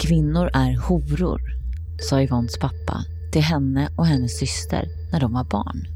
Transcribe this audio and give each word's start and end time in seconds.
Kvinnor 0.00 0.50
är 0.52 0.78
horor, 0.78 1.40
sa 2.00 2.22
Yvonnes 2.22 2.58
pappa 2.58 3.04
till 3.32 3.42
henne 3.42 3.88
och 3.96 4.06
hennes 4.06 4.38
syster 4.38 4.88
när 5.12 5.20
de 5.20 5.32
var 5.32 5.44
barn. 5.44 5.86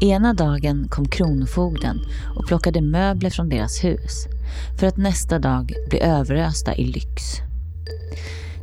Ena 0.00 0.34
dagen 0.34 0.88
kom 0.88 1.08
kronofogden 1.08 1.98
och 2.36 2.46
plockade 2.46 2.80
möbler 2.80 3.30
från 3.30 3.48
deras 3.48 3.84
hus 3.84 4.26
för 4.78 4.86
att 4.86 4.96
nästa 4.96 5.38
dag 5.38 5.72
bli 5.90 6.00
överösta 6.00 6.74
i 6.74 6.84
lyx. 6.84 7.22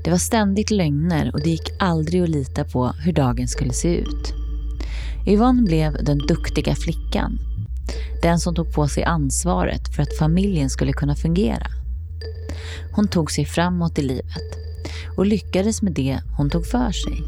Det 0.04 0.12
var 0.12 0.18
ständigt 0.18 0.72
lögner 0.72 1.32
och 1.34 1.42
det 1.44 1.50
gick 1.50 1.72
aldrig 1.80 2.24
att 2.24 2.30
lita 2.30 2.64
på 2.64 2.88
hur 2.88 3.14
dagen 3.14 3.48
skulle 3.48 3.74
se 3.74 3.96
ut. 3.96 4.34
Yvonne 5.28 5.62
blev 5.62 6.04
den 6.04 6.18
duktiga 6.18 6.76
flickan. 6.76 7.40
Den 8.22 8.40
som 8.40 8.56
tog 8.56 8.74
på 8.74 8.88
sig 8.88 9.04
ansvaret 9.04 9.96
för 9.96 10.04
att 10.04 10.18
familjen 10.20 10.70
skulle 10.70 10.94
kunna 10.94 11.16
fungera. 11.16 11.79
Hon 12.92 13.08
tog 13.08 13.32
sig 13.32 13.46
framåt 13.46 14.00
i 14.00 14.02
livet 14.02 14.60
och 15.18 15.26
lyckades 15.26 15.82
med 15.82 15.94
det 15.94 16.20
hon 16.38 16.50
tog 16.50 16.66
för 16.66 16.92
sig. 16.92 17.24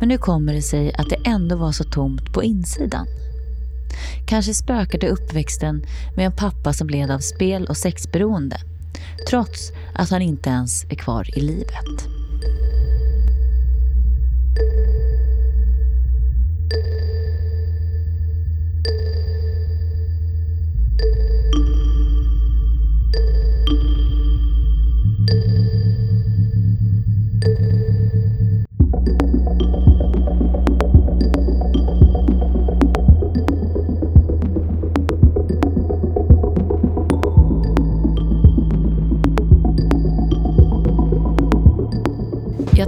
Men 0.00 0.08
nu 0.08 0.18
kommer 0.18 0.54
det 0.54 0.62
sig 0.62 0.94
att 0.94 1.10
det 1.10 1.28
ändå 1.30 1.56
var 1.56 1.72
så 1.72 1.84
tomt 1.84 2.32
på 2.32 2.42
insidan. 2.42 3.06
Kanske 4.26 4.54
spökade 4.54 5.08
uppväxten 5.08 5.86
med 6.16 6.26
en 6.26 6.32
pappa 6.32 6.72
som 6.72 6.88
led 6.88 7.10
av 7.10 7.18
spel 7.18 7.66
och 7.66 7.76
sexberoende 7.76 8.56
trots 9.28 9.72
att 9.94 10.10
han 10.10 10.22
inte 10.22 10.50
ens 10.50 10.84
är 10.84 10.96
kvar 10.96 11.38
i 11.38 11.40
livet. 11.40 12.08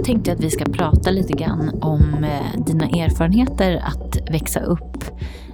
Tänkte 0.07 0.31
att 0.31 0.39
vi 0.39 0.49
ska 0.49 0.65
prata 0.65 1.11
lite 1.11 1.33
grann 1.33 1.79
om 1.81 2.23
eh, 2.23 2.63
dina 2.65 2.85
erfarenheter 2.85 3.83
att 3.85 4.17
växa 4.31 4.59
upp 4.59 5.03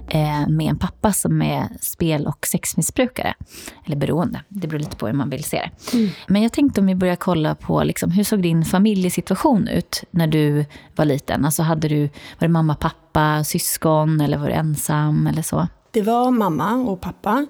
eh, 0.08 0.48
med 0.48 0.70
en 0.70 0.78
pappa 0.78 1.12
som 1.12 1.42
är 1.42 1.68
spel 1.80 2.26
och 2.26 2.46
sexmissbrukare. 2.46 3.34
Eller 3.86 3.96
beroende, 3.96 4.40
det 4.48 4.68
beror 4.68 4.78
lite 4.78 4.96
på 4.96 5.06
hur 5.06 5.14
man 5.14 5.30
vill 5.30 5.44
se 5.44 5.56
det. 5.56 5.96
Mm. 5.96 6.10
Men 6.26 6.42
jag 6.42 6.52
tänkte 6.52 6.80
om 6.80 6.86
vi 6.86 6.94
börjar 6.94 7.16
kolla 7.16 7.54
på 7.54 7.84
liksom, 7.84 8.10
hur 8.10 8.24
såg 8.24 8.42
din 8.42 8.64
familjesituation 8.64 9.68
ut 9.68 10.04
när 10.10 10.26
du 10.26 10.64
var 10.96 11.04
liten? 11.04 11.44
Alltså 11.44 11.62
hade 11.62 11.88
du, 11.88 12.00
var 12.02 12.10
det 12.38 12.48
mamma, 12.48 12.74
pappa, 12.74 13.44
syskon 13.44 14.20
eller 14.20 14.38
var 14.38 14.48
du 14.48 14.54
ensam 14.54 15.26
eller 15.26 15.42
så? 15.42 15.68
Det 15.90 16.02
var 16.02 16.30
mamma 16.30 16.74
och 16.74 17.00
pappa 17.00 17.46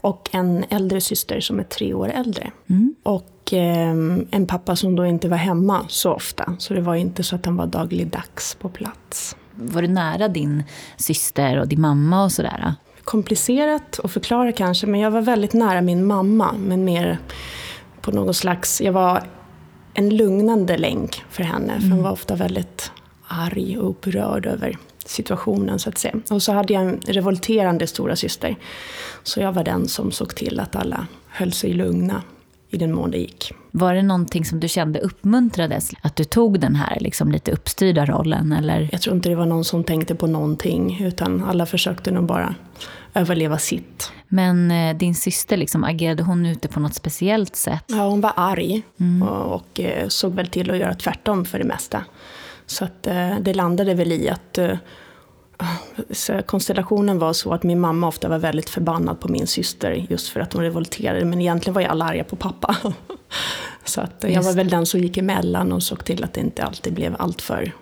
och 0.00 0.28
en 0.32 0.64
äldre 0.68 1.00
syster 1.00 1.40
som 1.40 1.58
är 1.58 1.64
tre 1.64 1.94
år 1.94 2.08
äldre. 2.08 2.50
Mm. 2.68 2.94
Och 3.02 3.37
eh, 3.52 3.90
en 4.30 4.46
pappa 4.46 4.76
som 4.76 4.96
då 4.96 5.06
inte 5.06 5.28
var 5.28 5.36
hemma 5.36 5.84
så 5.88 6.12
ofta. 6.12 6.56
Så 6.58 6.74
det 6.74 6.80
var 6.80 6.94
inte 6.94 7.22
så 7.22 7.36
att 7.36 7.46
han 7.46 7.56
var 7.56 7.66
dagligdags 7.66 8.54
på 8.54 8.68
plats. 8.68 9.36
Var 9.54 9.82
du 9.82 9.88
nära 9.88 10.28
din 10.28 10.64
syster 10.96 11.58
och 11.58 11.68
din 11.68 11.80
mamma 11.80 12.24
och 12.24 12.32
sådär? 12.32 12.74
Komplicerat 13.04 14.00
att 14.04 14.10
förklara 14.10 14.52
kanske, 14.52 14.86
men 14.86 15.00
jag 15.00 15.10
var 15.10 15.20
väldigt 15.20 15.52
nära 15.52 15.80
min 15.80 16.06
mamma. 16.06 16.54
Men 16.58 16.84
mer 16.84 17.18
på 18.00 18.10
något 18.10 18.36
slags, 18.36 18.80
jag 18.80 18.92
var 18.92 19.22
en 19.94 20.16
lugnande 20.16 20.78
länk 20.78 21.24
för 21.30 21.42
henne. 21.42 21.72
För 21.72 21.80
hon 21.80 21.92
mm. 21.92 22.04
var 22.04 22.10
ofta 22.10 22.34
väldigt 22.34 22.92
arg 23.26 23.78
och 23.78 23.90
upprörd 23.90 24.46
över 24.46 24.78
situationen 25.04 25.78
så 25.78 25.88
att 25.88 25.98
säga. 25.98 26.14
Och 26.30 26.42
så 26.42 26.52
hade 26.52 26.72
jag 26.72 26.82
en 26.82 27.00
revolterande 27.06 27.86
stora 27.86 28.16
syster. 28.16 28.56
Så 29.22 29.40
jag 29.40 29.52
var 29.52 29.64
den 29.64 29.88
som 29.88 30.12
såg 30.12 30.34
till 30.34 30.60
att 30.60 30.76
alla 30.76 31.06
höll 31.28 31.52
sig 31.52 31.72
lugna 31.72 32.22
i 32.70 32.76
den 32.76 32.94
mån 32.94 33.10
det 33.10 33.18
gick. 33.18 33.52
Var 33.70 33.94
det 33.94 34.02
någonting 34.02 34.44
som 34.44 34.60
du 34.60 34.68
kände 34.68 34.98
uppmuntrades? 35.00 35.90
Att 36.02 36.16
du 36.16 36.24
tog 36.24 36.60
den 36.60 36.74
här 36.74 36.98
liksom 37.00 37.32
lite 37.32 37.52
uppstyrda 37.52 38.06
rollen? 38.06 38.52
Eller? 38.52 38.88
Jag 38.92 39.00
tror 39.00 39.16
inte 39.16 39.28
det 39.28 39.34
var 39.34 39.46
någon 39.46 39.64
som 39.64 39.84
tänkte 39.84 40.14
på 40.14 40.26
någonting. 40.26 41.04
Utan 41.04 41.44
alla 41.44 41.66
försökte 41.66 42.10
nog 42.10 42.24
bara 42.24 42.54
överleva 43.14 43.58
sitt. 43.58 44.12
Men 44.28 44.70
eh, 44.70 44.96
din 44.96 45.14
syster, 45.14 45.56
liksom, 45.56 45.84
agerade 45.84 46.22
hon 46.22 46.46
ute 46.46 46.68
på 46.68 46.80
något 46.80 46.94
speciellt 46.94 47.56
sätt? 47.56 47.84
Ja, 47.86 48.08
hon 48.08 48.20
var 48.20 48.32
arg. 48.36 48.82
Mm. 49.00 49.28
Och, 49.28 49.54
och 49.54 49.80
eh, 49.80 50.08
såg 50.08 50.34
väl 50.34 50.46
till 50.46 50.70
att 50.70 50.78
göra 50.78 50.94
tvärtom 50.94 51.44
för 51.44 51.58
det 51.58 51.64
mesta. 51.64 52.04
Så 52.66 52.84
att, 52.84 53.06
eh, 53.06 53.38
det 53.40 53.54
landade 53.54 53.94
väl 53.94 54.12
i 54.12 54.28
att 54.28 54.58
eh, 54.58 54.76
konstellationen 56.46 57.18
var 57.18 57.32
så 57.32 57.52
att 57.52 57.62
min 57.62 57.80
mamma 57.80 58.08
ofta 58.08 58.28
var 58.28 58.38
väldigt 58.38 58.70
förbannad 58.70 59.20
på 59.20 59.28
min 59.28 59.46
syster 59.46 60.06
just 60.10 60.28
för 60.28 60.40
att 60.40 60.52
hon 60.52 60.62
revolterade. 60.62 61.24
Men 61.24 61.40
egentligen 61.40 61.74
var 61.74 61.82
jag 61.82 61.90
alla 61.90 62.04
arga 62.04 62.24
på 62.24 62.36
pappa. 62.36 62.76
så 63.84 64.00
att 64.00 64.24
jag 64.28 64.42
var 64.42 64.52
väl 64.52 64.68
den 64.68 64.86
som 64.86 65.00
gick 65.00 65.16
emellan 65.16 65.72
och 65.72 65.82
såg 65.82 66.04
till 66.04 66.24
att 66.24 66.32
det 66.32 66.40
inte 66.40 66.64
alltid 66.64 66.94
blev 66.94 67.16
alltför 67.18 67.72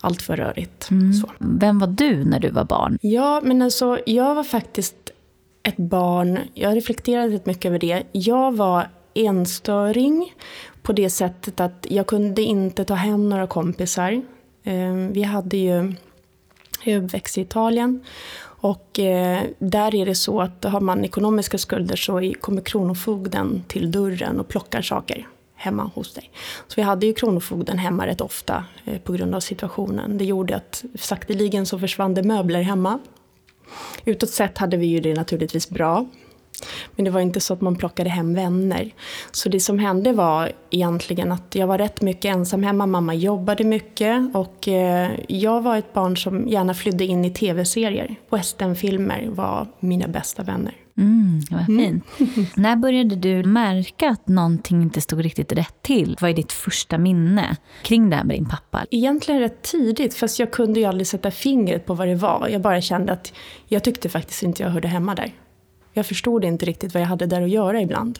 allt 0.00 0.22
för 0.22 0.36
rörigt. 0.36 0.90
Mm. 0.90 1.12
Vem 1.38 1.78
var 1.78 1.86
du 1.86 2.24
när 2.24 2.40
du 2.40 2.50
var 2.50 2.64
barn? 2.64 2.98
Ja, 3.02 3.40
men 3.44 3.62
alltså, 3.62 3.98
jag 4.06 4.34
var 4.34 4.44
faktiskt 4.44 4.96
ett 5.62 5.76
barn, 5.76 6.38
jag 6.54 6.76
reflekterade 6.76 7.34
rätt 7.34 7.46
mycket 7.46 7.64
över 7.64 7.78
det. 7.78 8.02
Jag 8.12 8.56
var 8.56 8.88
enstöring 9.14 10.34
på 10.82 10.92
det 10.92 11.10
sättet 11.10 11.60
att 11.60 11.86
jag 11.90 12.06
kunde 12.06 12.42
inte 12.42 12.84
ta 12.84 12.94
hem 12.94 13.28
några 13.28 13.46
kompisar. 13.46 14.22
Ehm, 14.64 15.12
vi 15.12 15.22
hade 15.22 15.56
ju, 15.56 15.94
jag 16.84 16.94
är 16.94 17.02
uppväxt 17.02 17.38
i 17.38 17.40
Italien 17.40 18.04
och 18.60 18.98
eh, 18.98 19.42
där 19.58 19.94
är 19.94 20.06
det 20.06 20.14
så 20.14 20.40
att 20.40 20.64
har 20.64 20.80
man 20.80 21.04
ekonomiska 21.04 21.58
skulder 21.58 21.96
så 21.96 22.32
kommer 22.40 22.62
kronofogden 22.62 23.64
till 23.68 23.90
dörren 23.90 24.40
och 24.40 24.48
plockar 24.48 24.82
saker 24.82 25.28
hemma 25.54 25.90
hos 25.94 26.14
dig. 26.14 26.30
Så 26.68 26.74
vi 26.76 26.82
hade 26.82 27.06
ju 27.06 27.14
kronofogden 27.14 27.78
hemma 27.78 28.06
rätt 28.06 28.20
ofta 28.20 28.64
eh, 28.84 28.98
på 28.98 29.12
grund 29.12 29.34
av 29.34 29.40
situationen. 29.40 30.18
Det 30.18 30.24
gjorde 30.24 30.56
att 30.56 30.84
sakteligen 30.94 31.66
så 31.66 31.78
försvann 31.78 32.14
det 32.14 32.22
möbler 32.22 32.62
hemma. 32.62 32.98
Utåt 34.04 34.30
sett 34.30 34.58
hade 34.58 34.76
vi 34.76 34.86
ju 34.86 35.00
det 35.00 35.14
naturligtvis 35.14 35.70
bra. 35.70 36.06
Men 36.96 37.04
det 37.04 37.10
var 37.10 37.20
inte 37.20 37.40
så 37.40 37.54
att 37.54 37.60
man 37.60 37.76
plockade 37.76 38.10
hem 38.10 38.34
vänner. 38.34 38.90
Så 39.32 39.48
det 39.48 39.60
som 39.60 39.78
hände 39.78 40.12
var 40.12 40.52
egentligen 40.70 41.32
att 41.32 41.54
jag 41.54 41.66
var 41.66 41.78
rätt 41.78 42.02
mycket 42.02 42.24
ensam 42.24 42.62
hemma. 42.62 42.86
Mamma 42.86 43.14
jobbade 43.14 43.64
mycket 43.64 44.34
och 44.34 44.68
eh, 44.68 45.10
jag 45.28 45.60
var 45.60 45.76
ett 45.76 45.92
barn 45.92 46.16
som 46.16 46.48
gärna 46.48 46.74
flydde 46.74 47.04
in 47.04 47.24
i 47.24 47.30
tv-serier. 47.30 48.16
Westernfilmer 48.30 49.28
var 49.28 49.66
mina 49.80 50.08
bästa 50.08 50.42
vänner. 50.42 50.74
Mm, 50.98 51.40
vad 51.50 51.66
fint. 51.66 52.04
Mm. 52.18 52.46
När 52.56 52.76
började 52.76 53.16
du 53.16 53.44
märka 53.44 54.08
att 54.08 54.28
någonting 54.28 54.82
inte 54.82 55.00
stod 55.00 55.20
riktigt 55.20 55.52
rätt 55.52 55.82
till? 55.82 56.16
Vad 56.20 56.30
är 56.30 56.34
ditt 56.34 56.52
första 56.52 56.98
minne 56.98 57.56
kring 57.82 58.10
det 58.10 58.16
här 58.16 58.24
med 58.24 58.36
din 58.36 58.48
pappa? 58.48 58.86
Egentligen 58.90 59.40
rätt 59.40 59.62
tidigt, 59.62 60.14
fast 60.14 60.38
jag 60.38 60.50
kunde 60.50 60.80
ju 60.80 60.86
aldrig 60.86 61.06
sätta 61.06 61.30
fingret 61.30 61.86
på 61.86 61.94
vad 61.94 62.08
det 62.08 62.14
var. 62.14 62.48
Jag 62.48 62.60
bara 62.60 62.80
kände 62.80 63.12
att 63.12 63.32
jag 63.66 63.84
tyckte 63.84 64.08
faktiskt 64.08 64.42
inte 64.42 64.62
jag 64.62 64.70
hörde 64.70 64.88
hemma 64.88 65.14
där. 65.14 65.32
Jag 65.98 66.06
förstod 66.06 66.44
inte 66.44 66.66
riktigt 66.66 66.94
vad 66.94 67.02
jag 67.02 67.08
hade 67.08 67.26
där 67.26 67.42
att 67.42 67.50
göra 67.50 67.80
ibland. 67.80 68.18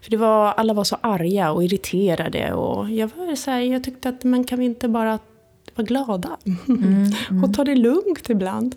För 0.00 0.10
det 0.10 0.16
var, 0.16 0.52
alla 0.52 0.72
var 0.72 0.84
så 0.84 0.96
arga 1.00 1.52
och 1.52 1.64
irriterade 1.64 2.52
och 2.52 2.90
jag 2.90 3.10
var 3.16 3.34
så 3.34 3.50
här, 3.50 3.60
jag 3.60 3.84
tyckte 3.84 4.08
att 4.08 4.24
man 4.24 4.44
kan 4.44 4.58
vi 4.58 4.64
inte 4.64 4.88
bara 4.88 5.18
vara 5.74 5.86
glada 5.86 6.36
mm, 6.46 7.12
mm. 7.30 7.44
och 7.44 7.54
ta 7.54 7.64
det 7.64 7.74
lugnt 7.74 8.30
ibland. 8.30 8.76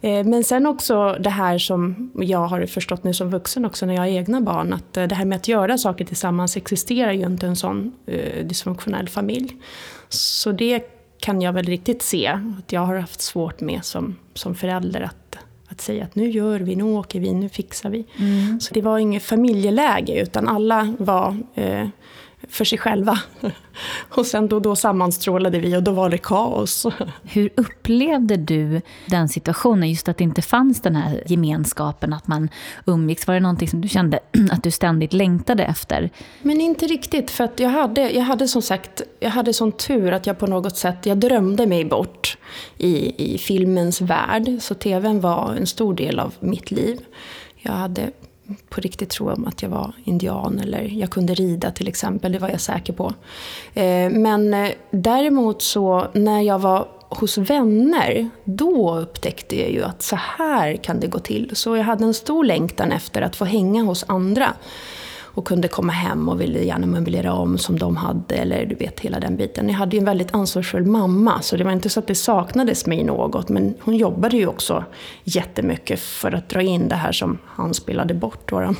Eh, 0.00 0.24
men 0.24 0.44
sen 0.44 0.66
också 0.66 1.16
det 1.20 1.30
här 1.30 1.58
som 1.58 2.10
jag 2.14 2.46
har 2.46 2.66
förstått 2.66 3.04
nu 3.04 3.14
som 3.14 3.30
vuxen 3.30 3.64
också 3.64 3.86
när 3.86 3.94
jag 3.94 4.02
har 4.02 4.08
egna 4.08 4.40
barn, 4.40 4.72
att 4.72 4.96
eh, 4.96 5.06
det 5.06 5.14
här 5.14 5.24
med 5.24 5.36
att 5.36 5.48
göra 5.48 5.78
saker 5.78 6.04
tillsammans 6.04 6.56
existerar 6.56 7.12
ju 7.12 7.26
inte 7.26 7.46
en 7.46 7.56
sån 7.56 7.92
eh, 8.06 8.46
dysfunktionell 8.46 9.08
familj. 9.08 9.56
Så 10.08 10.52
det 10.52 10.82
kan 11.20 11.42
jag 11.42 11.52
väl 11.52 11.66
riktigt 11.66 12.02
se 12.02 12.26
att 12.58 12.72
jag 12.72 12.80
har 12.80 12.96
haft 12.96 13.20
svårt 13.20 13.60
med 13.60 13.84
som, 13.84 14.16
som 14.34 14.54
förälder 14.54 15.00
att 15.00 15.36
att 15.80 15.84
säga 15.84 16.04
att 16.04 16.14
nu 16.14 16.30
gör 16.30 16.60
vi, 16.60 16.76
nu 16.76 16.84
åker 16.84 17.20
vi, 17.20 17.32
nu 17.34 17.48
fixar 17.48 17.90
vi. 17.90 18.04
Mm. 18.18 18.60
Så 18.60 18.74
det 18.74 18.80
var 18.80 18.98
inget 18.98 19.22
familjeläge 19.22 20.22
utan 20.22 20.48
alla 20.48 20.94
var 20.98 21.36
eh, 21.54 21.88
för 22.48 22.64
sig 22.64 22.78
själva. 22.78 23.18
Och 24.08 24.26
sen 24.26 24.48
då, 24.48 24.60
då 24.60 24.76
sammanstrålade 24.76 25.58
vi 25.58 25.76
och 25.76 25.82
då 25.82 25.90
var 25.90 26.10
det 26.10 26.18
kaos. 26.18 26.86
Hur 27.22 27.50
upplevde 27.56 28.36
du 28.36 28.80
den 29.06 29.28
situationen, 29.28 29.88
just 29.88 30.08
att 30.08 30.18
det 30.18 30.24
inte 30.24 30.42
fanns 30.42 30.80
den 30.80 30.96
här 30.96 31.22
gemenskapen, 31.26 32.12
att 32.12 32.26
man 32.26 32.48
umgicks? 32.86 33.26
Var 33.26 33.34
det 33.34 33.40
någonting 33.40 33.68
som 33.68 33.80
du 33.80 33.88
kände 33.88 34.20
att 34.50 34.62
du 34.62 34.70
ständigt 34.70 35.12
längtade 35.12 35.64
efter? 35.64 36.10
Men 36.42 36.60
inte 36.60 36.86
riktigt, 36.86 37.30
för 37.30 37.44
att 37.44 37.60
jag 37.60 37.70
hade, 37.70 38.10
jag 38.10 38.22
hade 38.22 38.48
som 38.48 38.62
sagt, 38.62 39.02
jag 39.20 39.30
hade 39.30 39.52
sån 39.52 39.72
tur 39.72 40.12
att 40.12 40.26
jag 40.26 40.38
på 40.38 40.46
något 40.46 40.76
sätt, 40.76 41.06
jag 41.06 41.18
drömde 41.18 41.66
mig 41.66 41.84
bort 41.84 42.38
i, 42.78 43.24
i 43.34 43.38
filmens 43.38 44.00
värld. 44.00 44.56
Så 44.60 44.74
tvn 44.74 45.20
var 45.20 45.54
en 45.58 45.66
stor 45.66 45.94
del 45.94 46.18
av 46.18 46.34
mitt 46.40 46.70
liv. 46.70 46.98
Jag 47.62 47.72
hade 47.72 48.10
på 48.68 48.80
riktigt 48.80 49.10
tro 49.10 49.30
om 49.30 49.46
att 49.46 49.62
jag 49.62 49.70
var 49.70 49.92
indian 50.04 50.58
eller 50.58 50.82
jag 50.82 51.10
kunde 51.10 51.34
rida 51.34 51.70
till 51.70 51.88
exempel, 51.88 52.32
det 52.32 52.38
var 52.38 52.48
jag 52.48 52.60
säker 52.60 52.92
på. 52.92 53.14
Eh, 53.74 54.10
men 54.10 54.54
eh, 54.54 54.70
däremot 54.90 55.62
så 55.62 56.06
när 56.12 56.40
jag 56.42 56.58
var 56.58 56.88
hos 57.08 57.38
vänner, 57.38 58.30
då 58.44 58.98
upptäckte 58.98 59.60
jag 59.60 59.70
ju 59.70 59.84
att 59.84 60.02
så 60.02 60.16
här 60.16 60.76
kan 60.76 61.00
det 61.00 61.06
gå 61.06 61.18
till. 61.18 61.50
Så 61.54 61.76
jag 61.76 61.84
hade 61.84 62.04
en 62.04 62.14
stor 62.14 62.44
längtan 62.44 62.92
efter 62.92 63.22
att 63.22 63.36
få 63.36 63.44
hänga 63.44 63.82
hos 63.82 64.04
andra 64.08 64.54
och 65.40 65.46
kunde 65.46 65.68
komma 65.68 65.92
hem 65.92 66.28
och 66.28 66.40
ville 66.40 66.58
gärna 66.58 66.86
möblera 66.86 67.32
om 67.32 67.58
som 67.58 67.78
de 67.78 67.96
hade, 67.96 68.34
eller 68.34 68.66
du 68.66 68.74
vet 68.74 69.00
hela 69.00 69.20
den 69.20 69.36
biten. 69.36 69.68
Jag 69.68 69.74
hade 69.74 69.96
ju 69.96 69.98
en 69.98 70.04
väldigt 70.04 70.34
ansvarsfull 70.34 70.86
mamma, 70.86 71.42
så 71.42 71.56
det 71.56 71.64
var 71.64 71.72
inte 71.72 71.88
så 71.88 72.00
att 72.00 72.06
det 72.06 72.14
saknades 72.14 72.86
mig 72.86 73.04
något, 73.04 73.48
men 73.48 73.74
hon 73.80 73.96
jobbade 73.96 74.36
ju 74.36 74.46
också 74.46 74.84
jättemycket 75.24 76.00
för 76.00 76.32
att 76.32 76.48
dra 76.48 76.62
in 76.62 76.88
det 76.88 76.94
här 76.94 77.12
som 77.12 77.38
han 77.46 77.74
spelade 77.74 78.14
bort. 78.14 78.52
Mm. 78.52 78.74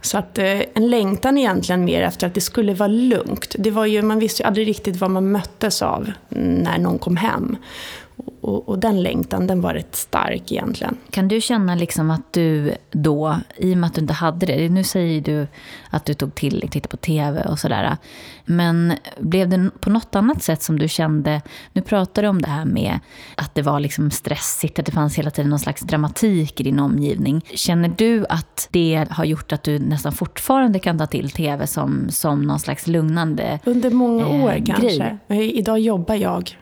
Så 0.00 0.18
att 0.18 0.38
eh, 0.38 0.60
en 0.74 0.90
längtan 0.90 1.38
egentligen 1.38 1.84
mer 1.84 2.02
efter 2.02 2.26
att 2.26 2.34
det 2.34 2.40
skulle 2.40 2.74
vara 2.74 2.88
lugnt. 2.88 3.56
Det 3.58 3.70
var 3.70 3.86
ju, 3.86 4.02
man 4.02 4.18
visste 4.18 4.42
ju 4.42 4.46
aldrig 4.46 4.68
riktigt 4.68 4.96
vad 4.96 5.10
man 5.10 5.30
möttes 5.30 5.82
av 5.82 6.10
när 6.28 6.78
någon 6.78 6.98
kom 6.98 7.16
hem. 7.16 7.56
Och, 8.40 8.68
och, 8.68 8.78
den 8.78 9.02
längtan, 9.02 9.46
den 9.46 9.60
var 9.60 9.74
rätt 9.74 9.94
stark 9.94 10.52
egentligen. 10.52 10.96
Kan 11.10 11.28
du 11.28 11.40
känna 11.40 11.74
liksom 11.74 12.10
att 12.10 12.32
du 12.32 12.74
då, 12.90 13.36
i 13.56 13.74
och 13.74 13.78
med 13.78 13.88
att 13.88 13.94
du 13.94 14.00
inte 14.00 14.12
hade 14.14 14.46
det, 14.46 14.68
nu 14.68 14.84
säger 14.84 15.20
du 15.20 15.46
att 15.90 16.04
du 16.04 16.14
tog 16.14 16.34
till, 16.34 16.68
titta 16.70 16.88
på 16.88 16.96
TV 16.96 17.42
och 17.42 17.58
sådär. 17.58 17.96
Men 18.44 18.92
blev 19.18 19.48
det 19.48 19.70
på 19.80 19.90
något 19.90 20.14
annat 20.14 20.42
sätt 20.42 20.62
som 20.62 20.78
du 20.78 20.88
kände, 20.88 21.42
nu 21.72 21.82
pratar 21.82 22.22
du 22.22 22.28
om 22.28 22.42
det 22.42 22.48
här 22.48 22.64
med 22.64 22.98
att 23.36 23.54
det 23.54 23.62
var 23.62 23.80
liksom 23.80 24.10
stressigt, 24.10 24.78
att 24.78 24.86
det 24.86 24.92
fanns 24.92 25.18
hela 25.18 25.30
tiden 25.30 25.50
någon 25.50 25.58
slags 25.58 25.82
dramatik 25.82 26.60
i 26.60 26.64
din 26.64 26.78
omgivning. 26.80 27.40
Känner 27.54 27.92
du 27.96 28.26
att 28.28 28.68
det 28.70 29.06
har 29.10 29.24
gjort 29.24 29.52
att 29.52 29.62
du 29.62 29.78
nästan 29.78 30.12
fortfarande 30.12 30.78
kan 30.78 30.98
ta 30.98 31.06
till 31.06 31.30
TV 31.30 31.66
som, 31.66 32.06
som 32.10 32.42
någon 32.42 32.58
slags 32.58 32.86
lugnande 32.86 33.58
Under 33.64 33.90
många 33.90 34.26
år 34.26 34.52
eh, 34.52 34.64
kanske. 34.64 35.18
Idag 35.28 35.78
jobbar 35.78 36.14
jag 36.14 36.56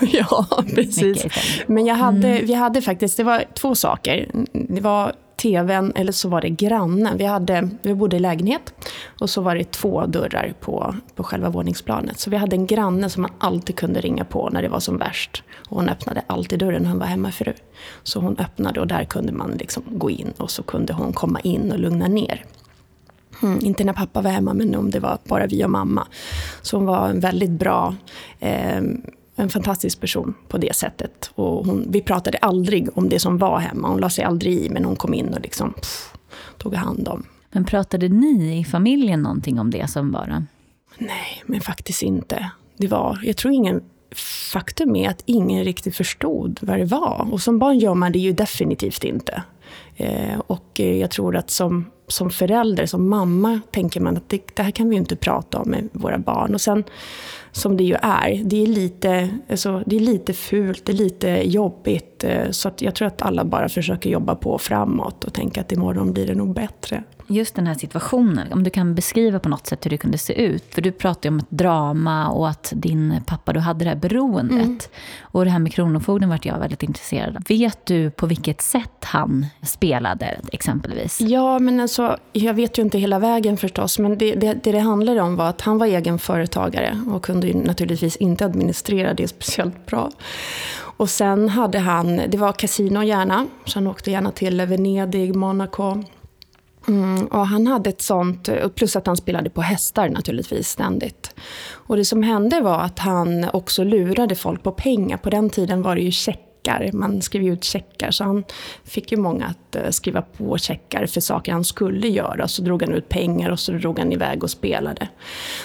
ja, 0.00 0.46
precis. 0.74 1.26
Men 1.66 1.86
jag 1.86 1.94
hade, 1.94 2.28
mm. 2.28 2.46
vi 2.46 2.54
hade 2.54 2.82
faktiskt, 2.82 3.16
det 3.16 3.24
var 3.24 3.44
två 3.54 3.74
saker. 3.74 4.28
Det 4.52 4.80
var 4.80 5.12
tvn 5.42 5.92
eller 5.94 6.12
så 6.12 6.28
var 6.28 6.40
det 6.40 6.50
grannen. 6.50 7.18
Vi, 7.18 7.24
hade, 7.24 7.68
vi 7.82 7.94
bodde 7.94 8.16
i 8.16 8.20
lägenhet 8.20 8.74
och 9.20 9.30
så 9.30 9.40
var 9.40 9.54
det 9.54 9.70
två 9.70 10.06
dörrar 10.06 10.54
på, 10.60 10.94
på 11.14 11.22
själva 11.22 11.48
våningsplanet. 11.50 12.18
Så 12.18 12.30
vi 12.30 12.36
hade 12.36 12.56
en 12.56 12.66
granne 12.66 13.10
som 13.10 13.22
man 13.22 13.30
alltid 13.38 13.76
kunde 13.76 14.00
ringa 14.00 14.24
på 14.24 14.48
när 14.52 14.62
det 14.62 14.68
var 14.68 14.80
som 14.80 14.98
värst. 14.98 15.42
Och 15.68 15.76
hon 15.76 15.88
öppnade 15.88 16.22
alltid 16.26 16.58
dörren 16.58 16.82
när 16.82 16.90
hon 16.90 16.98
var 16.98 17.06
hemmafru. 17.06 17.52
Så 18.02 18.20
hon 18.20 18.38
öppnade 18.38 18.80
och 18.80 18.86
där 18.86 19.04
kunde 19.04 19.32
man 19.32 19.50
liksom 19.50 19.82
gå 19.86 20.10
in 20.10 20.32
och 20.36 20.50
så 20.50 20.62
kunde 20.62 20.92
hon 20.92 21.12
komma 21.12 21.40
in 21.40 21.72
och 21.72 21.78
lugna 21.78 22.08
ner. 22.08 22.44
Mm, 23.42 23.58
inte 23.62 23.84
när 23.84 23.92
pappa 23.92 24.22
var 24.22 24.30
hemma, 24.30 24.54
men 24.54 24.74
om 24.74 24.90
det 24.90 25.00
var 25.00 25.18
bara 25.24 25.46
vi 25.46 25.64
och 25.64 25.70
mamma. 25.70 26.06
Så 26.62 26.76
hon 26.76 26.86
var 26.86 27.08
en 27.08 27.20
väldigt 27.20 27.50
bra, 27.50 27.94
eh, 28.40 28.82
en 29.36 29.48
fantastisk 29.48 30.00
person 30.00 30.34
på 30.48 30.58
det 30.58 30.76
sättet. 30.76 31.30
Och 31.34 31.66
hon, 31.66 31.86
vi 31.88 32.00
pratade 32.00 32.38
aldrig 32.38 32.88
om 32.98 33.08
det 33.08 33.18
som 33.18 33.38
var 33.38 33.58
hemma. 33.58 33.88
Hon 33.88 34.00
la 34.00 34.10
sig 34.10 34.24
aldrig 34.24 34.54
i, 34.54 34.68
men 34.68 34.84
hon 34.84 34.96
kom 34.96 35.14
in 35.14 35.34
och 35.34 35.40
liksom, 35.40 35.72
pff, 35.72 36.12
tog 36.58 36.74
hand 36.74 37.08
om. 37.08 37.22
Men 37.50 37.64
pratade 37.64 38.08
ni 38.08 38.60
i 38.60 38.64
familjen 38.64 39.22
någonting 39.22 39.60
om 39.60 39.70
det 39.70 39.90
som 39.90 40.12
var? 40.12 40.46
Nej, 40.98 41.42
men 41.46 41.60
faktiskt 41.60 42.02
inte. 42.02 42.50
Det 42.76 42.86
var, 42.86 43.20
jag 43.22 43.36
tror 43.36 43.54
ingen 43.54 43.82
faktum 44.52 44.96
är 44.96 45.08
att 45.08 45.22
ingen 45.26 45.64
riktigt 45.64 45.96
förstod 45.96 46.58
vad 46.62 46.78
det 46.78 46.84
var. 46.84 47.28
Och 47.32 47.40
som 47.40 47.58
barn 47.58 47.78
gör 47.78 47.94
man 47.94 48.12
det 48.12 48.18
ju 48.18 48.32
definitivt 48.32 49.04
inte. 49.04 49.42
Eh, 49.96 50.38
och 50.46 50.80
jag 50.80 51.10
tror 51.10 51.36
att 51.36 51.50
som, 51.50 51.90
som 52.08 52.30
förälder, 52.30 52.86
som 52.86 53.08
mamma, 53.08 53.60
tänker 53.70 54.00
man 54.00 54.16
att 54.16 54.28
det, 54.28 54.56
det 54.56 54.62
här 54.62 54.70
kan 54.70 54.88
vi 54.88 54.94
ju 54.94 55.00
inte 55.00 55.16
prata 55.16 55.58
om 55.58 55.70
med 55.70 55.88
våra 55.92 56.18
barn. 56.18 56.54
Och 56.54 56.60
sen, 56.60 56.84
som 57.52 57.76
det 57.76 57.84
ju 57.84 57.94
är, 58.02 58.44
det 58.44 58.62
är 58.62 58.66
lite, 58.66 59.28
alltså, 59.50 59.82
det 59.86 59.96
är 59.96 60.00
lite 60.00 60.32
fult, 60.32 60.86
det 60.86 60.92
är 60.92 60.96
lite 60.96 61.28
jobbigt. 61.28 62.24
Eh, 62.24 62.50
så 62.50 62.68
att 62.68 62.82
jag 62.82 62.94
tror 62.94 63.08
att 63.08 63.22
alla 63.22 63.44
bara 63.44 63.68
försöker 63.68 64.10
jobba 64.10 64.34
på 64.34 64.58
framåt 64.58 65.24
och 65.24 65.32
tänka 65.32 65.60
att 65.60 65.72
imorgon 65.72 66.12
blir 66.12 66.26
det 66.26 66.34
nog 66.34 66.54
bättre 66.54 67.04
just 67.26 67.54
den 67.54 67.66
här 67.66 67.74
situationen, 67.74 68.52
om 68.52 68.62
du 68.62 68.70
kan 68.70 68.94
beskriva 68.94 69.38
på 69.38 69.48
något 69.48 69.66
sätt 69.66 69.84
hur 69.84 69.90
det 69.90 69.96
kunde 69.96 70.18
se 70.18 70.42
ut. 70.42 70.74
För 70.74 70.82
du 70.82 70.92
pratade 70.92 71.28
om 71.28 71.38
ett 71.38 71.50
drama 71.50 72.28
och 72.28 72.48
att 72.48 72.72
din 72.76 73.20
pappa, 73.26 73.52
du 73.52 73.60
hade 73.60 73.84
det 73.84 73.88
här 73.88 73.96
beroendet. 73.96 74.64
Mm. 74.64 74.78
Och 75.20 75.44
det 75.44 75.50
här 75.50 75.58
med 75.58 75.72
Kronofogden 75.72 76.28
vart 76.28 76.46
jag 76.46 76.58
väldigt 76.58 76.82
intresserad 76.82 77.36
av. 77.36 77.42
Vet 77.48 77.86
du 77.86 78.10
på 78.10 78.26
vilket 78.26 78.60
sätt 78.60 79.04
han 79.04 79.46
spelade 79.62 80.40
exempelvis? 80.52 81.20
Ja, 81.20 81.58
men 81.58 81.80
alltså, 81.80 82.16
jag 82.32 82.54
vet 82.54 82.78
ju 82.78 82.82
inte 82.82 82.98
hela 82.98 83.18
vägen 83.18 83.56
förstås. 83.56 83.98
Men 83.98 84.18
det 84.18 84.32
det, 84.34 84.54
det, 84.54 84.72
det 84.72 84.78
handlade 84.78 85.20
om 85.20 85.36
var 85.36 85.48
att 85.48 85.60
han 85.60 85.78
var 85.78 85.86
egen 85.86 86.18
företagare 86.18 87.00
och 87.10 87.24
kunde 87.24 87.46
ju 87.46 87.54
naturligtvis 87.54 88.16
inte 88.16 88.44
administrera 88.44 89.14
det 89.14 89.28
speciellt 89.28 89.86
bra. 89.86 90.10
Och 90.96 91.10
sen 91.10 91.48
hade 91.48 91.78
han, 91.78 92.20
det 92.28 92.38
var 92.38 92.52
kasino 92.52 93.02
gärna, 93.02 93.46
så 93.64 93.78
han 93.78 93.86
åkte 93.86 94.10
gärna 94.10 94.30
till 94.30 94.60
Venedig, 94.60 95.36
Monaco. 95.36 96.04
Mm, 96.88 97.26
och 97.26 97.46
han 97.46 97.66
hade 97.66 97.90
ett 97.90 98.02
sånt, 98.02 98.48
plus 98.74 98.96
att 98.96 99.06
han 99.06 99.16
spelade 99.16 99.50
på 99.50 99.62
hästar 99.62 100.08
naturligtvis 100.08 100.68
ständigt. 100.68 101.34
Och 101.70 101.96
det 101.96 102.04
som 102.04 102.22
hände 102.22 102.60
var 102.60 102.80
att 102.80 102.98
han 102.98 103.46
också 103.52 103.84
lurade 103.84 104.34
folk 104.34 104.62
på 104.62 104.72
pengar. 104.72 105.16
På 105.16 105.30
den 105.30 105.50
tiden 105.50 105.82
var 105.82 105.94
det 105.94 106.02
ju 106.02 106.10
checkar, 106.10 106.90
man 106.92 107.22
skrev 107.22 107.46
ut 107.46 107.64
checkar. 107.64 108.10
Så 108.10 108.24
han 108.24 108.44
fick 108.84 109.12
ju 109.12 109.18
många 109.18 109.46
att 109.46 109.76
eh, 109.76 109.90
skriva 109.90 110.22
på 110.22 110.58
checkar 110.58 111.06
för 111.06 111.20
saker 111.20 111.52
han 111.52 111.64
skulle 111.64 112.08
göra. 112.08 112.48
Så 112.48 112.62
drog 112.62 112.82
han 112.82 112.92
ut 112.92 113.08
pengar 113.08 113.50
och 113.50 113.60
så 113.60 113.72
drog 113.72 113.98
han 113.98 114.12
iväg 114.12 114.42
och 114.44 114.50
spelade. 114.50 115.08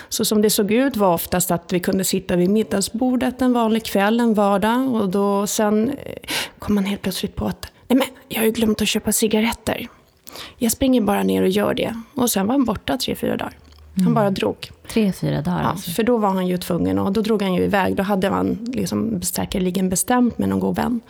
Så 0.09 0.25
som 0.25 0.41
det 0.41 0.49
såg 0.49 0.71
ut 0.71 0.97
var 0.97 1.13
oftast 1.13 1.51
att 1.51 1.73
vi 1.73 1.79
kunde 1.79 2.03
sitta 2.03 2.35
vid 2.35 2.49
middagsbordet 2.49 3.41
en 3.41 3.53
vanlig 3.53 3.85
kväll, 3.85 4.19
en 4.19 4.33
vardag. 4.33 4.95
Och 4.95 5.09
då 5.09 5.47
sen 5.47 5.89
eh, 5.89 5.95
kom 6.59 6.75
man 6.75 6.85
helt 6.85 7.01
plötsligt 7.01 7.35
på 7.35 7.45
att 7.45 7.71
Nej 7.89 7.97
men, 7.97 8.07
jag 8.27 8.39
har 8.39 8.45
ju 8.45 8.51
glömt 8.51 8.81
att 8.81 8.87
köpa 8.87 9.11
cigaretter. 9.11 9.87
Jag 10.57 10.71
springer 10.71 11.01
bara 11.01 11.23
ner 11.23 11.41
och 11.41 11.49
gör 11.49 11.73
det. 11.73 11.93
Och 12.15 12.29
sen 12.29 12.47
var 12.47 12.53
han 12.53 12.65
borta 12.65 12.97
tre, 12.97 13.15
fyra 13.15 13.37
dagar. 13.37 13.53
Han 13.95 14.01
mm. 14.01 14.13
bara 14.13 14.29
drog. 14.29 14.69
Tre, 14.87 15.11
fyra 15.11 15.41
dagar 15.41 15.61
ja, 15.61 15.67
alltså. 15.67 15.91
För 15.91 16.03
då 16.03 16.17
var 16.17 16.29
han 16.29 16.47
ju 16.47 16.57
tvungen 16.57 16.99
och 16.99 17.13
då 17.13 17.21
drog 17.21 17.41
han 17.41 17.53
ju 17.53 17.63
iväg. 17.63 17.95
Då 17.95 18.03
hade 18.03 18.29
han 18.29 18.57
liksom 18.73 19.21
säkerligen 19.21 19.89
bestämt 19.89 20.37
med 20.37 20.49
någon 20.49 20.59
god 20.59 20.75
vän. 20.75 21.01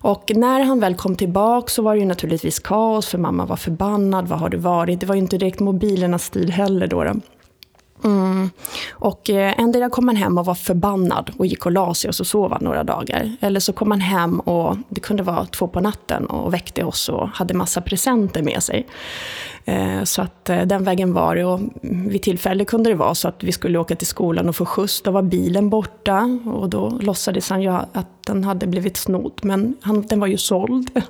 Och 0.00 0.32
när 0.34 0.60
han 0.60 0.80
väl 0.80 0.94
kom 0.94 1.16
tillbaka 1.16 1.68
så 1.68 1.82
var 1.82 1.94
det 1.94 2.00
ju 2.00 2.06
naturligtvis 2.06 2.58
kaos 2.58 3.08
för 3.08 3.18
mamma 3.18 3.46
var 3.46 3.56
förbannad. 3.56 4.28
Vad 4.28 4.38
har 4.38 4.48
det 4.48 4.56
varit? 4.56 5.00
Det 5.00 5.06
var 5.06 5.14
ju 5.14 5.20
inte 5.20 5.38
direkt 5.38 5.60
mobilernas 5.60 6.30
tid 6.30 6.50
heller 6.50 6.86
då. 6.86 7.04
då. 7.04 7.14
Mm. 8.04 8.50
Och 8.90 9.30
eh, 9.30 9.60
endera 9.60 9.90
kom 9.90 10.08
han 10.08 10.16
hem 10.16 10.38
och 10.38 10.44
var 10.44 10.54
förbannad 10.54 11.30
och 11.38 11.46
gick 11.46 11.66
och 11.66 11.72
la 11.72 11.94
sig 11.94 12.08
och 12.08 12.14
så 12.14 12.24
sov 12.24 12.52
han 12.52 12.64
några 12.64 12.84
dagar. 12.84 13.36
Eller 13.40 13.60
så 13.60 13.72
kom 13.72 13.90
han 13.90 14.00
hem 14.00 14.40
och 14.40 14.76
det 14.88 15.00
kunde 15.00 15.22
vara 15.22 15.44
två 15.44 15.68
på 15.68 15.80
natten 15.80 16.26
och 16.26 16.54
väckte 16.54 16.84
oss 16.84 17.08
och 17.08 17.28
hade 17.28 17.54
massa 17.54 17.80
presenter 17.80 18.42
med 18.42 18.62
sig. 18.62 18.86
Eh, 19.68 20.04
så 20.04 20.22
att 20.22 20.50
eh, 20.50 20.62
den 20.62 20.84
vägen 20.84 21.12
var 21.12 21.36
det. 21.36 21.44
Och 21.44 21.60
vid 21.82 22.22
tillfälle 22.22 22.64
kunde 22.64 22.90
det 22.90 22.96
vara 22.96 23.14
så 23.14 23.28
att 23.28 23.44
vi 23.44 23.52
skulle 23.52 23.78
åka 23.78 23.96
till 23.96 24.06
skolan 24.06 24.48
och 24.48 24.56
få 24.56 24.66
skjuts. 24.66 25.02
Då 25.02 25.10
var 25.10 25.22
bilen 25.22 25.70
borta 25.70 26.40
och 26.46 26.68
då 26.68 26.98
låtsades 27.00 27.50
han 27.50 27.62
ju 27.62 27.68
att 27.68 28.22
den 28.26 28.44
hade 28.44 28.66
blivit 28.66 28.96
snodd. 28.96 29.40
Men 29.42 29.76
han, 29.80 30.02
den 30.02 30.20
var 30.20 30.26
ju 30.26 30.36
såld. 30.36 30.90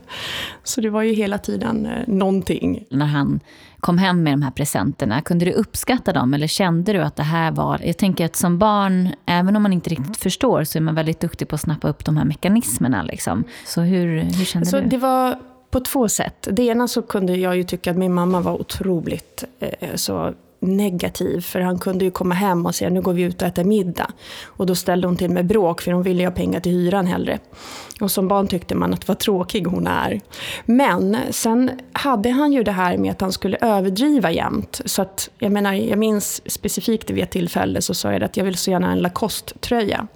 Så 0.64 0.80
det 0.80 0.90
var 0.90 1.02
ju 1.02 1.12
hela 1.12 1.38
tiden 1.38 1.86
eh, 1.86 1.92
någonting. 2.06 2.84
När 2.90 3.06
han 3.06 3.40
kom 3.80 3.98
hem 3.98 4.22
med 4.22 4.32
de 4.32 4.42
här 4.42 4.50
presenterna, 4.50 5.20
kunde 5.20 5.44
du 5.44 5.52
uppskatta 5.52 6.12
dem 6.12 6.34
eller 6.34 6.46
kände 6.46 6.92
du 6.92 7.02
att 7.02 7.16
det 7.16 7.22
här 7.22 7.50
var... 7.50 7.80
Jag 7.84 7.96
tänker 7.96 8.24
att 8.24 8.36
som 8.36 8.58
barn, 8.58 9.08
även 9.26 9.56
om 9.56 9.62
man 9.62 9.72
inte 9.72 9.90
riktigt 9.90 10.16
förstår, 10.16 10.64
så 10.64 10.78
är 10.78 10.82
man 10.82 10.94
väldigt 10.94 11.20
duktig 11.20 11.48
på 11.48 11.54
att 11.54 11.60
snappa 11.60 11.88
upp 11.88 12.04
de 12.04 12.16
här 12.16 12.24
mekanismerna. 12.24 13.02
Liksom. 13.02 13.44
Så 13.66 13.80
hur, 13.80 14.20
hur 14.20 14.44
kände 14.44 14.62
alltså, 14.62 14.80
du? 14.80 14.86
Det 14.86 14.98
var 14.98 15.38
på 15.70 15.80
två 15.80 16.08
sätt. 16.08 16.48
Det 16.50 16.62
ena 16.62 16.88
så 16.88 17.02
kunde 17.02 17.36
jag 17.36 17.56
ju 17.56 17.64
tycka 17.64 17.90
att 17.90 17.96
min 17.96 18.14
mamma 18.14 18.40
var 18.40 18.60
otroligt 18.60 19.44
eh, 19.60 19.94
så 19.94 20.34
negativ. 20.60 21.40
För 21.40 21.60
han 21.60 21.78
kunde 21.78 22.04
ju 22.04 22.10
komma 22.10 22.34
hem 22.34 22.66
och 22.66 22.74
säga 22.74 22.90
nu 22.90 23.00
går 23.00 23.12
vi 23.12 23.22
ut 23.22 23.42
och 23.42 23.48
äter 23.48 23.64
middag. 23.64 24.10
Och 24.44 24.66
då 24.66 24.74
ställde 24.74 25.06
hon 25.06 25.16
till 25.16 25.30
med 25.30 25.46
bråk 25.46 25.80
för 25.80 25.92
hon 25.92 26.02
ville 26.02 26.22
ju 26.22 26.26
ha 26.26 26.34
pengar 26.34 26.60
till 26.60 26.72
hyran 26.72 27.06
hellre. 27.06 27.38
Och 28.00 28.10
som 28.10 28.28
barn 28.28 28.48
tyckte 28.48 28.74
man 28.74 28.94
att 28.94 29.08
vad 29.08 29.18
tråkig 29.18 29.64
hon 29.64 29.86
är. 29.86 30.20
Men 30.64 31.16
sen 31.30 31.70
hade 31.92 32.30
han 32.30 32.52
ju 32.52 32.62
det 32.62 32.72
här 32.72 32.96
med 32.96 33.10
att 33.10 33.20
han 33.20 33.32
skulle 33.32 33.56
överdriva 33.60 34.30
jämt. 34.30 34.80
Så 34.84 35.02
att, 35.02 35.30
jag 35.38 35.52
menar, 35.52 35.72
jag 35.72 35.98
minns 35.98 36.50
specifikt 36.50 37.10
vid 37.10 37.24
ett 37.24 37.30
tillfälle 37.30 37.82
så 37.82 37.94
sa 37.94 38.12
jag 38.12 38.24
att 38.24 38.36
jag 38.36 38.44
vill 38.44 38.56
så 38.56 38.70
gärna 38.70 38.86
ha 38.86 38.92
en 38.92 39.02
Lacoste-tröja. 39.02 40.06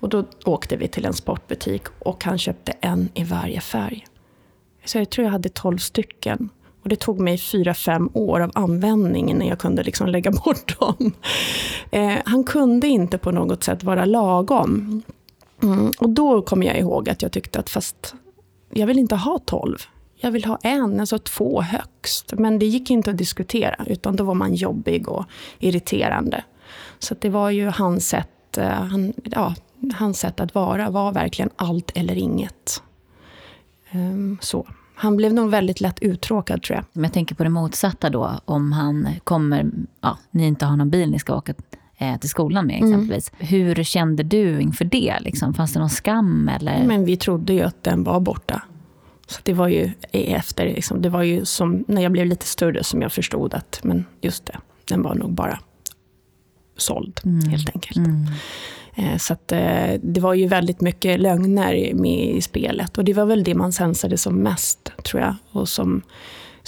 Och 0.00 0.08
då 0.08 0.24
åkte 0.44 0.76
vi 0.76 0.88
till 0.88 1.04
en 1.04 1.14
sportbutik 1.14 1.82
och 1.98 2.24
han 2.24 2.38
köpte 2.38 2.72
en 2.80 3.08
i 3.14 3.24
varje 3.24 3.60
färg. 3.60 4.06
Så 4.84 4.98
jag 4.98 5.10
tror 5.10 5.24
jag 5.24 5.32
hade 5.32 5.48
12 5.48 5.78
stycken. 5.78 6.48
Och 6.86 6.90
det 6.90 6.96
tog 6.96 7.20
mig 7.20 7.38
fyra, 7.38 7.74
fem 7.74 8.10
år 8.12 8.40
av 8.40 8.50
användning 8.54 9.30
innan 9.30 9.46
jag 9.46 9.58
kunde 9.58 9.82
liksom 9.82 10.06
lägga 10.08 10.30
bort 10.44 10.78
dem. 10.78 11.12
Eh, 11.90 12.16
han 12.24 12.44
kunde 12.44 12.88
inte 12.88 13.18
på 13.18 13.30
något 13.30 13.64
sätt 13.64 13.84
vara 13.84 14.04
lagom. 14.04 15.02
Mm, 15.62 15.92
och 15.98 16.08
då 16.08 16.42
kom 16.42 16.62
jag 16.62 16.78
ihåg 16.78 17.08
att 17.08 17.22
jag 17.22 17.32
tyckte 17.32 17.58
att 17.58 17.70
fast 17.70 18.14
jag 18.70 18.86
vill 18.86 18.98
inte 18.98 19.14
ha 19.14 19.38
tolv. 19.38 19.78
jag 20.16 20.30
vill 20.30 20.44
ha 20.44 20.58
en, 20.62 21.00
alltså 21.00 21.18
två 21.18 21.62
högst. 21.62 22.32
Men 22.32 22.58
det 22.58 22.66
gick 22.66 22.90
inte 22.90 23.10
att 23.10 23.18
diskutera, 23.18 23.84
utan 23.86 24.16
då 24.16 24.24
var 24.24 24.34
man 24.34 24.54
jobbig 24.54 25.08
och 25.08 25.24
irriterande. 25.58 26.44
Så 26.98 27.14
det 27.18 27.28
var 27.28 27.50
ju 27.50 27.66
hans 27.66 28.08
sätt, 28.08 28.58
eh, 28.58 28.68
han, 28.68 29.12
ja, 29.24 29.54
hans 29.94 30.18
sätt 30.18 30.40
att 30.40 30.54
vara, 30.54 30.90
var 30.90 31.12
verkligen 31.12 31.50
allt 31.56 31.90
eller 31.94 32.14
inget. 32.14 32.82
Um, 33.92 34.38
så. 34.40 34.66
Han 34.98 35.16
blev 35.16 35.34
nog 35.34 35.50
väldigt 35.50 35.80
lätt 35.80 35.98
uttråkad 36.00 36.62
tror 36.62 36.76
jag. 36.76 36.84
Men 36.92 37.04
jag 37.04 37.12
tänker 37.12 37.34
på 37.34 37.44
det 37.44 37.50
motsatta 37.50 38.10
då, 38.10 38.40
om 38.44 38.72
han 38.72 39.08
kommer, 39.24 39.70
ja, 40.00 40.18
ni 40.30 40.46
inte 40.46 40.66
har 40.66 40.76
någon 40.76 40.90
bil 40.90 41.10
ni 41.10 41.18
ska 41.18 41.36
åka 41.36 41.54
eh, 41.98 42.18
till 42.18 42.30
skolan 42.30 42.66
med 42.66 42.76
mm. 42.76 42.88
exempelvis. 42.88 43.32
Mm. 43.38 43.46
Hur 43.48 43.84
kände 43.84 44.22
du 44.22 44.60
inför 44.60 44.84
det? 44.84 45.18
Liksom? 45.20 45.54
Fanns 45.54 45.72
det 45.72 45.78
någon 45.78 45.90
skam? 45.90 46.48
Eller? 46.48 46.84
Men 46.86 47.04
vi 47.04 47.16
trodde 47.16 47.52
ju 47.52 47.62
att 47.62 47.82
den 47.82 48.04
var 48.04 48.20
borta. 48.20 48.62
Så 49.26 49.40
det 49.42 49.52
var 49.52 49.68
ju 49.68 49.90
efter, 50.12 50.64
liksom, 50.66 51.02
det 51.02 51.08
var 51.08 51.22
ju 51.22 51.44
som 51.44 51.84
när 51.88 52.02
jag 52.02 52.12
blev 52.12 52.26
lite 52.26 52.46
större 52.46 52.84
som 52.84 53.02
jag 53.02 53.12
förstod 53.12 53.54
att, 53.54 53.80
men 53.82 54.04
just 54.20 54.46
det, 54.46 54.58
den 54.84 55.02
var 55.02 55.14
nog 55.14 55.32
bara 55.32 55.58
såld 56.76 57.20
mm. 57.24 57.48
helt 57.48 57.70
enkelt. 57.74 57.96
Mm. 57.96 58.26
Eh, 58.98 59.16
så 59.16 59.32
att, 59.32 59.52
eh, 59.52 59.94
det 60.02 60.20
var 60.20 60.34
ju 60.34 60.46
väldigt 60.46 60.80
mycket 60.80 61.20
lögner 61.20 61.94
med 61.94 62.36
i 62.36 62.42
spelet 62.42 62.98
och 62.98 63.04
det 63.04 63.12
var 63.12 63.24
väl 63.24 63.44
det 63.44 63.54
man 63.54 63.72
sensade 63.72 64.18
som 64.18 64.34
mest, 64.34 64.92
tror 65.02 65.22
jag. 65.22 65.34
Och 65.52 65.68
som 65.68 66.02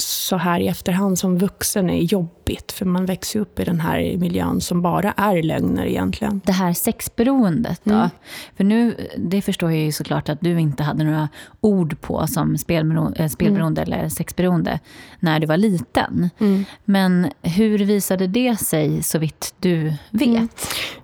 så 0.01 0.37
här 0.37 0.61
i 0.61 0.69
efterhand 0.69 1.19
som 1.19 1.39
vuxen 1.39 1.91
är 1.91 2.03
jobbigt, 2.03 2.73
för 2.73 2.87
man 2.87 3.07
växer 3.07 3.41
upp 3.41 3.61
i 3.61 3.65
den 3.65 3.81
här 3.81 4.17
miljön 4.17 4.61
som 4.61 4.83
bara 4.83 5.13
är 5.13 5.43
lögner 5.43 5.87
egentligen. 5.87 6.41
Det 6.45 6.53
här 6.53 6.73
sexberoendet 6.73 7.81
då? 7.85 7.95
Mm. 7.95 8.09
För 8.57 8.65
nu, 8.65 8.95
det 9.17 9.43
förstår 9.43 9.71
jag 9.71 9.81
ju 9.81 9.93
såklart 9.93 10.29
att 10.29 10.41
du 10.41 10.61
inte 10.61 10.83
hade 10.83 11.05
några 11.05 11.29
ord 11.61 12.01
på 12.01 12.27
som 12.27 12.59
spelberoende, 12.59 13.23
eh, 13.23 13.29
spelberoende 13.29 13.83
mm. 13.83 13.93
eller 13.93 14.09
sexberoende 14.09 14.81
när 15.21 15.41
du 15.41 15.47
var 15.47 15.57
liten. 15.57 16.31
Mm. 16.39 16.65
Men 16.85 17.29
hur 17.43 17.79
visade 17.79 18.27
det 18.27 18.57
sig 18.57 19.03
så 19.03 19.19
vitt 19.19 19.55
du 19.61 19.93
vet? 20.11 20.23
Mm. 20.23 20.49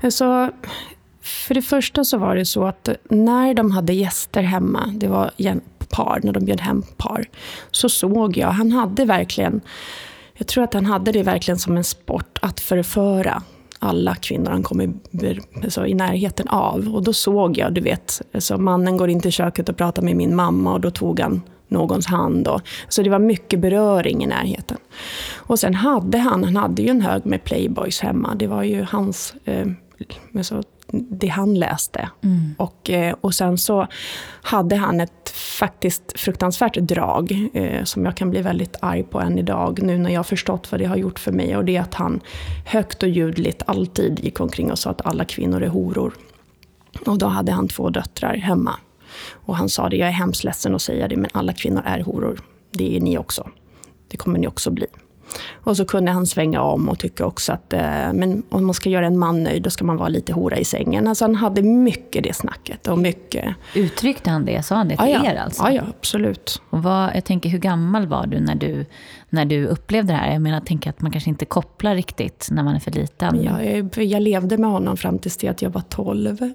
Alltså, 0.00 0.50
för 1.24 1.54
det 1.54 1.62
första 1.62 2.04
så 2.04 2.18
var 2.18 2.36
det 2.36 2.44
så 2.44 2.64
att 2.64 2.88
eh, 2.88 2.94
när 3.10 3.54
de 3.54 3.70
hade 3.70 3.92
gäster 3.92 4.42
hemma, 4.42 4.94
det 4.96 5.08
var 5.08 5.30
par, 5.94 6.20
när 6.22 6.32
de 6.32 6.44
bjöd 6.44 6.60
hem 6.60 6.82
par, 6.96 7.24
så 7.70 7.88
såg 7.88 8.36
jag, 8.36 8.48
han 8.48 8.72
hade 8.72 9.04
verkligen, 9.04 9.60
jag 10.34 10.46
tror 10.46 10.64
att 10.64 10.74
han 10.74 10.86
hade 10.86 11.12
det 11.12 11.22
verkligen 11.22 11.58
som 11.58 11.76
en 11.76 11.84
sport 11.84 12.38
att 12.42 12.60
förföra 12.60 13.42
alla 13.78 14.14
kvinnor 14.14 14.50
han 14.50 14.62
kom 14.62 14.80
i, 14.80 14.90
alltså, 15.62 15.86
i 15.86 15.94
närheten 15.94 16.48
av. 16.48 16.94
Och 16.94 17.02
då 17.02 17.12
såg 17.12 17.58
jag, 17.58 17.72
du 17.72 17.80
vet, 17.80 18.22
alltså, 18.34 18.58
mannen 18.58 18.96
går 18.96 19.10
in 19.10 19.20
till 19.20 19.32
köket 19.32 19.68
och 19.68 19.76
pratar 19.76 20.02
med 20.02 20.16
min 20.16 20.36
mamma 20.36 20.72
och 20.72 20.80
då 20.80 20.90
tog 20.90 21.20
han 21.20 21.42
någons 21.68 22.06
hand. 22.06 22.48
Och, 22.48 22.60
så 22.88 23.02
det 23.02 23.10
var 23.10 23.18
mycket 23.18 23.60
beröring 23.60 24.24
i 24.24 24.26
närheten. 24.26 24.78
Och 25.34 25.58
sen 25.58 25.74
hade 25.74 26.18
han, 26.18 26.44
han 26.44 26.56
hade 26.56 26.82
ju 26.82 26.88
en 26.88 27.00
hög 27.00 27.26
med 27.26 27.44
playboys 27.44 28.00
hemma. 28.00 28.34
Det 28.34 28.46
var 28.46 28.62
ju 28.62 28.82
hans 28.82 29.34
eh, 29.44 29.66
alltså, 30.36 30.62
det 31.10 31.26
han 31.26 31.54
läste. 31.54 32.10
Mm. 32.22 32.54
Och, 32.58 32.90
eh, 32.90 33.14
och 33.20 33.34
sen 33.34 33.58
så 33.58 33.86
hade 34.42 34.76
han 34.76 35.00
ett 35.00 35.30
faktiskt 35.58 36.20
fruktansvärt 36.20 36.74
drag 36.74 37.48
eh, 37.54 37.84
som 37.84 38.04
jag 38.04 38.16
kan 38.16 38.30
bli 38.30 38.42
väldigt 38.42 38.76
arg 38.80 39.02
på 39.02 39.20
än 39.20 39.38
idag 39.38 39.82
nu 39.82 39.98
när 39.98 40.10
jag 40.10 40.18
har 40.18 40.24
förstått 40.24 40.72
vad 40.72 40.80
det 40.80 40.84
har 40.84 40.96
gjort 40.96 41.18
för 41.18 41.32
mig. 41.32 41.56
Och 41.56 41.64
det 41.64 41.76
är 41.76 41.80
att 41.80 41.94
han 41.94 42.20
högt 42.66 43.02
och 43.02 43.08
ljudligt 43.08 43.62
alltid 43.66 44.20
gick 44.20 44.40
omkring 44.40 44.70
och 44.70 44.78
sa 44.78 44.90
att 44.90 45.06
alla 45.06 45.24
kvinnor 45.24 45.62
är 45.62 45.68
horor. 45.68 46.14
Och 47.06 47.18
då 47.18 47.26
hade 47.26 47.52
han 47.52 47.68
två 47.68 47.90
döttrar 47.90 48.36
hemma. 48.36 48.76
Och 49.32 49.56
han 49.56 49.68
sa 49.68 49.88
det, 49.88 49.96
jag 49.96 50.08
är 50.08 50.12
hemskt 50.12 50.44
ledsen 50.44 50.74
att 50.74 50.82
säga 50.82 51.08
det, 51.08 51.16
men 51.16 51.30
alla 51.32 51.52
kvinnor 51.52 51.82
är 51.84 52.00
horor. 52.00 52.40
Det 52.70 52.96
är 52.96 53.00
ni 53.00 53.18
också. 53.18 53.48
Det 54.08 54.16
kommer 54.16 54.38
ni 54.38 54.46
också 54.46 54.70
bli. 54.70 54.86
Och 55.52 55.76
så 55.76 55.84
kunde 55.84 56.12
han 56.12 56.26
svänga 56.26 56.62
om 56.62 56.88
och 56.88 56.98
tycka 56.98 57.26
också 57.26 57.52
att 57.52 57.72
eh, 57.72 58.12
men 58.12 58.42
om 58.50 58.66
man 58.66 58.74
ska 58.74 58.90
göra 58.90 59.06
en 59.06 59.18
man 59.18 59.42
nöjd, 59.42 59.62
då 59.62 59.70
ska 59.70 59.84
man 59.84 59.96
vara 59.96 60.08
lite 60.08 60.32
hora 60.32 60.58
i 60.58 60.64
sängen. 60.64 61.06
Alltså 61.06 61.24
han 61.24 61.34
hade 61.34 61.62
mycket 61.62 62.24
det 62.24 62.36
snacket. 62.36 62.88
Och 62.88 62.98
mycket... 62.98 63.54
Uttryckte 63.74 64.30
han 64.30 64.44
det? 64.44 64.62
Sa 64.62 64.74
han 64.74 64.88
det 64.88 64.96
till 64.96 65.10
ja, 65.10 65.32
er 65.32 65.36
alltså? 65.36 65.62
Ja, 65.62 65.72
ja 65.72 65.82
absolut. 65.98 66.62
Och 66.70 66.82
vad, 66.82 67.16
jag 67.16 67.24
tänker, 67.24 67.48
hur 67.48 67.58
gammal 67.58 68.06
var 68.06 68.26
du 68.26 68.40
när, 68.40 68.54
du 68.54 68.86
när 69.30 69.44
du 69.44 69.66
upplevde 69.66 70.12
det 70.12 70.16
här? 70.16 70.32
Jag 70.32 70.42
menar, 70.42 70.56
jag 70.56 70.66
tänker 70.66 70.90
att 70.90 71.00
man 71.00 71.12
kanske 71.12 71.30
inte 71.30 71.44
kopplar 71.44 71.94
riktigt 71.94 72.48
när 72.50 72.62
man 72.62 72.74
är 72.74 72.80
för 72.80 72.90
liten. 72.90 73.42
Ja, 73.42 73.62
jag, 73.62 74.04
jag 74.04 74.22
levde 74.22 74.58
med 74.58 74.70
honom 74.70 74.96
fram 74.96 75.18
tills 75.18 75.36
det 75.36 75.48
att 75.48 75.62
jag 75.62 75.70
var 75.70 75.82
12. 75.88 76.52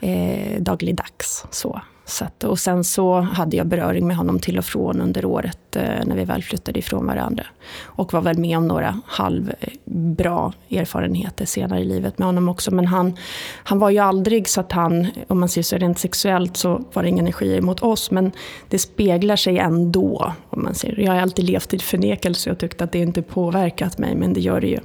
Eh, 0.00 0.60
dagligdags. 0.60 1.46
Så. 1.50 1.80
Så 2.04 2.24
att, 2.24 2.44
och 2.44 2.58
sen 2.58 2.84
så 2.84 3.20
hade 3.20 3.56
jag 3.56 3.66
beröring 3.66 4.06
med 4.06 4.16
honom 4.16 4.38
till 4.38 4.58
och 4.58 4.64
från 4.64 5.00
under 5.00 5.24
året 5.24 5.76
eh, 5.76 6.04
när 6.06 6.16
vi 6.16 6.24
väl 6.24 6.42
flyttade 6.42 6.78
ifrån 6.78 7.06
varandra. 7.06 7.46
Och 7.82 8.12
var 8.12 8.20
väl 8.20 8.38
med 8.38 8.58
om 8.58 8.68
några 8.68 9.00
halvbra 9.06 10.52
erfarenheter 10.70 11.44
senare 11.44 11.80
i 11.80 11.84
livet 11.84 12.18
med 12.18 12.26
honom 12.26 12.48
också. 12.48 12.74
Men 12.74 12.86
han, 12.86 13.16
han 13.54 13.78
var 13.78 13.90
ju 13.90 13.98
aldrig 13.98 14.48
så 14.48 14.60
att 14.60 14.72
han, 14.72 15.06
om 15.28 15.40
man 15.40 15.48
ser 15.48 15.62
så 15.62 15.76
rent 15.76 15.98
sexuellt 15.98 16.56
så 16.56 16.84
var 16.92 17.02
det 17.02 17.08
inga 17.08 17.22
energier 17.22 17.60
mot 17.60 17.82
oss. 17.82 18.10
Men 18.10 18.32
det 18.68 18.78
speglar 18.78 19.36
sig 19.36 19.58
ändå. 19.58 20.32
Om 20.50 20.62
man 20.62 20.74
ser. 20.74 21.00
Jag 21.00 21.12
har 21.12 21.20
alltid 21.20 21.44
levt 21.44 21.74
i 21.74 21.78
förnekelse 21.78 22.50
och 22.50 22.58
tyckt 22.58 22.82
att 22.82 22.92
det 22.92 22.98
inte 22.98 23.22
påverkat 23.22 23.98
mig, 23.98 24.14
men 24.14 24.32
det 24.32 24.40
gör 24.40 24.60
det 24.60 24.68
ju. 24.68 24.78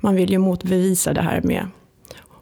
Man 0.00 0.14
vill 0.14 0.30
ju 0.30 0.38
motbevisa 0.38 1.12
det 1.12 1.22
här 1.22 1.40
med 1.40 1.66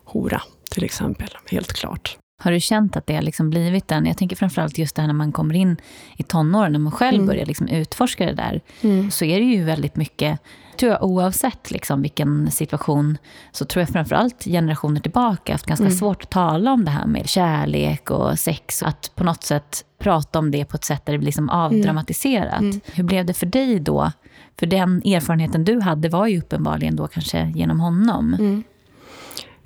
hora 0.05 0.43
till 0.71 0.85
exempel, 0.85 1.29
helt 1.51 1.73
klart. 1.73 2.19
Har 2.39 2.53
du 2.53 2.61
känt 2.61 2.97
att 2.97 3.07
det 3.07 3.15
har 3.15 3.23
liksom 3.23 3.51
blivit 3.51 3.89
den? 3.89 4.07
Jag 4.07 4.17
tänker 4.19 4.37
framförallt 4.37 4.79
just 4.79 4.97
det 4.97 5.03
här 5.03 5.07
när 5.07 5.15
man 5.15 5.33
kommer 5.33 5.55
in 5.55 5.77
i 6.17 6.23
tonåren, 6.23 6.73
när 6.73 6.79
man 6.79 6.93
själv 6.93 7.15
mm. 7.15 7.27
börjar 7.27 7.47
liksom 7.47 7.69
utforska 7.69 8.27
det 8.27 8.33
där. 8.33 8.61
Mm. 8.81 9.11
Så 9.11 9.25
är 9.25 9.41
det 9.41 9.47
ju 9.47 9.65
väldigt 9.65 9.97
mycket, 9.97 10.41
tror 10.79 10.93
jag 10.93 11.05
oavsett 11.05 11.71
liksom 11.71 12.03
vilken 12.03 12.51
situation, 12.51 13.19
så 13.53 13.65
tror 13.65 13.81
jag 13.81 13.89
framförallt 13.89 14.45
generationer 14.45 15.01
tillbaka 15.01 15.53
haft 15.53 15.67
ganska 15.67 15.85
mm. 15.85 15.97
svårt 15.97 16.23
att 16.23 16.31
tala 16.31 16.73
om 16.73 16.85
det 16.85 16.91
här 16.91 17.07
med 17.07 17.29
kärlek 17.29 18.11
och 18.11 18.39
sex. 18.39 18.83
Att 18.83 19.13
på 19.15 19.25
något 19.25 19.45
sätt 19.45 19.85
prata 19.99 20.39
om 20.39 20.51
det 20.51 20.65
på 20.65 20.77
ett 20.77 20.85
sätt 20.85 21.07
där 21.07 21.13
det 21.13 21.19
blir 21.19 21.27
liksom 21.27 21.49
avdramatiserat. 21.49 22.61
Mm. 22.61 22.81
Hur 22.93 23.05
blev 23.05 23.27
det 23.27 23.35
för 23.35 23.47
dig 23.47 23.81
då? 23.81 24.13
För 24.59 24.67
den 24.67 25.03
erfarenheten 25.05 25.65
du 25.65 25.81
hade 25.81 26.09
var 26.09 26.27
ju 26.27 26.39
uppenbarligen 26.39 26.97
då 26.97 27.07
kanske 27.07 27.53
genom 27.55 27.81
honom. 27.81 28.37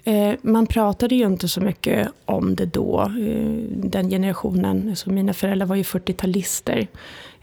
Eh, 0.05 0.33
man 0.43 0.67
pratade 0.67 1.15
ju 1.15 1.27
inte 1.27 1.49
så 1.49 1.61
mycket 1.61 2.09
om 2.25 2.55
det 2.55 2.67
då, 2.67 3.01
eh, 3.03 3.53
den 3.69 4.11
generationen. 4.11 4.89
Alltså 4.89 5.11
mina 5.11 5.33
föräldrar 5.33 5.67
var 5.67 5.77
ju 5.77 5.83
40-talister. 5.83 6.89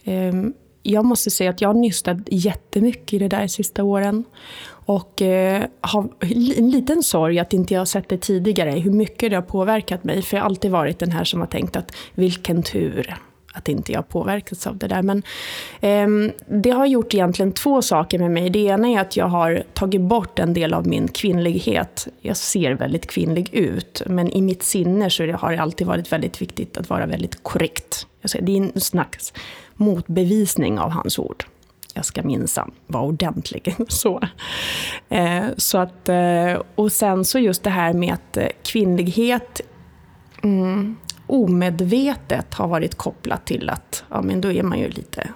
Eh, 0.04 0.34
jag 0.84 1.06
måste 1.06 1.30
säga 1.30 1.50
att 1.50 1.62
jag 1.62 1.70
har 1.70 1.74
nystat 1.74 2.18
jättemycket 2.26 3.14
i 3.14 3.18
det 3.20 3.28
där 3.28 3.42
de 3.42 3.50
sista 3.50 3.84
åren. 3.84 4.24
Och 4.70 5.22
har 5.82 6.10
en 6.58 6.70
liten 6.70 7.04
sorg 7.04 7.40
att 7.40 7.54
inte 7.54 7.74
jag 7.74 7.82
har 7.82 7.86
sett 7.86 8.10
det 8.10 8.18
tidigare, 8.18 8.72
hur 8.72 8.92
mycket 8.92 9.30
det 9.30 9.36
har 9.36 9.44
påverkat 9.44 10.04
mig. 10.04 10.22
För 10.22 10.38
jag 10.38 10.44
har 10.44 10.50
alltid 10.50 10.72
varit 10.72 11.00
den 11.00 11.12
här 11.12 11.24
som 11.24 11.40
har 11.40 11.48
tänkt 11.48 11.76
att 11.76 11.96
vilken 12.16 12.64
tur 12.64 13.16
att 13.58 13.70
inte 13.70 13.92
jag 13.92 14.10
påverkats 14.10 14.68
av 14.68 14.78
det 14.78 14.88
där. 14.88 15.02
Men 15.02 15.24
eh, 15.82 16.34
det 16.48 16.70
har 16.70 16.86
gjort 16.86 17.14
egentligen 17.14 17.52
två 17.52 17.82
saker 17.82 18.20
med 18.20 18.32
mig. 18.32 18.50
Det 18.50 18.60
ena 18.60 18.88
är 18.88 19.00
att 19.00 19.18
jag 19.18 19.26
har 19.26 19.64
tagit 19.74 20.02
bort 20.02 20.40
en 20.40 20.54
del 20.54 20.74
av 20.74 20.88
min 20.88 21.08
kvinnlighet. 21.08 22.08
Jag 22.22 22.38
ser 22.38 22.72
väldigt 22.72 23.08
kvinnlig 23.08 23.50
ut, 23.54 24.02
men 24.06 24.32
i 24.32 24.42
mitt 24.42 24.64
sinne 24.64 25.10
så 25.10 25.32
har 25.32 25.52
det 25.52 25.62
alltid 25.62 25.88
varit 25.88 26.12
väldigt 26.12 26.42
viktigt 26.42 26.78
att 26.78 26.90
vara 26.90 27.06
väldigt 27.06 27.44
korrekt. 27.44 28.08
det 28.42 28.58
är 28.58 28.62
en 28.62 28.82
slags 28.82 29.34
motbevisning 29.76 30.80
av 30.80 30.90
hans 30.90 31.20
ord 31.20 31.46
jag 31.98 32.06
ska 32.06 32.24
minsann 32.24 32.72
vara 32.88 33.04
ordentlig. 33.04 33.76
så. 33.88 34.22
Eh, 35.10 35.46
så 35.58 35.78
att, 35.78 36.10
eh, 36.10 36.62
och 36.76 36.92
sen 36.92 37.26
så 37.26 37.40
just 37.40 37.64
det 37.64 37.70
här 37.70 37.94
med 37.94 38.14
att 38.14 38.38
eh, 38.38 38.48
kvinnlighet 38.64 39.62
mm, 40.44 40.96
omedvetet 41.27 42.53
har 42.53 42.67
varit 42.67 42.96
kopplat 42.96 43.46
till 43.46 43.69
att 43.69 44.03
ja, 44.10 44.22
men 44.22 44.41
då 44.41 44.51
är 44.51 44.63
man 44.63 44.79
ju 44.79 44.89
lite 44.89 45.29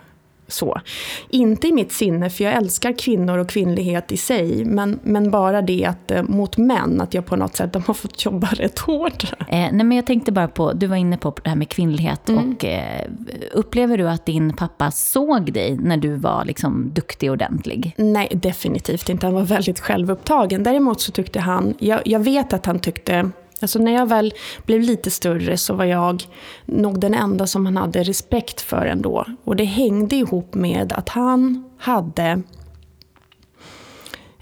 så. 0.54 0.82
Inte 1.30 1.68
i 1.68 1.72
mitt 1.72 1.92
sinne, 1.92 2.30
för 2.30 2.44
jag 2.44 2.54
älskar 2.54 2.94
kvinnor 3.00 3.38
och 3.38 3.50
kvinnlighet 3.50 4.12
i 4.12 4.18
sig, 4.18 4.66
men, 4.66 5.00
men 5.04 5.32
bara 5.32 5.62
det 5.62 5.86
att 5.86 6.12
eh, 6.12 6.24
mot 6.24 6.58
män, 6.58 7.02
att 7.02 7.14
jag 7.14 7.26
på 7.26 7.36
något 7.36 7.56
sätt 7.56 7.74
de 7.74 7.84
har 7.88 7.94
fått 7.94 8.26
jobba 8.26 8.48
rätt 8.52 8.80
hårt. 8.80 9.24
Eh, 9.40 9.46
nej, 9.48 9.74
men 9.74 9.92
jag 9.92 10.06
tänkte 10.06 10.32
bara 10.32 10.48
på, 10.48 10.74
du 10.74 10.88
var 10.88 10.96
inne 10.96 11.18
på 11.18 11.36
det 11.44 11.50
här 11.50 11.58
med 11.58 11.70
kvinnlighet, 11.70 12.30
mm. 12.30 12.52
och 12.52 12.66
eh, 12.66 13.08
upplever 13.52 13.98
du 13.98 14.10
att 14.10 14.26
din 14.26 14.54
pappa 14.54 14.92
såg 14.92 15.54
dig 15.54 15.78
när 15.78 15.98
du 15.98 16.16
var 16.16 16.46
liksom 16.46 16.92
duktig 16.94 17.30
och 17.30 17.34
ordentlig? 17.34 17.94
Nej, 17.98 18.28
definitivt 18.34 19.10
inte. 19.10 19.26
Han 19.26 19.36
var 19.36 19.44
väldigt 19.44 19.80
självupptagen. 19.80 20.64
Däremot 20.64 21.02
så 21.02 21.12
tyckte 21.12 21.40
han, 21.40 21.74
jag, 21.80 22.02
jag 22.06 22.20
vet 22.20 22.54
att 22.54 22.66
han 22.66 22.80
tyckte 22.80 23.32
Alltså 23.62 23.80
när 23.80 23.92
jag 23.94 24.10
väl 24.10 24.34
blev 24.66 24.82
lite 24.82 25.12
större 25.12 25.58
så 25.58 25.74
var 25.74 25.86
jag 25.86 26.24
nog 26.66 27.00
den 27.00 27.14
enda 27.14 27.48
som 27.48 27.66
han 27.66 27.78
hade 27.78 28.04
respekt 28.04 28.62
för 28.62 28.86
ändå. 28.86 29.26
Och 29.44 29.56
det 29.56 29.64
hängde 29.64 30.16
ihop 30.16 30.54
med 30.54 30.94
att 30.94 31.10
han 31.10 31.64
hade 31.78 32.42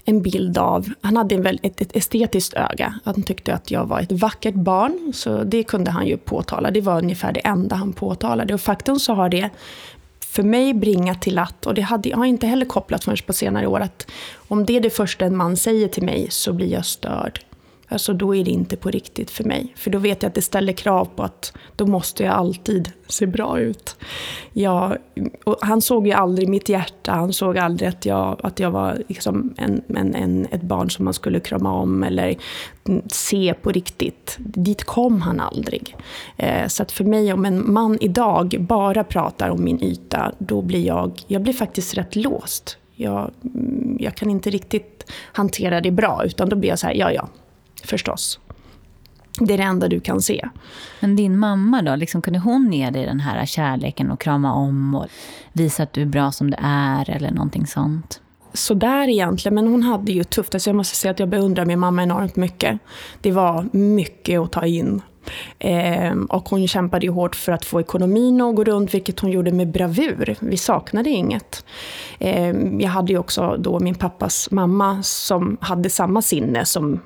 en 0.04 0.22
bild 0.22 0.58
av, 0.58 0.88
han 1.00 1.16
hade 1.16 1.34
en 1.34 1.42
väldigt, 1.42 1.80
ett 1.80 1.96
estetiskt 1.96 2.54
öga. 2.54 2.94
Han 3.04 3.22
tyckte 3.22 3.54
att 3.54 3.70
jag 3.70 3.86
var 3.86 4.00
ett 4.00 4.12
vackert 4.12 4.54
barn, 4.54 5.12
så 5.14 5.44
det 5.44 5.62
kunde 5.62 5.90
han 5.90 6.06
ju 6.06 6.16
påtala. 6.16 6.70
Det 6.70 6.80
var 6.80 6.98
ungefär 6.98 7.32
det 7.32 7.40
enda 7.40 7.76
han 7.76 7.92
påtalade. 7.92 8.54
Och 8.54 8.60
faktum 8.60 8.98
så 8.98 9.14
har 9.14 9.28
det 9.28 9.50
för 10.20 10.42
mig 10.42 10.74
bringat 10.74 11.22
till 11.22 11.38
att, 11.38 11.66
och 11.66 11.74
det 11.74 11.82
hade, 11.82 12.08
jag 12.08 12.16
har 12.16 12.24
inte 12.24 12.46
heller 12.46 12.66
kopplat 12.66 13.04
förrän 13.04 13.16
på 13.26 13.32
senare 13.32 13.66
år, 13.66 13.80
att 13.80 14.06
om 14.48 14.64
det 14.64 14.76
är 14.76 14.80
det 14.80 14.90
första 14.90 15.24
en 15.24 15.36
man 15.36 15.56
säger 15.56 15.88
till 15.88 16.02
mig 16.02 16.26
så 16.30 16.52
blir 16.52 16.72
jag 16.72 16.86
störd. 16.86 17.40
Alltså 17.90 18.12
då 18.12 18.34
är 18.34 18.44
det 18.44 18.50
inte 18.50 18.76
på 18.76 18.90
riktigt 18.90 19.30
för 19.30 19.44
mig. 19.44 19.72
För 19.76 19.90
då 19.90 19.98
vet 19.98 20.22
jag 20.22 20.28
att 20.28 20.34
det 20.34 20.42
ställer 20.42 20.72
krav 20.72 21.04
på 21.16 21.22
att 21.22 21.52
då 21.76 21.86
måste 21.86 22.24
jag 22.24 22.34
alltid 22.34 22.92
se 23.06 23.26
bra 23.26 23.60
ut. 23.60 23.96
Jag, 24.52 24.96
han 25.60 25.80
såg 25.80 26.06
ju 26.06 26.12
aldrig 26.12 26.48
mitt 26.48 26.68
hjärta, 26.68 27.12
han 27.12 27.32
såg 27.32 27.58
aldrig 27.58 27.88
att 27.88 28.06
jag, 28.06 28.40
att 28.42 28.60
jag 28.60 28.70
var 28.70 29.02
liksom 29.08 29.54
en, 29.56 29.82
en, 29.96 30.14
en, 30.14 30.46
ett 30.50 30.62
barn 30.62 30.90
som 30.90 31.04
man 31.04 31.14
skulle 31.14 31.40
krama 31.40 31.72
om 31.72 32.02
eller 32.02 32.36
se 33.06 33.54
på 33.62 33.72
riktigt. 33.72 34.36
Dit 34.38 34.84
kom 34.84 35.22
han 35.22 35.40
aldrig. 35.40 35.96
Eh, 36.36 36.66
så 36.66 36.82
att 36.82 36.92
för 36.92 37.04
mig, 37.04 37.32
om 37.32 37.44
en 37.44 37.72
man 37.72 37.98
idag 38.00 38.56
bara 38.60 39.04
pratar 39.04 39.48
om 39.48 39.64
min 39.64 39.84
yta, 39.84 40.32
då 40.38 40.62
blir 40.62 40.86
jag, 40.86 41.12
jag 41.26 41.42
blir 41.42 41.52
faktiskt 41.52 41.94
rätt 41.94 42.16
låst. 42.16 42.76
Jag, 42.94 43.30
jag 43.98 44.14
kan 44.14 44.30
inte 44.30 44.50
riktigt 44.50 45.10
hantera 45.32 45.80
det 45.80 45.90
bra, 45.90 46.22
utan 46.24 46.48
då 46.48 46.56
blir 46.56 46.70
jag 46.70 46.78
så 46.78 46.86
här, 46.86 46.94
ja 46.94 47.12
ja, 47.12 47.28
förstås. 47.86 48.40
Det 49.40 49.54
är 49.54 49.58
det 49.58 49.64
enda 49.64 49.88
du 49.88 50.00
kan 50.00 50.20
se. 50.20 50.48
Men 51.00 51.16
din 51.16 51.38
mamma 51.38 51.82
då, 51.82 51.96
liksom, 51.96 52.22
kunde 52.22 52.38
hon 52.38 52.72
ge 52.72 52.90
dig 52.90 53.06
den 53.06 53.20
här 53.20 53.46
kärleken 53.46 54.10
och 54.10 54.20
krama 54.20 54.54
om 54.54 54.94
och 54.94 55.06
visa 55.52 55.82
att 55.82 55.92
du 55.92 56.02
är 56.02 56.06
bra 56.06 56.32
som 56.32 56.50
du 56.50 56.56
är 56.60 57.10
eller 57.10 57.30
någonting 57.30 57.66
sånt? 57.66 58.20
sådär 58.52 59.08
egentligen, 59.08 59.54
men 59.54 59.68
hon 59.68 59.82
hade 59.82 60.12
ju 60.12 60.24
tufft. 60.24 60.54
Alltså 60.54 60.70
jag 60.70 60.76
måste 60.76 60.96
säga 60.96 61.12
att 61.12 61.18
jag 61.18 61.28
beundrar 61.28 61.64
min 61.64 61.78
mamma 61.78 62.02
enormt 62.02 62.36
mycket. 62.36 62.78
Det 63.20 63.32
var 63.32 63.68
mycket 63.72 64.40
att 64.40 64.52
ta 64.52 64.66
in. 64.66 65.02
Eh, 65.58 66.12
och 66.28 66.48
hon 66.48 66.68
kämpade 66.68 67.06
ju 67.06 67.12
hårt 67.12 67.36
för 67.36 67.52
att 67.52 67.64
få 67.64 67.80
ekonomin 67.80 68.40
att 68.40 68.56
gå 68.56 68.64
runt, 68.64 68.94
vilket 68.94 69.20
hon 69.20 69.30
gjorde 69.30 69.52
med 69.52 69.72
bravur. 69.72 70.36
Vi 70.40 70.56
saknade 70.56 71.10
inget. 71.10 71.64
Eh, 72.18 72.56
jag 72.78 72.88
hade 72.88 73.12
ju 73.12 73.18
också 73.18 73.56
då 73.58 73.80
min 73.80 73.94
pappas 73.94 74.50
mamma 74.50 75.02
som 75.02 75.56
hade 75.60 75.90
samma 75.90 76.22
sinne 76.22 76.64
som 76.64 77.00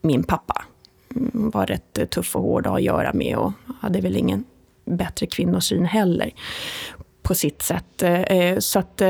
min 0.00 0.22
pappa. 0.22 0.64
Mm, 1.16 1.50
var 1.50 1.66
rätt 1.66 1.98
eh, 1.98 2.06
tuff 2.06 2.36
och 2.36 2.42
hård 2.42 2.66
att 2.66 2.70
ha 2.70 2.78
att 2.78 2.84
göra 2.84 3.12
med 3.12 3.36
och 3.36 3.52
hade 3.80 4.00
väl 4.00 4.16
ingen 4.16 4.44
bättre 4.84 5.26
kvinnosyn 5.26 5.84
heller 5.84 6.32
på 7.22 7.34
sitt 7.34 7.62
sätt. 7.62 8.02
Eh, 8.02 8.20
eh, 8.20 8.58
så 8.58 8.78
att 8.78 9.02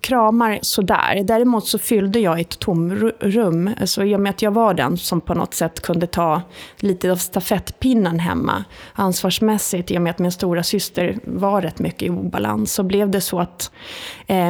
kramar 0.00 0.58
sådär. 0.62 1.22
Däremot 1.24 1.66
så 1.66 1.78
fyllde 1.78 2.20
jag 2.20 2.40
ett 2.40 2.58
tomrum. 2.58 3.70
Så 3.84 4.02
I 4.02 4.16
och 4.16 4.20
med 4.20 4.30
att 4.30 4.42
jag 4.42 4.50
var 4.50 4.74
den 4.74 4.96
som 4.96 5.20
på 5.20 5.34
något 5.34 5.54
sätt 5.54 5.80
kunde 5.80 6.06
ta 6.06 6.42
lite 6.76 7.12
av 7.12 7.16
stafettpinnen 7.16 8.18
hemma 8.18 8.64
ansvarsmässigt. 8.92 9.90
I 9.90 9.98
och 9.98 10.02
med 10.02 10.10
att 10.10 10.18
min 10.18 10.32
stora 10.32 10.62
syster 10.62 11.18
var 11.24 11.62
rätt 11.62 11.78
mycket 11.78 12.02
i 12.02 12.10
obalans 12.10 12.72
så 12.72 12.82
blev 12.82 13.10
det 13.10 13.20
så 13.20 13.40
att 13.40 13.70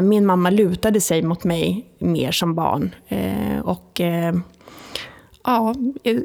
min 0.02 0.26
mamma 0.26 0.50
lutade 0.50 1.00
sig 1.00 1.22
mot 1.22 1.44
mig 1.44 1.86
mer 1.98 2.32
som 2.32 2.54
barn. 2.54 2.94
och 3.64 4.00
Ja, 5.48 5.74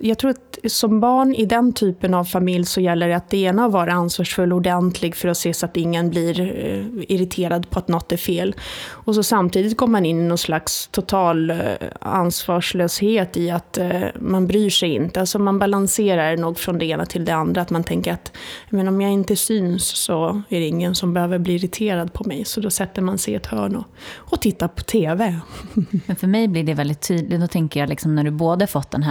jag 0.02 0.18
tror 0.18 0.32
att 0.32 0.58
som 0.68 1.00
barn 1.00 1.36
i 1.36 1.46
den 1.46 1.74
typen 1.74 2.14
av 2.14 2.24
familj 2.24 2.66
så 2.66 2.82
gäller 2.82 3.08
det 3.08 3.16
att 3.16 3.30
det 3.30 3.38
ena 3.38 3.68
vara 3.68 3.94
ansvarsfull 3.94 4.54
och 4.54 4.58
ordentlig 4.58 5.16
för 5.16 5.28
att 5.28 5.38
se 5.38 5.54
så 5.54 5.66
att 5.66 5.78
ingen 5.78 6.10
blir 6.10 6.42
eh, 6.42 6.86
irriterad 7.08 7.70
på 7.70 7.80
att 7.80 7.88
något 7.88 8.12
är 8.12 8.18
fel. 8.18 8.56
Och 8.90 9.16
så 9.16 9.24
samtidigt 9.24 9.78
går 9.78 9.88
man 9.88 10.06
in 10.06 10.20
i 10.20 10.24
någon 10.24 10.38
slags 10.38 10.88
total 10.88 11.50
eh, 11.50 11.58
ansvarslöshet 12.00 13.38
i 13.38 13.52
att 13.52 13.78
eh, 13.78 14.02
man 14.20 14.48
bryr 14.48 14.70
sig 14.70 14.90
inte. 14.96 15.20
Alltså 15.20 15.40
man 15.40 15.60
balanserar 15.60 16.38
nog 16.38 16.58
från 16.58 16.80
det 16.80 16.86
ena 16.86 17.06
till 17.06 17.26
det 17.26 17.36
andra. 17.36 17.62
Att 17.62 17.70
man 17.70 17.84
tänker 17.84 18.14
att 18.14 18.32
men 18.70 18.88
om 18.88 19.02
jag 19.02 19.12
inte 19.12 19.36
syns 19.36 19.84
så 19.84 20.42
är 20.50 20.60
det 20.60 20.68
ingen 20.68 20.96
som 20.96 21.14
behöver 21.14 21.40
bli 21.40 21.54
irriterad 21.54 22.14
på 22.14 22.24
mig. 22.24 22.46
Så 22.46 22.62
då 22.62 22.70
sätter 22.70 23.02
man 23.02 23.18
sig 23.18 23.34
i 23.34 23.38
ett 23.38 23.46
hörn 23.46 23.76
och, 23.76 23.86
och 24.16 24.42
tittar 24.42 24.68
på 24.68 24.82
TV. 24.82 25.40
Men 26.06 26.16
för 26.16 26.28
mig 26.28 26.48
blir 26.48 26.64
det 26.64 26.74
väldigt 26.74 27.08
tydligt. 27.08 27.42
Då 27.42 27.48
tänker 27.48 27.80
jag 27.80 27.90
liksom 27.90 28.16
när 28.16 28.24
du 28.24 28.32
både 28.32 28.68
fått 28.68 28.92
den 28.92 29.04
här 29.04 29.11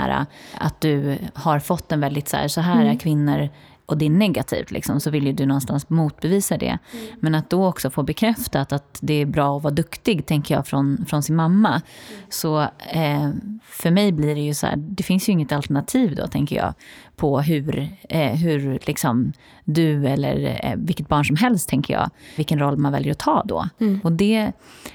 att 0.58 0.80
du 0.80 1.18
har 1.34 1.58
fått 1.58 1.92
en 1.92 2.00
väldigt 2.00 2.28
så 2.28 2.36
här, 2.36 2.48
så 2.48 2.60
här 2.60 2.80
mm. 2.80 2.94
är 2.94 2.98
kvinnor 2.98 3.48
och 3.90 3.98
det 3.98 4.06
är 4.06 4.10
negativt, 4.10 4.70
liksom, 4.70 5.00
så 5.00 5.10
vill 5.10 5.26
ju 5.26 5.32
du 5.32 5.46
någonstans 5.46 5.90
motbevisa 5.90 6.56
det. 6.56 6.78
Mm. 6.92 7.06
Men 7.20 7.34
att 7.34 7.50
då 7.50 7.66
också 7.66 7.90
få 7.90 8.02
bekräftat 8.02 8.72
att 8.72 8.98
det 9.02 9.14
är 9.14 9.26
bra 9.26 9.56
att 9.56 9.62
vara 9.62 9.74
duktig, 9.74 10.26
tänker 10.26 10.54
jag, 10.54 10.66
från, 10.66 11.04
från 11.08 11.22
sin 11.22 11.36
mamma. 11.36 11.68
Mm. 11.68 11.82
Så 12.28 12.60
eh, 12.90 13.30
för 13.62 13.90
mig 13.90 14.12
blir 14.12 14.34
det 14.34 14.40
ju 14.40 14.54
så 14.54 14.66
här, 14.66 14.76
det 14.76 15.02
finns 15.02 15.28
ju 15.28 15.32
inget 15.32 15.52
alternativ 15.52 16.16
då, 16.16 16.26
tänker 16.26 16.56
jag, 16.56 16.74
på 17.20 17.40
hur, 17.40 17.88
eh, 18.08 18.32
hur 18.32 18.78
liksom, 18.86 19.32
du 19.64 20.06
eller 20.06 20.60
eh, 20.64 20.76
vilket 20.76 21.08
barn 21.08 21.24
som 21.24 21.36
helst, 21.36 21.68
tänker 21.68 21.94
jag, 21.94 22.10
vilken 22.36 22.58
roll 22.58 22.76
man 22.76 22.92
väljer 22.92 23.12
att 23.12 23.18
ta 23.18 23.42
då. 23.44 23.68
Mm. 23.80 24.00
Och 24.04 24.12
det, 24.12 24.52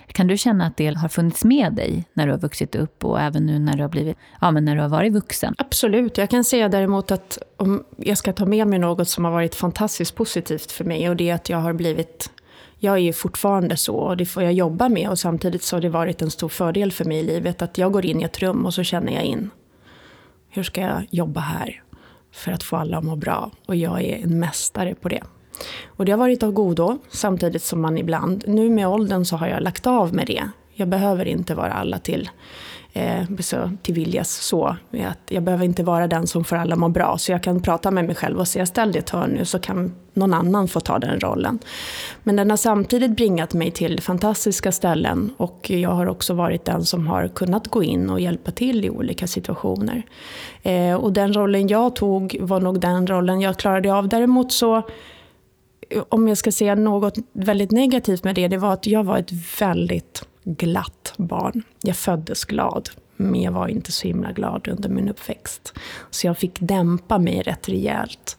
kan 0.08 0.28
du 0.28 0.38
känna 0.38 0.66
att 0.66 0.78
det 0.78 0.98
har 0.98 1.08
funnits 1.08 1.44
med 1.44 1.74
dig 1.74 2.06
när 2.14 2.26
du 2.26 2.32
har 2.32 2.40
vuxit 2.40 2.76
upp 2.76 3.06
och 3.06 3.22
även 3.22 3.46
nu 3.46 3.60
när 3.60 3.78
du 3.78 3.82
har, 3.82 3.90
blivit, 3.90 4.18
ja, 4.42 4.52
men 4.52 4.66
när 4.66 4.76
du 4.76 4.82
har 4.82 4.90
varit 4.90 5.14
vuxen? 5.14 5.56
Absolut. 5.58 6.18
Jag 6.18 6.30
kan 6.30 6.44
säga 6.44 6.70
däremot 6.70 7.12
att 7.12 7.38
om 7.58 7.84
jag 7.98 8.18
ska 8.18 8.34
ta 8.34 8.46
med 8.46 8.68
mig 8.68 8.80
något 8.80 9.10
som 9.10 9.26
har 9.26 9.32
varit 9.32 9.56
fantastiskt 9.56 10.16
positivt 10.16 10.72
för 10.72 10.84
mig 10.84 11.10
och 11.10 11.16
det 11.16 11.30
är 11.30 11.36
att 11.36 11.50
jag 11.50 11.58
har 11.58 11.74
blivit 11.74 12.30
jag 12.78 12.96
är 12.96 13.00
ju 13.00 13.14
fortfarande 13.14 13.78
så 13.78 13.96
och 13.96 14.18
det 14.18 14.26
får 14.26 14.44
jag 14.44 14.54
jobba 14.54 14.90
med 14.90 15.10
och 15.10 15.20
samtidigt 15.20 15.64
så 15.64 15.76
har 15.76 15.82
det 15.82 15.90
varit 15.90 16.22
en 16.22 16.32
stor 16.32 16.50
fördel 16.50 16.92
för 16.92 17.06
mig 17.06 17.18
i 17.20 17.24
livet 17.24 17.62
att 17.62 17.78
jag 17.78 17.92
går 17.92 18.06
in 18.06 18.22
i 18.22 18.24
ett 18.24 18.40
rum 18.40 18.66
och 18.66 18.74
så 18.74 18.84
känner 18.84 19.14
jag 19.14 19.24
in 19.24 19.50
hur 20.56 20.64
ska 20.64 20.82
jag 20.82 21.08
jobba 21.12 21.40
här? 21.40 21.84
För 22.36 22.52
att 22.52 22.64
få 22.64 22.76
alla 22.76 22.98
att 22.98 23.04
må 23.04 23.16
bra. 23.16 23.52
Och 23.66 23.76
jag 23.76 24.02
är 24.02 24.24
en 24.24 24.40
mästare 24.40 24.96
på 24.96 25.10
det. 25.10 25.24
Och 25.86 26.06
det 26.06 26.12
har 26.12 26.20
varit 26.20 26.44
av 26.44 26.52
godo, 26.52 26.98
samtidigt 27.10 27.64
som 27.64 27.82
man 27.82 27.98
ibland, 27.98 28.44
nu 28.48 28.70
med 28.70 28.88
åldern 28.88 29.26
så 29.26 29.36
har 29.36 29.48
jag 29.48 29.64
lagt 29.64 29.88
av 29.88 30.14
med 30.14 30.28
det. 30.28 30.50
Jag 30.78 30.88
behöver 30.88 31.26
inte 31.26 31.56
vara 31.56 31.74
alla 31.74 32.00
till 32.00 32.30
eh, 32.94 33.24
så, 33.40 33.72
till 33.82 33.94
viljas 33.94 34.30
så. 34.30 34.76
Att 34.92 35.20
jag 35.30 35.44
behöver 35.44 35.66
inte 35.66 35.84
vara 35.84 36.08
den 36.08 36.28
som 36.28 36.44
får 36.44 36.56
alla 36.56 36.74
att 36.74 36.80
må 36.80 36.90
bra. 36.90 37.18
Så 37.18 37.32
jag 37.32 37.44
kan 37.44 37.62
prata 37.62 37.92
med 37.92 38.06
mig 38.06 38.16
själv 38.16 38.40
och 38.40 38.48
säga 38.48 38.66
ställ 38.66 38.92
dig 38.92 39.00
ett 39.00 39.10
hörn 39.10 39.30
nu 39.30 39.46
så 39.46 39.60
kan 39.60 39.96
någon 40.14 40.34
annan 40.34 40.68
få 40.68 40.80
ta 40.80 41.00
den 41.00 41.20
rollen. 41.20 41.60
Men 42.24 42.36
den 42.36 42.50
har 42.50 42.58
samtidigt 42.58 43.12
bringat 43.12 43.54
mig 43.54 43.72
till 43.72 44.02
fantastiska 44.02 44.72
ställen 44.72 45.34
och 45.38 45.70
jag 45.70 45.90
har 45.90 46.06
också 46.06 46.34
varit 46.34 46.66
den 46.66 46.86
som 46.86 47.08
har 47.08 47.28
kunnat 47.28 47.68
gå 47.68 47.84
in 47.84 48.10
och 48.10 48.20
hjälpa 48.20 48.52
till 48.52 48.86
i 48.86 48.90
olika 48.90 49.28
situationer. 49.28 50.04
Eh, 50.64 50.96
och 50.96 51.14
den 51.14 51.34
rollen 51.34 51.68
jag 51.68 51.96
tog 51.96 52.38
var 52.40 52.60
nog 52.60 52.80
den 52.80 53.08
rollen 53.08 53.42
jag 53.42 53.58
klarade 53.58 53.94
av. 53.94 54.08
Däremot 54.08 54.52
så 54.52 54.84
om 56.10 56.28
jag 56.28 56.38
ska 56.38 56.52
säga 56.52 56.76
något 56.76 57.18
väldigt 57.34 57.72
negativt 57.72 58.24
med 58.24 58.36
det, 58.36 58.48
det 58.48 58.58
var 58.58 58.74
att 58.74 58.88
jag 58.88 59.04
var 59.04 59.18
ett 59.18 59.60
väldigt 59.62 60.26
glatt 60.44 61.14
barn. 61.18 61.64
Jag 61.82 61.96
föddes 61.96 62.46
glad, 62.46 62.90
men 63.16 63.42
jag 63.42 63.52
var 63.52 63.68
inte 63.68 63.92
så 63.92 64.08
himla 64.08 64.32
glad 64.32 64.68
under 64.68 64.90
min 64.90 65.10
uppväxt. 65.10 65.74
Så 66.10 66.28
jag 66.28 66.38
fick 66.38 66.60
dämpa 66.60 67.18
mig 67.18 67.42
rätt 67.42 67.70
rejält. 67.70 68.38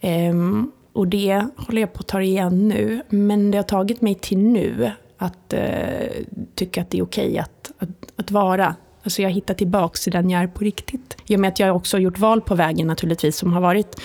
Ehm, 0.00 0.72
och 0.92 1.08
det 1.08 1.46
håller 1.56 1.80
jag 1.80 1.92
på 1.92 2.00
att 2.00 2.08
ta 2.08 2.22
igen 2.22 2.68
nu, 2.68 3.02
men 3.08 3.50
det 3.50 3.58
har 3.58 3.62
tagit 3.62 4.00
mig 4.00 4.14
till 4.14 4.38
nu 4.38 4.90
att 5.18 5.52
eh, 5.52 6.08
tycka 6.54 6.80
att 6.80 6.90
det 6.90 6.98
är 6.98 7.02
okej 7.02 7.28
okay 7.28 7.38
att, 7.38 7.72
att, 7.78 7.88
att 8.16 8.30
vara 8.30 8.74
Alltså 9.02 9.22
jag 9.22 9.30
hittar 9.30 9.54
tillbaka 9.54 9.96
till 9.96 10.12
den 10.12 10.30
jag 10.30 10.42
är 10.42 10.46
på 10.46 10.64
riktigt. 10.64 11.16
I 11.26 11.36
och 11.36 11.40
med 11.40 11.48
att 11.48 11.58
jag 11.58 11.76
också 11.76 11.96
har 11.96 12.02
gjort 12.02 12.18
val 12.18 12.40
på 12.40 12.54
vägen 12.54 12.86
naturligtvis 12.86 13.36
som 13.36 13.52
har 13.52 13.60
varit 13.60 14.00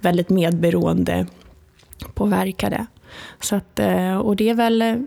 väldigt 0.00 0.28
medberoende 0.28 1.26
påverkade. 2.14 2.86
Så 3.40 3.56
att, 3.56 3.78
eh, 3.78 4.16
och 4.16 4.36
det 4.36 4.48
är 4.48 4.54
väl 4.54 5.06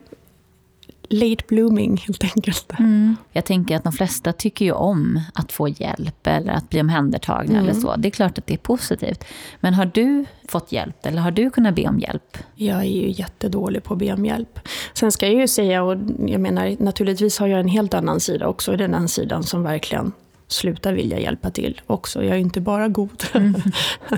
late 1.09 1.43
blooming 1.47 1.97
helt 1.97 2.23
enkelt. 2.23 2.71
Mm. 2.79 3.15
Jag 3.31 3.45
tänker 3.45 3.75
att 3.75 3.83
de 3.83 3.93
flesta 3.93 4.33
tycker 4.33 4.65
ju 4.65 4.71
om 4.71 5.21
att 5.33 5.51
få 5.51 5.67
hjälp 5.67 6.27
eller 6.27 6.53
att 6.53 6.69
bli 6.69 6.81
omhändertagna 6.81 7.53
mm. 7.53 7.63
eller 7.63 7.73
så. 7.73 7.95
Det 7.95 8.07
är 8.07 8.11
klart 8.11 8.37
att 8.37 8.47
det 8.47 8.53
är 8.53 8.57
positivt. 8.57 9.23
Men 9.59 9.73
har 9.73 9.85
du 9.85 10.25
fått 10.47 10.71
hjälp 10.71 11.05
eller 11.05 11.21
har 11.21 11.31
du 11.31 11.49
kunnat 11.49 11.75
be 11.75 11.87
om 11.87 11.99
hjälp? 11.99 12.37
Jag 12.55 12.79
är 12.79 12.83
ju 12.83 13.11
jättedålig 13.11 13.83
på 13.83 13.93
att 13.93 13.99
be 13.99 14.13
om 14.13 14.25
hjälp. 14.25 14.59
Sen 14.93 15.11
ska 15.11 15.25
jag 15.25 15.35
ju 15.35 15.47
säga, 15.47 15.83
och 15.83 15.97
jag 16.27 16.41
menar 16.41 16.75
naturligtvis 16.79 17.39
har 17.39 17.47
jag 17.47 17.59
en 17.59 17.67
helt 17.67 17.93
annan 17.93 18.19
sida 18.19 18.47
också, 18.47 18.77
den 18.77 19.07
sidan 19.07 19.43
som 19.43 19.63
verkligen 19.63 20.11
sluta 20.47 20.91
vilja 20.91 21.19
hjälpa 21.19 21.51
till 21.51 21.81
också. 21.87 22.23
Jag 22.23 22.35
är 22.35 22.39
inte 22.39 22.61
bara 22.61 22.87
god. 22.87 23.23
Mm. 23.33 23.55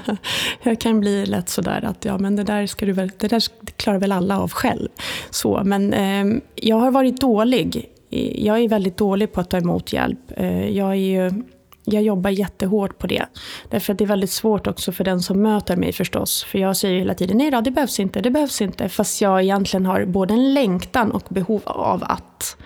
jag 0.63 0.79
kan 0.79 0.99
bli 0.99 1.25
lätt 1.25 1.49
sådär 1.49 1.85
att 1.85 2.05
ja, 2.05 2.17
men 2.17 2.35
det 2.35 2.43
där, 2.43 2.67
ska 2.67 2.85
du 2.85 2.91
väl, 2.91 3.11
det 3.17 3.27
där 3.27 3.43
klarar 3.77 3.99
väl 3.99 4.11
alla 4.11 4.39
av 4.39 4.51
själv. 4.51 4.89
Så, 5.29 5.61
men 5.65 5.93
eh, 5.93 6.41
jag 6.55 6.75
har 6.75 6.91
varit 6.91 7.21
dålig. 7.21 7.89
Jag 8.35 8.59
är 8.59 8.69
väldigt 8.69 8.97
dålig 8.97 9.31
på 9.31 9.41
att 9.41 9.49
ta 9.49 9.57
emot 9.57 9.93
hjälp. 9.93 10.19
Eh, 10.37 10.69
jag, 10.69 10.95
är 10.95 11.33
jag 11.91 12.03
jobbar 12.03 12.29
jättehårt 12.29 12.97
på 12.97 13.07
det. 13.07 13.25
Därför 13.69 13.93
att 13.93 13.99
det 13.99 14.03
är 14.05 14.07
väldigt 14.07 14.31
svårt 14.31 14.67
också 14.67 14.91
för 14.91 15.03
den 15.03 15.21
som 15.21 15.41
möter 15.41 15.75
mig 15.75 15.93
förstås. 15.93 16.43
För 16.43 16.59
jag 16.59 16.77
säger 16.77 16.99
hela 16.99 17.13
tiden 17.13 17.37
nej 17.37 17.51
då, 17.51 17.61
det 17.61 17.71
behövs 17.71 17.99
inte, 17.99 18.21
det 18.21 18.31
behövs 18.31 18.61
inte. 18.61 18.89
Fast 18.89 19.21
jag 19.21 19.43
egentligen 19.43 19.85
har 19.85 20.05
både 20.05 20.33
en 20.33 20.53
längtan 20.53 21.11
och 21.11 21.23
behov 21.29 21.61
av 21.65 22.03
att. 22.03 22.57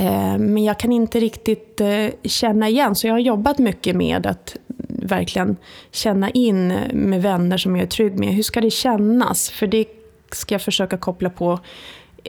Eh, 0.00 0.38
men 0.38 0.64
jag 0.64 0.78
kan 0.78 0.92
inte 0.92 1.20
riktigt 1.20 1.80
eh, 1.80 2.06
känna 2.24 2.68
igen, 2.68 2.94
så 2.94 3.06
jag 3.06 3.14
har 3.14 3.18
jobbat 3.18 3.58
mycket 3.58 3.96
med 3.96 4.26
att 4.26 4.56
verkligen 4.88 5.56
känna 5.90 6.30
in 6.30 6.68
med 6.92 7.22
vänner 7.22 7.56
som 7.56 7.76
jag 7.76 7.82
är 7.82 7.88
trygg 7.88 8.18
med. 8.18 8.34
Hur 8.34 8.42
ska 8.42 8.60
det 8.60 8.70
kännas? 8.70 9.50
För 9.50 9.66
det 9.66 9.84
ska 10.32 10.54
jag 10.54 10.62
försöka 10.62 10.96
koppla 10.98 11.30
på 11.30 11.60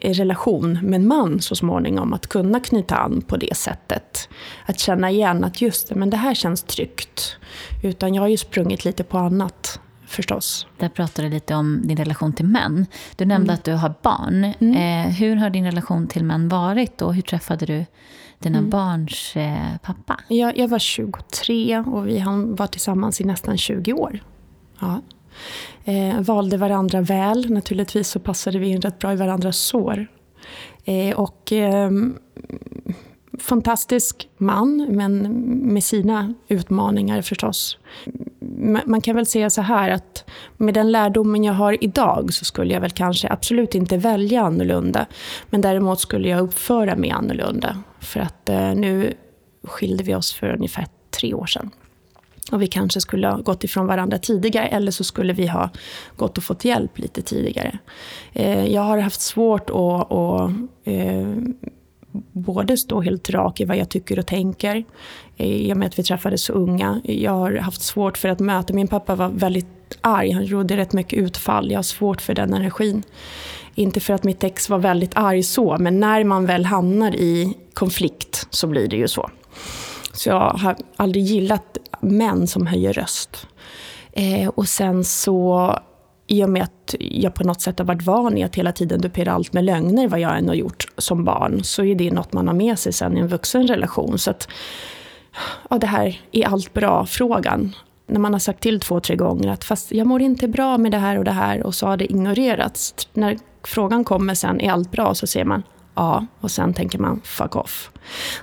relation 0.02 0.80
med 0.84 0.96
en 1.00 1.08
man 1.08 1.42
så 1.42 1.56
småningom. 1.56 2.14
Att 2.14 2.28
kunna 2.28 2.60
knyta 2.60 2.96
an 2.96 3.22
på 3.22 3.38
det 3.38 3.58
sättet. 3.58 4.30
Att 4.66 4.80
känna 4.80 5.12
igen 5.12 5.44
att 5.44 5.62
just 5.62 5.90
det, 5.90 5.96
men 5.96 6.10
det 6.10 6.18
här 6.18 6.34
känns 6.34 6.64
tryggt. 6.64 7.38
Utan 7.84 8.14
jag 8.14 8.22
har 8.22 8.30
ju 8.30 8.38
sprungit 8.38 8.86
lite 8.86 9.04
på 9.04 9.18
annat 9.18 9.80
förstås. 10.12 10.68
Där 10.78 10.90
pratade 10.90 11.28
du 11.28 11.34
lite 11.34 11.56
om 11.56 11.82
din 11.84 11.98
relation 11.98 12.34
till 12.34 12.46
män. 12.46 12.86
Du 13.16 13.26
nämnde 13.26 13.52
mm. 13.52 13.54
att 13.54 13.64
du 13.64 13.74
har 13.74 13.94
barn. 14.02 14.54
Mm. 14.60 15.08
Eh, 15.08 15.14
hur 15.14 15.36
har 15.36 15.50
din 15.50 15.66
relation 15.66 16.08
till 16.08 16.24
män 16.24 16.50
varit 16.50 17.02
och 17.02 17.16
hur 17.16 17.22
träffade 17.22 17.66
du 17.66 17.86
dina 18.40 18.58
mm. 18.58 18.70
barns 18.70 19.36
eh, 19.36 19.78
pappa? 19.84 20.20
Jag, 20.28 20.58
jag 20.58 20.68
var 20.68 20.80
23 20.80 21.80
och 21.80 22.08
vi 22.08 22.24
var 22.46 22.68
tillsammans 22.68 23.22
i 23.22 23.24
nästan 23.24 23.58
20 23.58 23.94
år. 23.94 24.20
Ja. 24.80 25.02
Eh, 25.84 26.22
valde 26.22 26.58
varandra 26.58 27.02
väl. 27.02 27.50
Naturligtvis 27.50 28.08
så 28.08 28.20
passade 28.20 28.60
vi 28.60 28.68
in 28.68 28.82
rätt 28.82 29.00
bra 29.00 29.14
i 29.14 29.16
varandras 29.16 29.58
sår. 29.58 30.08
Eh, 30.86 31.20
och 31.20 31.52
eh, 31.52 31.92
fantastisk 33.40 34.30
man, 34.38 34.88
men 34.90 35.22
med 35.74 35.84
sina 35.84 36.34
utmaningar 36.48 37.22
förstås. 37.22 37.78
Man 38.86 39.02
kan 39.02 39.16
väl 39.16 39.26
säga 39.26 39.50
så 39.50 39.62
här 39.62 39.90
att 39.90 40.30
med 40.58 40.74
den 40.74 40.92
lärdomen 40.92 41.44
jag 41.44 41.54
har 41.54 41.84
idag 41.84 42.34
så 42.34 42.46
skulle 42.46 42.74
jag 42.74 42.82
väl 42.82 42.92
kanske 42.92 43.30
absolut 43.30 43.76
inte 43.76 43.98
välja 43.98 44.42
annorlunda. 44.42 45.06
Men 45.50 45.62
däremot 45.62 46.00
skulle 46.00 46.30
jag 46.30 46.40
uppföra 46.42 46.96
mig 46.96 47.10
annorlunda. 47.10 47.84
För 48.00 48.20
att 48.20 48.50
eh, 48.50 48.76
nu 48.76 49.14
skilde 49.64 50.04
vi 50.04 50.16
oss 50.16 50.34
för 50.34 50.56
ungefär 50.56 50.88
tre 51.12 51.34
år 51.34 51.46
sedan. 51.46 51.72
Och 52.52 52.62
vi 52.62 52.68
kanske 52.68 53.02
skulle 53.02 53.28
ha 53.28 53.38
gått 53.38 53.64
ifrån 53.64 53.88
varandra 53.88 54.18
tidigare 54.18 54.68
eller 54.68 54.92
så 54.92 55.04
skulle 55.04 55.34
vi 55.34 55.48
ha 55.48 55.70
gått 56.16 56.38
och 56.38 56.44
fått 56.44 56.66
hjälp 56.66 57.00
lite 57.00 57.22
tidigare. 57.22 57.80
Eh, 58.34 58.66
jag 58.66 58.82
har 58.82 58.98
haft 58.98 59.22
svårt 59.22 59.70
att, 59.70 60.12
att 60.12 60.52
eh, 60.84 61.36
både 62.32 62.78
stå 62.78 63.02
helt 63.02 63.30
rak 63.30 63.60
i 63.60 63.66
vad 63.66 63.78
jag 63.78 63.90
tycker 63.90 64.20
och 64.20 64.28
tänker. 64.28 64.84
Eh, 65.42 65.48
I 65.48 65.74
och 65.74 65.78
med 65.78 65.88
att 65.88 66.00
vi 66.00 66.04
träffades 66.04 66.44
så 66.44 66.54
unga. 66.54 67.02
Jag 67.04 67.32
har 67.32 67.56
haft 67.56 67.82
svårt 67.82 68.18
för 68.18 68.30
att 68.30 68.40
möta. 68.40 68.74
Min 68.74 68.88
pappa 68.88 69.16
var 69.16 69.30
väldigt 69.30 69.68
arg. 70.02 70.32
Han 70.32 70.46
gjorde 70.46 70.78
rätt 70.78 70.94
mycket 70.94 71.20
utfall. 71.20 71.72
Jag 71.72 71.78
har 71.78 71.84
svårt 71.84 72.22
för 72.22 72.34
den 72.34 72.54
energin. 72.54 73.04
Inte 73.76 74.00
för 74.00 74.14
att 74.14 74.24
mitt 74.24 74.44
ex 74.44 74.70
var 74.70 74.80
väldigt 74.80 75.12
arg 75.16 75.44
så, 75.44 75.78
men 75.80 76.00
när 76.00 76.24
man 76.24 76.46
väl 76.46 76.66
hamnar 76.66 77.16
i 77.16 77.58
konflikt 77.74 78.48
så 78.50 78.68
blir 78.68 78.88
det 78.88 78.96
ju 78.96 79.08
så. 79.08 79.30
Så 80.14 80.30
jag 80.30 80.50
har 80.50 80.76
aldrig 80.96 81.24
gillat 81.24 81.78
män 82.02 82.48
som 82.48 82.68
höjer 82.68 82.94
röst. 82.94 83.48
Eh, 84.12 84.48
och 84.48 84.68
sen 84.68 85.04
så, 85.04 85.76
i 86.28 86.44
och 86.44 86.50
med 86.50 86.64
att 86.64 86.96
jag 87.00 87.34
på 87.34 87.44
något 87.44 87.62
sätt 87.62 87.80
har 87.80 87.86
varit 87.86 88.02
van 88.02 88.38
i 88.38 88.44
att 88.44 88.56
hela 88.56 88.72
tiden 88.72 89.02
dupera 89.02 89.32
allt 89.32 89.54
med 89.54 89.64
lögner, 89.64 90.08
vad 90.08 90.20
jag 90.20 90.38
än 90.38 90.48
har 90.48 90.56
gjort 90.56 90.88
som 90.98 91.24
barn, 91.24 91.64
så 91.64 91.84
är 91.84 91.96
det 91.96 92.12
något 92.12 92.34
man 92.34 92.48
har 92.48 92.56
med 92.56 92.80
sig 92.80 92.94
sen 92.94 93.18
i 93.18 93.20
en 93.20 93.28
vuxen 93.28 93.68
relation. 93.68 94.20
Så 94.20 94.32
att, 94.32 94.48
ja, 95.70 95.78
det 95.78 95.88
här 95.88 96.22
är 96.32 96.48
allt 96.48 96.74
bra-frågan. 96.74 97.76
När 98.08 98.20
man 98.20 98.34
har 98.34 98.40
sagt 98.40 98.62
till 98.62 98.80
två, 98.80 99.00
tre 99.00 99.16
gånger 99.16 99.50
att 99.50 99.64
fast 99.64 99.92
jag 99.92 100.08
mår 100.08 100.22
inte 100.22 100.48
bra 100.48 100.78
med 100.78 100.92
det 100.92 100.98
här 100.98 101.18
och 101.18 101.24
det 101.24 101.32
här 101.32 101.64
och 101.64 101.76
så 101.76 101.88
har 101.88 101.98
det 101.98 102.06
ignorerats. 102.12 103.08
När 103.14 103.38
frågan 103.64 104.04
kommer 104.04 104.34
sen, 104.34 104.62
är 104.62 104.72
allt 104.72 104.92
bra? 104.92 105.16
Så 105.16 105.28
säger 105.28 105.46
man 105.46 105.64
ja, 105.96 106.26
och 106.40 106.52
sen 106.52 106.74
tänker 106.74 107.00
man 107.00 107.22
fuck 107.24 107.56
off. 107.56 107.92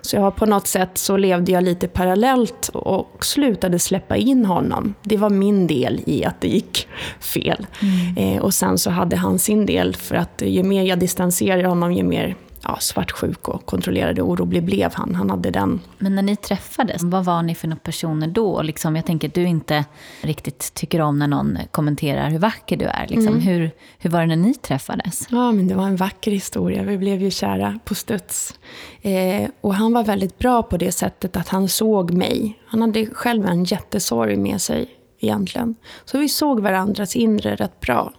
Så 0.00 0.16
jag 0.16 0.36
på 0.36 0.46
något 0.46 0.66
sätt 0.66 0.98
så 0.98 1.16
levde 1.16 1.52
jag 1.52 1.64
lite 1.64 1.88
parallellt 1.88 2.68
och 2.68 3.24
slutade 3.24 3.78
släppa 3.78 4.16
in 4.16 4.44
honom. 4.44 4.94
Det 5.02 5.16
var 5.16 5.30
min 5.30 5.66
del 5.66 6.00
i 6.06 6.24
att 6.24 6.40
det 6.40 6.48
gick 6.48 6.88
fel. 7.20 7.66
Mm. 7.82 8.36
Eh, 8.36 8.42
och 8.42 8.54
sen 8.54 8.78
så 8.78 8.90
hade 8.90 9.16
han 9.16 9.38
sin 9.38 9.66
del, 9.66 9.96
för 9.96 10.14
att 10.14 10.42
ju 10.46 10.62
mer 10.62 10.82
jag 10.82 10.98
distanserade 10.98 11.68
honom, 11.68 11.92
ju 11.92 12.02
mer 12.02 12.36
ja, 12.64 12.76
svartsjuk 12.80 13.48
och 13.48 13.66
kontrollerade 13.66 14.22
orolig 14.22 14.64
blev 14.64 14.94
han. 14.94 15.14
Han 15.14 15.30
hade 15.30 15.50
den. 15.50 15.80
Men 15.98 16.14
när 16.14 16.22
ni 16.22 16.36
träffades, 16.36 17.02
vad 17.02 17.24
var 17.24 17.42
ni 17.42 17.54
för 17.54 17.76
personer 17.82 18.26
då? 18.26 18.62
Liksom, 18.62 18.96
jag 18.96 19.06
tänker 19.06 19.28
att 19.28 19.34
du 19.34 19.42
inte 19.42 19.84
riktigt 20.22 20.74
tycker 20.74 21.00
om 21.00 21.18
när 21.18 21.26
någon 21.26 21.58
kommenterar 21.70 22.30
hur 22.30 22.38
vacker 22.38 22.76
du 22.76 22.84
är. 22.84 23.06
Liksom. 23.08 23.28
Mm. 23.28 23.40
Hur, 23.40 23.70
hur 23.98 24.10
var 24.10 24.20
det 24.20 24.26
när 24.26 24.36
ni 24.36 24.54
träffades? 24.54 25.26
Ja, 25.30 25.52
men 25.52 25.68
det 25.68 25.74
var 25.74 25.86
en 25.86 25.96
vacker 25.96 26.30
historia. 26.30 26.82
Vi 26.82 26.98
blev 26.98 27.22
ju 27.22 27.30
kära 27.30 27.78
på 27.84 27.94
studs. 27.94 28.54
Eh, 29.02 29.50
och 29.60 29.74
han 29.74 29.92
var 29.92 30.04
väldigt 30.04 30.38
bra 30.38 30.62
på 30.62 30.76
det 30.76 30.92
sättet 30.92 31.36
att 31.36 31.48
han 31.48 31.68
såg 31.68 32.10
mig. 32.10 32.58
Han 32.66 32.80
hade 32.80 33.06
själv 33.06 33.46
en 33.46 33.64
jättesorg 33.64 34.36
med 34.36 34.62
sig 34.62 34.86
egentligen. 35.20 35.74
Så 36.04 36.18
vi 36.18 36.28
såg 36.28 36.60
varandras 36.60 37.16
inre 37.16 37.54
rätt 37.54 37.80
bra. 37.80 38.12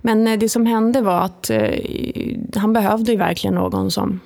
Men 0.00 0.26
eh, 0.26 0.38
det 0.38 0.48
som 0.48 0.66
hände 0.66 1.00
var 1.00 1.20
att 1.20 1.50
eh, 1.50 1.78
han 2.56 2.72
behövde 2.72 3.12
ju 3.12 3.18
verkligen 3.18 3.54
någon 3.54 3.90
som 3.90 4.20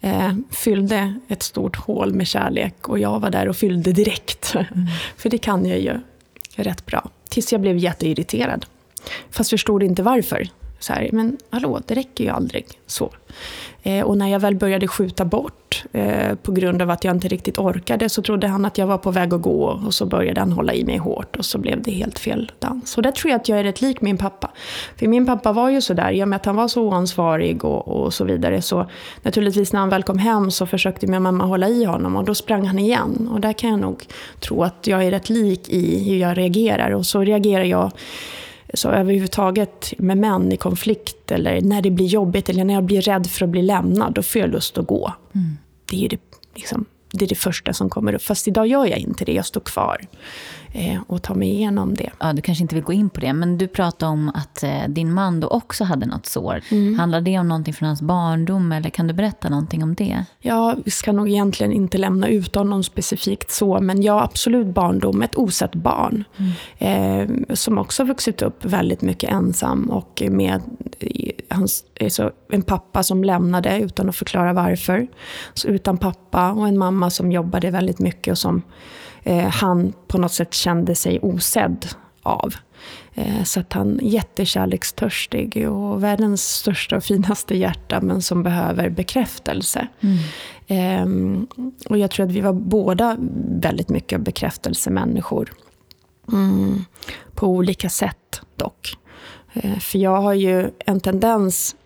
eh, 0.00 0.32
fyllde 0.50 1.14
ett 1.28 1.42
stort 1.42 1.76
hål 1.76 2.14
med 2.14 2.26
kärlek. 2.26 2.88
Och 2.88 2.98
jag 2.98 3.20
var 3.20 3.30
där 3.30 3.48
och 3.48 3.56
fyllde 3.56 3.92
direkt. 3.92 4.54
Mm. 4.54 4.86
För 5.16 5.30
det 5.30 5.38
kan 5.38 5.66
jag 5.66 5.80
ju 5.80 6.00
rätt 6.56 6.86
bra. 6.86 7.10
Tills 7.28 7.52
jag 7.52 7.60
blev 7.60 7.76
jätteirriterad. 7.76 8.66
Fast 9.30 9.50
förstod 9.50 9.82
inte 9.82 10.02
varför. 10.02 10.48
Så 10.82 10.92
här, 10.92 11.08
men 11.12 11.36
hallå, 11.50 11.80
det 11.86 11.94
räcker 11.94 12.24
ju 12.24 12.30
aldrig 12.30 12.66
så. 12.86 13.10
Eh, 13.82 14.04
och 14.04 14.18
när 14.18 14.28
jag 14.28 14.40
väl 14.40 14.54
började 14.54 14.88
skjuta 14.88 15.24
bort 15.24 15.84
eh, 15.92 16.34
på 16.34 16.52
grund 16.52 16.82
av 16.82 16.90
att 16.90 17.04
jag 17.04 17.14
inte 17.16 17.28
riktigt 17.28 17.58
orkade 17.58 18.08
så 18.08 18.22
trodde 18.22 18.46
han 18.46 18.64
att 18.64 18.78
jag 18.78 18.86
var 18.86 18.98
på 18.98 19.10
väg 19.10 19.34
att 19.34 19.42
gå 19.42 19.64
och 19.86 19.94
så 19.94 20.06
började 20.06 20.40
han 20.40 20.52
hålla 20.52 20.74
i 20.74 20.84
mig 20.84 20.96
hårt 20.96 21.36
och 21.36 21.44
så 21.44 21.58
blev 21.58 21.82
det 21.82 21.90
helt 21.90 22.18
fel 22.18 22.52
dans. 22.58 22.96
Och 22.96 23.02
där 23.02 23.10
tror 23.12 23.30
jag 23.30 23.40
att 23.40 23.48
jag 23.48 23.58
är 23.58 23.64
rätt 23.64 23.80
lik 23.80 24.00
min 24.00 24.18
pappa. 24.18 24.50
För 24.96 25.06
min 25.06 25.26
pappa 25.26 25.52
var 25.52 25.70
ju 25.70 25.80
sådär, 25.80 26.10
i 26.10 26.24
och 26.24 26.28
med 26.28 26.36
att 26.36 26.46
han 26.46 26.56
var 26.56 26.68
så 26.68 26.82
oansvarig 26.82 27.64
och, 27.64 27.88
och 27.88 28.14
så 28.14 28.24
vidare 28.24 28.62
så 28.62 28.86
naturligtvis 29.22 29.72
när 29.72 29.80
han 29.80 29.88
väl 29.88 30.02
kom 30.02 30.18
hem 30.18 30.50
så 30.50 30.66
försökte 30.66 31.06
min 31.06 31.22
mamma 31.22 31.44
hålla 31.44 31.68
i 31.68 31.84
honom 31.84 32.16
och 32.16 32.24
då 32.24 32.34
sprang 32.34 32.66
han 32.66 32.78
igen. 32.78 33.28
Och 33.32 33.40
där 33.40 33.52
kan 33.52 33.70
jag 33.70 33.80
nog 33.80 34.06
tro 34.40 34.62
att 34.62 34.86
jag 34.86 35.04
är 35.04 35.10
rätt 35.10 35.30
lik 35.30 35.68
i 35.68 36.10
hur 36.10 36.16
jag 36.16 36.38
reagerar 36.38 36.90
och 36.90 37.06
så 37.06 37.20
reagerar 37.20 37.64
jag 37.64 37.92
så 38.74 38.88
överhuvudtaget 38.88 39.94
med 39.98 40.18
män 40.18 40.52
i 40.52 40.56
konflikt 40.56 41.32
eller 41.32 41.60
när 41.60 41.82
det 41.82 41.90
blir 41.90 42.06
jobbigt 42.06 42.48
eller 42.48 42.64
när 42.64 42.74
jag 42.74 42.84
blir 42.84 43.00
rädd 43.00 43.26
för 43.26 43.44
att 43.44 43.50
bli 43.50 43.62
lämnad, 43.62 44.14
då 44.14 44.22
får 44.22 44.40
jag 44.40 44.50
lust 44.50 44.78
att 44.78 44.86
gå. 44.86 45.12
Mm. 45.34 45.58
Det 45.90 46.04
är 46.04 46.08
det, 46.08 46.18
liksom, 46.54 46.84
det 47.12 47.24
är 47.24 47.28
det 47.28 47.34
första 47.34 47.72
som 47.72 47.90
kommer 47.90 48.14
upp. 48.14 48.22
Fast 48.22 48.48
idag 48.48 48.66
gör 48.66 48.86
jag 48.86 48.98
inte 48.98 49.24
det, 49.24 49.32
jag 49.32 49.46
står 49.46 49.60
kvar 49.60 50.00
och 51.06 51.22
tar 51.22 51.34
mig 51.34 51.48
igenom 51.48 51.94
det. 51.94 52.10
Ja, 52.20 52.32
du 52.32 52.42
kanske 52.42 52.62
inte 52.62 52.74
vill 52.74 52.84
gå 52.84 52.92
in 52.92 53.10
på 53.10 53.20
det, 53.20 53.32
men 53.32 53.58
du 53.58 53.68
pratade 53.68 54.12
om 54.12 54.28
att 54.28 54.62
eh, 54.62 54.88
din 54.88 55.12
man 55.12 55.40
då 55.40 55.48
också 55.48 55.84
hade 55.84 56.06
något 56.06 56.26
sår. 56.26 56.60
Mm. 56.70 56.98
Handlar 56.98 57.20
det 57.20 57.38
om 57.38 57.48
någonting 57.48 57.74
från 57.74 57.86
hans 57.86 58.02
barndom 58.02 58.72
eller 58.72 58.90
kan 58.90 59.06
du 59.06 59.14
berätta 59.14 59.48
någonting 59.48 59.82
om 59.82 59.94
det? 59.94 60.24
Ja, 60.40 60.76
vi 60.84 60.90
ska 60.90 61.12
nog 61.12 61.28
egentligen 61.28 61.72
inte 61.72 61.98
lämna 61.98 62.28
ut 62.28 62.54
honom 62.54 62.84
specifikt 62.84 63.50
så, 63.50 63.80
men 63.80 64.02
ja, 64.02 64.22
absolut 64.22 64.66
barndom, 64.66 65.22
ett 65.22 65.36
osett 65.36 65.74
barn. 65.74 66.24
Mm. 66.36 67.44
Eh, 67.48 67.54
som 67.54 67.78
också 67.78 68.04
vuxit 68.04 68.42
upp 68.42 68.64
väldigt 68.64 69.02
mycket 69.02 69.30
ensam 69.30 69.90
och 69.90 70.22
med 70.30 70.60
hans, 71.48 71.84
alltså 72.00 72.30
en 72.50 72.62
pappa 72.62 73.02
som 73.02 73.24
lämnade 73.24 73.78
utan 73.78 74.08
att 74.08 74.16
förklara 74.16 74.52
varför. 74.52 75.06
Så 75.54 75.68
utan 75.68 75.98
pappa 75.98 76.52
och 76.52 76.68
en 76.68 76.78
mamma 76.78 77.10
som 77.10 77.32
jobbade 77.32 77.70
väldigt 77.70 77.98
mycket 77.98 78.32
och 78.32 78.38
som 78.38 78.62
eh, 79.22 79.48
han 79.48 79.92
på 80.08 80.18
något 80.18 80.32
sätt 80.32 80.54
kände 80.54 80.94
sig 80.94 81.20
osedd 81.20 81.86
av. 82.22 82.54
Eh, 83.14 83.42
så 83.44 83.60
att 83.60 83.72
han 83.72 84.00
är 84.00 84.04
jättekärlekstörstig 84.04 85.68
och 85.70 86.04
världens 86.04 86.42
största 86.42 86.96
och 86.96 87.04
finaste 87.04 87.56
hjärta 87.56 88.00
men 88.00 88.22
som 88.22 88.42
behöver 88.42 88.90
bekräftelse. 88.90 89.88
Mm. 90.00 90.18
Eh, 90.66 91.62
och 91.88 91.98
jag 91.98 92.10
tror 92.10 92.26
att 92.26 92.32
vi 92.32 92.40
var 92.40 92.52
båda 92.52 93.16
väldigt 93.60 93.88
mycket 93.88 94.20
bekräftelsemänniskor. 94.20 95.52
Mm. 96.32 96.84
På 97.34 97.46
olika 97.46 97.88
sätt 97.88 98.40
dock. 98.56 98.96
Eh, 99.52 99.78
för 99.78 99.98
jag 99.98 100.22
har 100.22 100.34
ju 100.34 100.70
en 100.78 101.00
tendens 101.00 101.76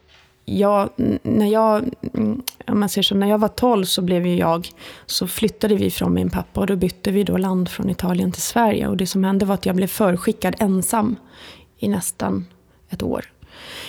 jag, 0.48 0.90
när, 1.22 1.46
jag, 1.46 1.84
mm, 2.14 2.42
om 2.66 2.80
man 2.80 2.88
säger 2.88 3.02
så, 3.02 3.14
när 3.14 3.26
jag 3.26 3.38
var 3.38 3.48
12 3.48 3.84
så, 3.84 4.02
blev 4.02 4.26
jag, 4.26 4.68
så 5.06 5.26
flyttade 5.26 5.74
vi 5.74 5.90
från 5.90 6.14
min 6.14 6.30
pappa 6.30 6.60
och 6.60 6.66
då 6.66 6.76
bytte 6.76 7.10
vi 7.10 7.24
då 7.24 7.36
land 7.36 7.68
från 7.68 7.90
Italien 7.90 8.32
till 8.32 8.42
Sverige. 8.42 8.88
Och 8.88 8.96
det 8.96 9.06
som 9.06 9.24
hände 9.24 9.44
var 9.44 9.54
att 9.54 9.66
jag 9.66 9.76
blev 9.76 9.86
förskickad 9.86 10.56
ensam 10.58 11.16
i 11.78 11.88
nästan 11.88 12.46
ett 12.90 13.02
år. 13.02 13.24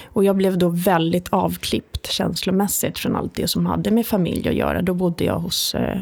Och 0.06 0.24
jag 0.24 0.36
blev 0.36 0.58
då 0.58 0.70
väldigt 0.70 1.28
avklippt 1.30 2.12
känslomässigt 2.12 3.00
från 3.00 3.15
allt 3.15 3.36
det 3.36 3.48
som 3.48 3.65
hade 3.65 3.91
med 3.91 4.06
familj 4.06 4.50
att 4.50 4.56
göra. 4.56 4.82
Då 4.82 4.93
bodde 4.93 5.24
jag 5.24 5.39
hos 5.39 5.76
eh, 5.76 5.98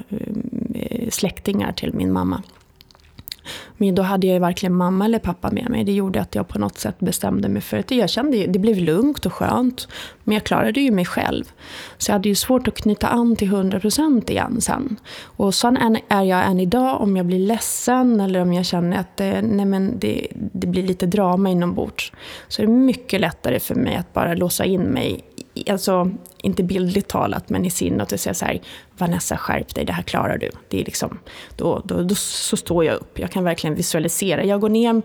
eh 0.76 1.10
släktingar 1.10 1.72
till 1.72 1.94
min 1.94 2.13
mamma. 2.13 2.44
Men 3.77 3.95
då 3.95 4.01
hade 4.01 4.27
jag 4.27 4.39
varken 4.39 4.73
mamma 4.73 5.05
eller 5.05 5.19
pappa 5.19 5.51
med 5.51 5.69
mig. 5.69 5.84
Det 5.84 5.91
gjorde 5.91 6.21
att 6.21 6.36
jag 6.36 6.47
på 6.47 6.60
något 6.60 6.77
sätt 6.77 6.99
bestämde 6.99 7.49
mig 7.49 7.62
för 7.62 7.77
att 7.77 7.91
jag 7.91 8.10
kände 8.10 8.47
det 8.47 8.60
blev 8.60 8.77
lugnt 8.77 9.25
och 9.25 9.34
skönt. 9.34 9.88
Men 10.23 10.34
jag 10.34 10.43
klarade 10.43 10.81
ju 10.81 10.91
mig 10.91 11.05
själv. 11.05 11.43
Så 11.97 12.12
jag 12.12 12.13
hade 12.13 12.29
ju 12.29 12.36
svårt 12.36 12.67
att 12.67 12.75
knyta 12.75 13.08
an 13.08 13.36
till 13.36 13.51
100% 13.51 14.31
igen 14.31 14.62
sen. 14.62 14.95
Och 15.23 15.53
sån 15.53 15.99
är 16.10 16.23
jag 16.23 16.45
än 16.45 16.60
idag 16.60 17.01
om 17.01 17.17
jag 17.17 17.25
blir 17.25 17.39
ledsen 17.39 18.19
eller 18.19 18.41
om 18.41 18.53
jag 18.53 18.65
känner 18.65 18.99
att 18.99 19.17
det, 19.17 19.41
nej 19.41 19.65
men 19.65 19.99
det, 19.99 20.27
det 20.34 20.67
blir 20.67 20.84
lite 20.84 21.05
drama 21.05 21.49
inombords. 21.49 22.12
Så 22.47 22.62
det 22.62 22.65
är 22.65 22.69
mycket 22.69 23.21
lättare 23.21 23.60
för 23.60 23.75
mig 23.75 23.95
att 23.95 24.13
bara 24.13 24.34
låsa 24.34 24.65
in 24.65 24.81
mig 24.81 25.21
alltså, 25.69 26.12
inte 26.38 26.63
bildligt 26.63 27.08
talat, 27.08 27.49
men 27.49 27.65
i 27.65 27.69
sinnet 27.69 28.12
och 28.12 28.19
säga 28.19 28.34
så 28.34 28.45
här, 28.45 28.62
Vanessa 28.97 29.38
skärp 29.38 29.75
dig, 29.75 29.86
det 29.86 29.93
här 29.93 30.03
klarar 30.03 30.38
du. 30.38 30.49
Det 30.69 30.81
är 30.81 30.86
liksom, 30.86 31.19
då, 31.55 31.81
då, 31.86 32.03
då, 32.03 32.15
så 32.15 32.58
står 32.58 32.86
jag 32.86 32.95
upp. 32.95 33.19
Jag 33.19 33.31
kan 33.31 33.43
verkligen 33.43 33.75
visualisera. 33.75 34.43
Jag 34.43 34.62
går 34.62 34.69
ner, 34.69 35.01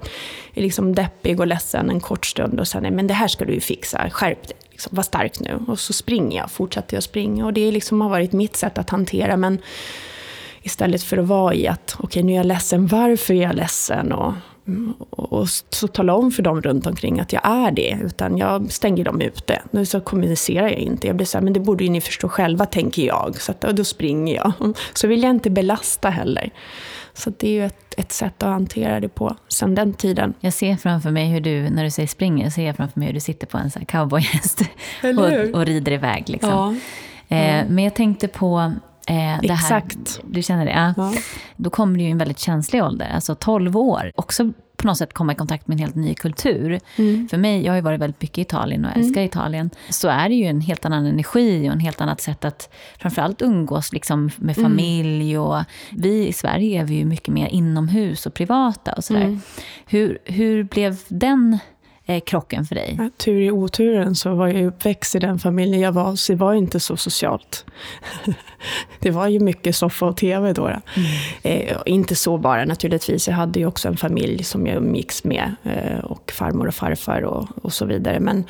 är 0.54 0.62
liksom 0.62 0.94
deppig 0.94 1.40
och 1.40 1.46
ledsen 1.46 1.90
en 1.90 2.00
kort 2.00 2.26
stund 2.26 2.60
och 2.60 2.68
säger, 2.68 2.90
men 2.90 3.06
det 3.06 3.14
här 3.14 3.28
ska 3.28 3.44
du 3.44 3.52
ju 3.52 3.60
fixa, 3.60 4.10
skärp 4.10 4.48
dig. 4.48 4.56
Liksom, 4.70 4.96
var 4.96 5.02
stark 5.02 5.40
nu. 5.40 5.64
Och 5.68 5.78
så 5.78 5.92
springer 5.92 6.38
jag, 6.38 6.50
fortsätter 6.50 6.96
jag 6.96 7.02
springa. 7.02 7.46
Och 7.46 7.52
det 7.52 7.70
liksom 7.70 8.00
har 8.00 8.08
varit 8.08 8.32
mitt 8.32 8.56
sätt 8.56 8.78
att 8.78 8.90
hantera. 8.90 9.36
Men 9.36 9.58
istället 10.62 11.02
för 11.02 11.16
att 11.16 11.26
vara 11.26 11.54
i 11.54 11.68
att, 11.68 11.94
okej 11.98 12.06
okay, 12.06 12.22
nu 12.22 12.32
är 12.32 12.36
jag 12.36 12.46
ledsen, 12.46 12.86
varför 12.86 13.34
är 13.34 13.42
jag 13.42 13.54
ledsen? 13.54 14.12
Och 14.12 14.32
och 15.10 15.48
så 15.48 15.88
tala 15.88 16.14
om 16.14 16.30
för 16.30 16.42
dem 16.42 16.62
runt 16.62 16.86
omkring 16.86 17.20
att 17.20 17.32
jag 17.32 17.42
är 17.44 17.70
det, 17.70 17.98
utan 18.02 18.38
jag 18.38 18.72
stänger 18.72 19.04
dem 19.04 19.20
ute. 19.20 19.62
Nu 19.70 19.86
så 19.86 20.00
kommunicerar 20.00 20.68
jag 20.68 20.78
inte. 20.78 21.06
Jag 21.06 21.16
blir 21.16 21.26
så 21.26 21.38
här, 21.38 21.44
men 21.44 21.52
det 21.52 21.60
borde 21.60 21.84
ju 21.84 21.90
ni 21.90 22.00
förstå 22.00 22.28
själva, 22.28 22.66
tänker 22.66 23.02
jag. 23.02 23.40
Så 23.40 23.52
att, 23.52 23.60
då 23.60 23.84
springer 23.84 24.34
jag. 24.34 24.52
Så 24.94 25.06
vill 25.06 25.22
jag 25.22 25.30
inte 25.30 25.50
belasta 25.50 26.10
heller. 26.10 26.50
Så 27.14 27.32
det 27.38 27.48
är 27.48 27.52
ju 27.52 27.64
ett, 27.64 27.94
ett 27.96 28.12
sätt 28.12 28.42
att 28.42 28.48
hantera 28.48 29.00
det 29.00 29.08
på 29.08 29.36
sen 29.48 29.74
den 29.74 29.94
tiden. 29.94 30.34
Jag 30.40 30.52
ser 30.52 30.76
framför 30.76 31.10
mig 31.10 31.28
hur 31.28 31.40
du, 31.40 31.70
när 31.70 31.84
du 31.84 31.90
säger 31.90 32.06
springer, 32.06 32.50
ser 32.50 32.66
jag 32.66 32.76
framför 32.76 33.00
mig 33.00 33.06
hur 33.06 33.14
du 33.14 33.20
sitter 33.20 33.46
på 33.46 33.58
en 33.58 33.70
cowboyhäst 33.70 34.60
och, 35.02 35.54
och 35.60 35.66
rider 35.66 35.92
iväg. 35.92 36.28
Liksom. 36.28 36.50
Ja. 37.28 37.36
Eh, 37.36 37.64
men 37.68 37.84
jag 37.84 37.94
tänkte 37.94 38.28
på 38.28 38.72
Eh, 39.10 39.40
det 39.42 39.52
Exakt. 39.52 39.96
Här, 39.96 40.30
du 40.30 40.42
känner 40.42 40.64
det? 40.64 40.70
Ja. 40.70 40.94
ja. 40.96 41.12
Då 41.56 41.70
kommer 41.70 41.98
du 41.98 42.04
i 42.04 42.10
en 42.10 42.18
väldigt 42.18 42.38
känslig 42.38 42.84
ålder, 42.84 43.10
alltså 43.14 43.34
12 43.34 43.76
år. 43.76 44.12
Också 44.14 44.52
på 44.76 44.86
något 44.86 44.98
sätt 44.98 45.12
komma 45.12 45.32
i 45.32 45.34
kontakt 45.34 45.68
med 45.68 45.74
en 45.74 45.78
helt 45.78 45.94
ny 45.94 46.14
kultur. 46.14 46.80
Mm. 46.96 47.28
För 47.28 47.36
mig, 47.36 47.64
jag 47.64 47.72
har 47.72 47.76
ju 47.76 47.82
varit 47.82 48.00
väldigt 48.00 48.22
mycket 48.22 48.38
i 48.38 48.40
Italien 48.40 48.84
och 48.84 48.96
älskar 48.96 49.20
mm. 49.20 49.24
Italien, 49.28 49.70
så 49.88 50.08
är 50.08 50.28
det 50.28 50.34
ju 50.34 50.44
en 50.44 50.60
helt 50.60 50.84
annan 50.84 51.06
energi 51.06 51.68
och 51.68 51.72
en 51.72 51.80
helt 51.80 52.00
annat 52.00 52.20
sätt 52.20 52.44
att 52.44 52.74
framförallt 52.98 53.42
umgås 53.42 53.92
liksom 53.92 54.30
med 54.36 54.58
mm. 54.58 54.70
familj. 54.70 55.38
Och 55.38 55.62
vi 55.90 56.28
i 56.28 56.32
Sverige 56.32 56.80
är 56.80 56.84
vi 56.84 56.94
ju 56.94 57.04
mycket 57.04 57.34
mer 57.34 57.46
inomhus 57.46 58.26
och 58.26 58.34
privata 58.34 58.92
och 58.92 59.04
sådär. 59.04 59.20
Mm. 59.20 59.40
Hur, 59.86 60.18
hur 60.24 60.64
blev 60.64 60.96
den 61.08 61.58
eh, 62.10 62.20
krocken 62.20 62.64
för 62.64 62.74
dig? 62.74 62.94
Ja, 62.98 63.10
tur 63.16 63.40
i 63.40 63.50
oturen 63.50 64.14
så 64.14 64.34
var 64.34 64.48
jag 64.48 64.66
uppväxt 64.66 65.14
i 65.14 65.18
den 65.18 65.38
familjen 65.38 65.80
jag 65.80 65.92
var, 65.92 66.16
så 66.16 66.32
det 66.32 66.38
var 66.38 66.54
inte 66.54 66.80
så 66.80 66.96
socialt. 66.96 67.64
det 68.98 69.10
var 69.10 69.28
ju 69.28 69.40
mycket 69.40 69.76
soffa 69.76 70.06
och 70.06 70.16
tv 70.16 70.52
då. 70.52 70.66
Mm. 70.66 70.80
Eh, 71.42 71.76
inte 71.86 72.14
så 72.14 72.38
bara 72.38 72.64
naturligtvis, 72.64 73.28
jag 73.28 73.34
hade 73.34 73.58
ju 73.58 73.66
också 73.66 73.88
en 73.88 73.96
familj 73.96 74.44
som 74.44 74.66
jag 74.66 74.76
umgicks 74.76 75.24
med, 75.24 75.54
eh, 75.64 76.04
och 76.04 76.32
farmor 76.32 76.66
och 76.66 76.74
farfar 76.74 77.22
och, 77.22 77.48
och 77.62 77.72
så 77.72 77.84
vidare. 77.84 78.20
Men 78.20 78.44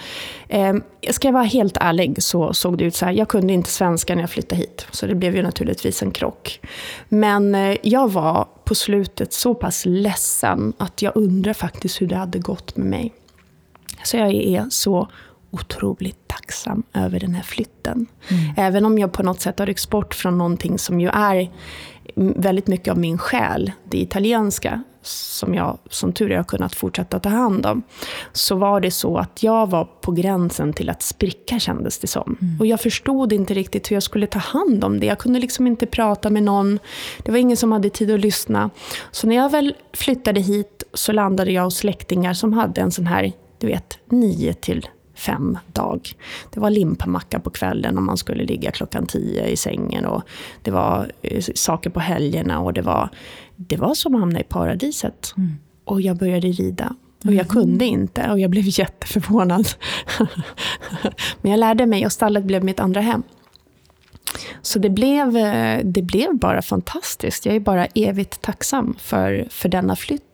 eh, 0.49 0.75
ska 1.11 1.29
jag 1.29 1.33
vara 1.33 1.44
helt 1.44 1.77
ärlig 1.77 2.23
så 2.23 2.53
såg 2.53 2.79
det 2.79 2.85
ut 2.85 2.94
så 2.94 3.05
här, 3.05 3.12
jag 3.12 3.29
kunde 3.29 3.53
inte 3.53 3.70
svenska 3.70 4.14
när 4.14 4.23
jag 4.23 4.31
flyttade 4.31 4.61
hit, 4.61 4.87
så 4.90 5.07
det 5.07 5.14
blev 5.14 5.37
ju 5.37 5.42
naturligtvis 5.42 6.03
en 6.03 6.11
krock. 6.11 6.61
Men 7.09 7.55
eh, 7.55 7.77
jag 7.83 8.12
var 8.12 8.49
på 8.64 8.75
slutet 8.75 9.33
så 9.33 9.55
pass 9.55 9.83
ledsen 9.87 10.73
att 10.79 11.03
jag 11.03 11.16
undrar 11.16 11.53
faktiskt 11.53 12.01
hur 12.01 12.07
det 12.07 12.16
hade 12.16 12.38
gått 12.38 12.77
med 12.77 12.87
mig. 12.87 13.12
Så 14.05 14.17
jag 14.17 14.35
är 14.35 14.67
så 14.71 15.09
otroligt 15.51 16.29
tacksam 16.29 16.83
över 16.95 17.21
den 17.21 17.35
här 17.35 17.43
flytten. 17.43 18.07
Mm. 18.29 18.55
Även 18.57 18.85
om 18.85 18.99
jag 18.99 19.13
på 19.13 19.23
något 19.23 19.41
sätt 19.41 19.59
har 19.59 19.67
ryckts 19.67 19.91
bort 19.91 20.15
från 20.15 20.39
någonting 20.39 20.79
som 20.79 21.01
ju 21.01 21.09
är 21.09 21.51
väldigt 22.17 22.67
mycket 22.67 22.91
av 22.91 22.99
min 22.99 23.19
själ, 23.19 23.73
det 23.85 23.99
italienska, 23.99 24.83
som 25.03 25.55
jag 25.55 25.79
som 25.91 26.13
tur 26.13 26.33
är 26.33 26.37
har 26.37 26.45
kunnat 26.45 26.75
fortsätta 26.75 27.21
ta 27.21 27.29
hand 27.29 27.67
om, 27.67 27.83
så 28.33 28.57
var 28.57 28.81
det 28.81 28.91
så 28.91 29.19
att 29.19 29.43
jag 29.43 29.71
var 29.71 29.85
på 29.85 30.13
gränsen 30.13 30.73
till 30.73 30.91
att 30.91 31.03
spricka 31.03 31.59
kändes 31.59 31.99
det 31.99 32.07
som. 32.07 32.37
Mm. 32.41 32.61
Och 32.61 32.67
jag 32.67 32.81
förstod 32.81 33.33
inte 33.33 33.55
riktigt 33.55 33.91
hur 33.91 33.97
jag 33.97 34.03
skulle 34.03 34.27
ta 34.27 34.39
hand 34.39 34.85
om 34.85 35.01
det. 35.01 35.07
Jag 35.07 35.19
kunde 35.19 35.39
liksom 35.39 35.67
inte 35.67 35.87
prata 35.87 36.31
med 36.31 36.43
någon. 36.43 36.79
Det 37.25 37.31
var 37.31 37.39
ingen 37.39 37.57
som 37.57 37.73
hade 37.73 37.91
tid 37.91 38.11
att 38.11 38.21
lyssna. 38.21 38.71
Så 39.11 39.27
när 39.27 39.37
jag 39.37 39.51
väl 39.51 39.75
flyttade 39.93 40.41
hit 40.41 40.83
så 40.95 41.13
landade 41.13 41.53
jag 41.53 41.65
hos 41.65 41.77
släktingar 41.77 42.35
som 42.35 42.53
hade 42.53 42.81
en 42.81 42.91
sån 42.91 43.07
här 43.07 43.33
du 43.61 43.66
vet, 43.66 43.99
nio 44.07 44.53
till 44.53 44.88
fem 45.14 45.59
dag. 45.73 46.12
Det 46.51 46.61
var 46.61 46.70
limpamacka 46.70 47.40
på 47.40 47.51
kvällen 47.51 47.99
om 47.99 48.07
man 48.07 48.16
skulle 48.16 48.44
ligga 48.44 48.70
klockan 48.70 49.07
tio 49.07 49.46
i 49.46 49.57
sängen. 49.57 50.05
Och 50.05 50.23
det 50.62 50.70
var 50.70 51.12
eh, 51.23 51.44
saker 51.55 51.90
på 51.90 52.01
helgerna 52.01 52.61
och 52.61 52.73
det 52.73 52.83
var, 52.83 53.09
det 53.57 53.77
var 53.77 53.94
som 53.94 54.14
att 54.14 54.20
hamna 54.20 54.40
i 54.40 54.44
paradiset. 54.44 55.35
Mm. 55.37 55.51
Och 55.85 56.01
jag 56.01 56.16
började 56.16 56.49
rida. 56.49 56.94
Och 57.25 57.33
jag 57.33 57.33
mm. 57.33 57.49
kunde 57.49 57.85
inte 57.85 58.31
och 58.31 58.40
jag 58.40 58.51
blev 58.51 58.64
jätteförvånad. 58.79 59.68
Men 61.40 61.51
jag 61.51 61.61
lärde 61.61 61.87
mig 61.87 62.07
och 62.07 62.12
stallet 62.12 62.44
blev 62.44 62.64
mitt 62.64 62.81
andra 62.81 63.01
hem. 63.01 63.23
Så 64.62 64.79
det 64.79 64.90
blev, 64.90 65.37
eh, 65.37 65.81
det 65.85 66.03
blev 66.03 66.38
bara 66.38 66.62
fantastiskt. 66.62 67.46
Jag 67.46 67.57
är 67.57 67.61
bara 67.61 67.87
evigt 67.87 68.40
tacksam 68.40 68.96
för, 68.99 69.46
för 69.51 69.68
denna 69.68 69.96
flytt. 69.96 70.30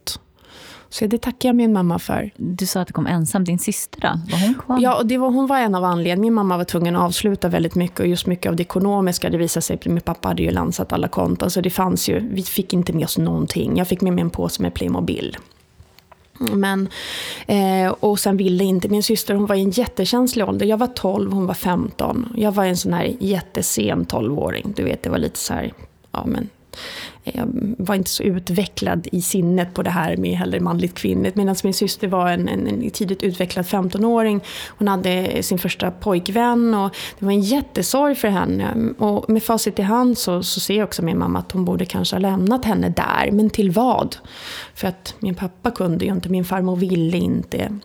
Så 0.88 1.06
det 1.06 1.18
tackar 1.18 1.48
jag 1.48 1.56
min 1.56 1.72
mamma 1.72 1.98
för. 1.98 2.30
Du 2.36 2.66
sa 2.66 2.80
att 2.80 2.86
du 2.86 2.92
kom 2.92 3.06
ensam. 3.06 3.44
Din 3.44 3.58
syster 3.58 4.00
då? 4.00 4.08
Var 4.08 4.46
hon 4.46 4.54
kvar? 4.54 4.78
Ja, 4.80 5.02
det 5.02 5.18
var, 5.18 5.30
hon 5.30 5.46
var 5.46 5.58
en 5.58 5.74
av 5.74 5.84
anledningarna. 5.84 6.20
Min 6.20 6.34
mamma 6.34 6.56
var 6.56 6.64
tvungen 6.64 6.96
att 6.96 7.02
avsluta 7.02 7.48
väldigt 7.48 7.74
mycket. 7.74 8.00
Och 8.00 8.06
just 8.06 8.26
mycket 8.26 8.50
av 8.50 8.56
det 8.56 8.62
ekonomiska. 8.62 9.30
Det 9.30 9.38
visade 9.38 9.62
sig 9.62 9.78
min 9.84 10.00
pappa 10.00 10.28
hade 10.28 10.42
ju 10.42 10.50
lansat 10.50 10.92
alla 10.92 11.08
konton. 11.08 11.50
Så 11.50 11.60
det 11.60 11.70
fanns 11.70 12.08
ju, 12.08 12.28
vi 12.32 12.42
fick 12.42 12.72
inte 12.72 12.92
med 12.92 13.04
oss 13.04 13.18
någonting. 13.18 13.76
Jag 13.76 13.88
fick 13.88 14.00
med 14.00 14.12
mig 14.12 14.22
en 14.22 14.30
påse 14.30 14.62
med 14.62 14.74
Playmobil. 14.74 15.36
Men, 16.38 16.88
eh, 17.46 17.90
och 18.00 18.18
sen 18.18 18.36
ville 18.36 18.64
inte 18.64 18.88
min 18.88 19.02
syster, 19.02 19.34
hon 19.34 19.46
var 19.46 19.56
i 19.56 19.60
en 19.60 19.70
jättekänslig 19.70 20.48
ålder. 20.48 20.66
Jag 20.66 20.76
var 20.76 20.86
12, 20.86 21.32
hon 21.32 21.46
var 21.46 21.54
15. 21.54 22.32
Jag 22.36 22.52
var 22.52 22.64
en 22.64 22.76
sån 22.76 22.92
här 22.92 23.16
jättesen 23.20 24.06
12-åring. 24.06 24.72
Du 24.76 24.84
vet, 24.84 25.02
det 25.02 25.10
var 25.10 25.18
lite 25.18 25.38
så 25.38 25.54
här, 25.54 25.72
ja 26.12 26.26
men 26.26 26.48
jag 27.24 27.48
var 27.78 27.94
inte 27.94 28.10
så 28.10 28.22
utvecklad 28.22 29.08
i 29.12 29.22
sinnet 29.22 29.74
på 29.74 29.82
det 29.82 29.90
här 29.90 30.16
med 30.16 30.38
heller 30.38 30.60
manligt 30.60 30.94
kvinnligt. 30.94 31.36
Medan 31.36 31.56
min 31.64 31.74
syster 31.74 32.08
var 32.08 32.28
en, 32.28 32.48
en, 32.48 32.66
en 32.66 32.90
tidigt 32.90 33.22
utvecklad 33.22 33.64
15-åring. 33.64 34.40
Hon 34.68 34.88
hade 34.88 35.42
sin 35.42 35.58
första 35.58 35.90
pojkvän 35.90 36.74
och 36.74 36.96
det 37.18 37.24
var 37.24 37.32
en 37.32 37.40
jättesorg 37.40 38.14
för 38.14 38.28
henne. 38.28 38.94
Och 38.98 39.30
med 39.30 39.42
facit 39.42 39.78
i 39.78 39.82
hand 39.82 40.18
så, 40.18 40.42
så 40.42 40.60
ser 40.60 40.76
jag 40.76 40.84
också 40.84 41.02
min 41.02 41.18
mamma 41.18 41.38
att 41.38 41.52
hon 41.52 41.64
borde 41.64 41.84
kanske 41.84 42.16
ha 42.16 42.20
lämnat 42.20 42.64
henne 42.64 42.88
där. 42.88 43.30
Men 43.32 43.50
till 43.50 43.70
vad? 43.70 44.16
För 44.74 44.88
att 44.88 45.14
min 45.18 45.34
pappa 45.34 45.70
kunde 45.70 46.04
ju 46.04 46.12
inte, 46.12 46.28
min 46.28 46.44
farmor 46.44 46.76
ville 46.76 47.16
inte. 47.16 47.78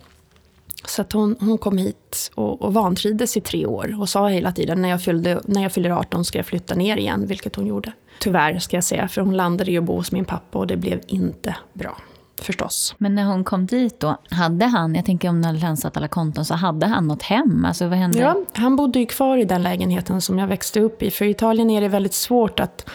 Så 0.86 1.02
att 1.02 1.12
hon, 1.12 1.36
hon 1.40 1.58
kom 1.58 1.78
hit 1.78 2.30
och, 2.34 2.62
och 2.62 2.74
vantrivdes 2.74 3.36
i 3.36 3.40
tre 3.40 3.66
år 3.66 4.00
och 4.00 4.08
sa 4.08 4.28
hela 4.28 4.52
tiden 4.52 4.82
när 4.82 4.88
jag, 4.88 5.02
fyllde, 5.02 5.40
när 5.44 5.62
jag 5.62 5.72
fyller 5.72 5.90
18 5.90 6.24
ska 6.24 6.38
jag 6.38 6.46
flytta 6.46 6.74
ner 6.74 6.96
igen, 6.96 7.26
vilket 7.26 7.56
hon 7.56 7.66
gjorde. 7.66 7.92
Tyvärr 8.22 8.58
ska 8.58 8.76
jag 8.76 8.84
säga, 8.84 9.08
för 9.08 9.20
hon 9.20 9.36
landade 9.36 9.70
ju 9.70 9.80
bo 9.80 9.96
hos 9.96 10.12
min 10.12 10.24
pappa 10.24 10.58
och 10.58 10.66
det 10.66 10.76
blev 10.76 11.00
inte 11.06 11.56
bra. 11.72 11.96
Förstås. 12.40 12.94
Men 12.98 13.14
när 13.14 13.24
hon 13.24 13.44
kom 13.44 13.66
dit 13.66 14.00
då, 14.00 14.16
hade 14.30 14.64
han, 14.66 14.94
jag 14.94 15.04
tänker 15.04 15.28
om 15.28 15.40
när 15.40 15.52
länsat 15.52 15.96
alla 15.96 16.08
konton, 16.08 16.44
så 16.44 16.54
hade 16.54 16.86
han 16.86 17.06
något 17.06 17.22
hem? 17.22 17.64
Alltså 17.64 17.88
vad 17.88 17.98
hände? 17.98 18.18
Ja, 18.18 18.36
han 18.52 18.76
bodde 18.76 18.98
ju 18.98 19.06
kvar 19.06 19.36
i 19.36 19.44
den 19.44 19.62
lägenheten 19.62 20.20
som 20.20 20.38
jag 20.38 20.46
växte 20.46 20.80
upp 20.80 21.02
i. 21.02 21.10
För 21.10 21.24
i 21.24 21.30
Italien 21.30 21.70
är 21.70 21.80
det 21.80 21.88
väldigt 21.88 22.14
svårt 22.14 22.60
att, 22.60 22.90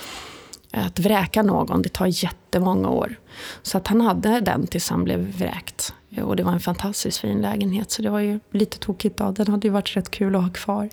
att 0.73 0.99
vräka 0.99 1.43
någon, 1.43 1.81
det 1.81 1.89
tar 1.89 2.23
jättemånga 2.23 2.89
år. 2.89 3.19
Så 3.61 3.77
att 3.77 3.87
han 3.87 4.01
hade 4.01 4.39
den 4.39 4.67
tills 4.67 4.89
han 4.89 5.03
blev 5.03 5.19
vräkt. 5.19 5.93
Och 6.23 6.35
det 6.35 6.43
var 6.43 6.51
en 6.51 6.59
fantastiskt 6.59 7.17
fin 7.17 7.41
lägenhet 7.41 7.91
så 7.91 8.01
det 8.01 8.09
var 8.09 8.19
ju 8.19 8.39
lite 8.51 8.79
tokigt 8.79 9.17
då. 9.17 9.31
Den 9.31 9.47
hade 9.47 9.67
ju 9.67 9.71
varit 9.71 9.97
rätt 9.97 10.11
kul 10.11 10.35
att 10.35 10.43
ha 10.43 10.49
kvar. 10.49 10.89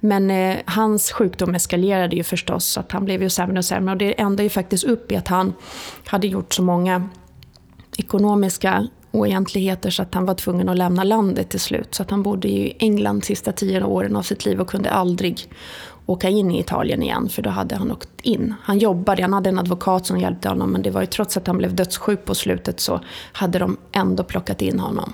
Men 0.00 0.30
eh, 0.30 0.58
hans 0.64 1.12
sjukdom 1.12 1.54
eskalerade 1.54 2.16
ju 2.16 2.24
förstås 2.24 2.64
så 2.64 2.80
att 2.80 2.92
han 2.92 3.04
blev 3.04 3.22
ju 3.22 3.30
sämre 3.30 3.58
och 3.58 3.64
sämre. 3.64 3.92
Och 3.92 3.98
det 3.98 4.20
ändrade 4.20 4.42
ju 4.42 4.50
faktiskt 4.50 4.84
upp 4.84 5.12
i 5.12 5.16
att 5.16 5.28
han 5.28 5.52
hade 6.06 6.26
gjort 6.26 6.54
så 6.54 6.62
många 6.62 7.08
ekonomiska 7.96 8.88
oegentligheter 9.12 9.90
så 9.90 10.02
att 10.02 10.14
han 10.14 10.26
var 10.26 10.34
tvungen 10.34 10.68
att 10.68 10.76
lämna 10.76 11.04
landet 11.04 11.48
till 11.48 11.60
slut. 11.60 11.94
Så 11.94 12.02
att 12.02 12.10
han 12.10 12.22
bodde 12.22 12.48
i 12.48 12.76
England 12.78 13.24
sista 13.24 13.52
tio 13.52 13.84
åren 13.84 14.16
av 14.16 14.22
sitt 14.22 14.44
liv 14.44 14.60
och 14.60 14.68
kunde 14.68 14.90
aldrig 14.90 15.48
åka 16.06 16.28
in 16.28 16.50
i 16.50 16.60
Italien 16.60 17.02
igen, 17.02 17.28
för 17.28 17.42
då 17.42 17.50
hade 17.50 17.76
han 17.76 17.92
åkt 17.92 18.20
in. 18.22 18.54
Han 18.62 18.78
jobbade, 18.78 19.22
han 19.22 19.32
hade 19.32 19.48
en 19.48 19.58
advokat 19.58 20.06
som 20.06 20.18
hjälpte 20.18 20.48
honom, 20.48 20.70
men 20.70 20.82
det 20.82 20.90
var 20.90 21.00
ju 21.00 21.06
trots 21.06 21.36
att 21.36 21.46
han 21.46 21.58
blev 21.58 21.74
dödssjuk 21.74 22.24
på 22.24 22.34
slutet 22.34 22.80
så 22.80 23.00
hade 23.32 23.58
de 23.58 23.76
ändå 23.92 24.24
plockat 24.24 24.62
in 24.62 24.80
honom. 24.80 25.12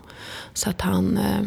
Så 0.53 0.71
att 0.71 0.81
han, 0.81 1.17
eh, 1.17 1.47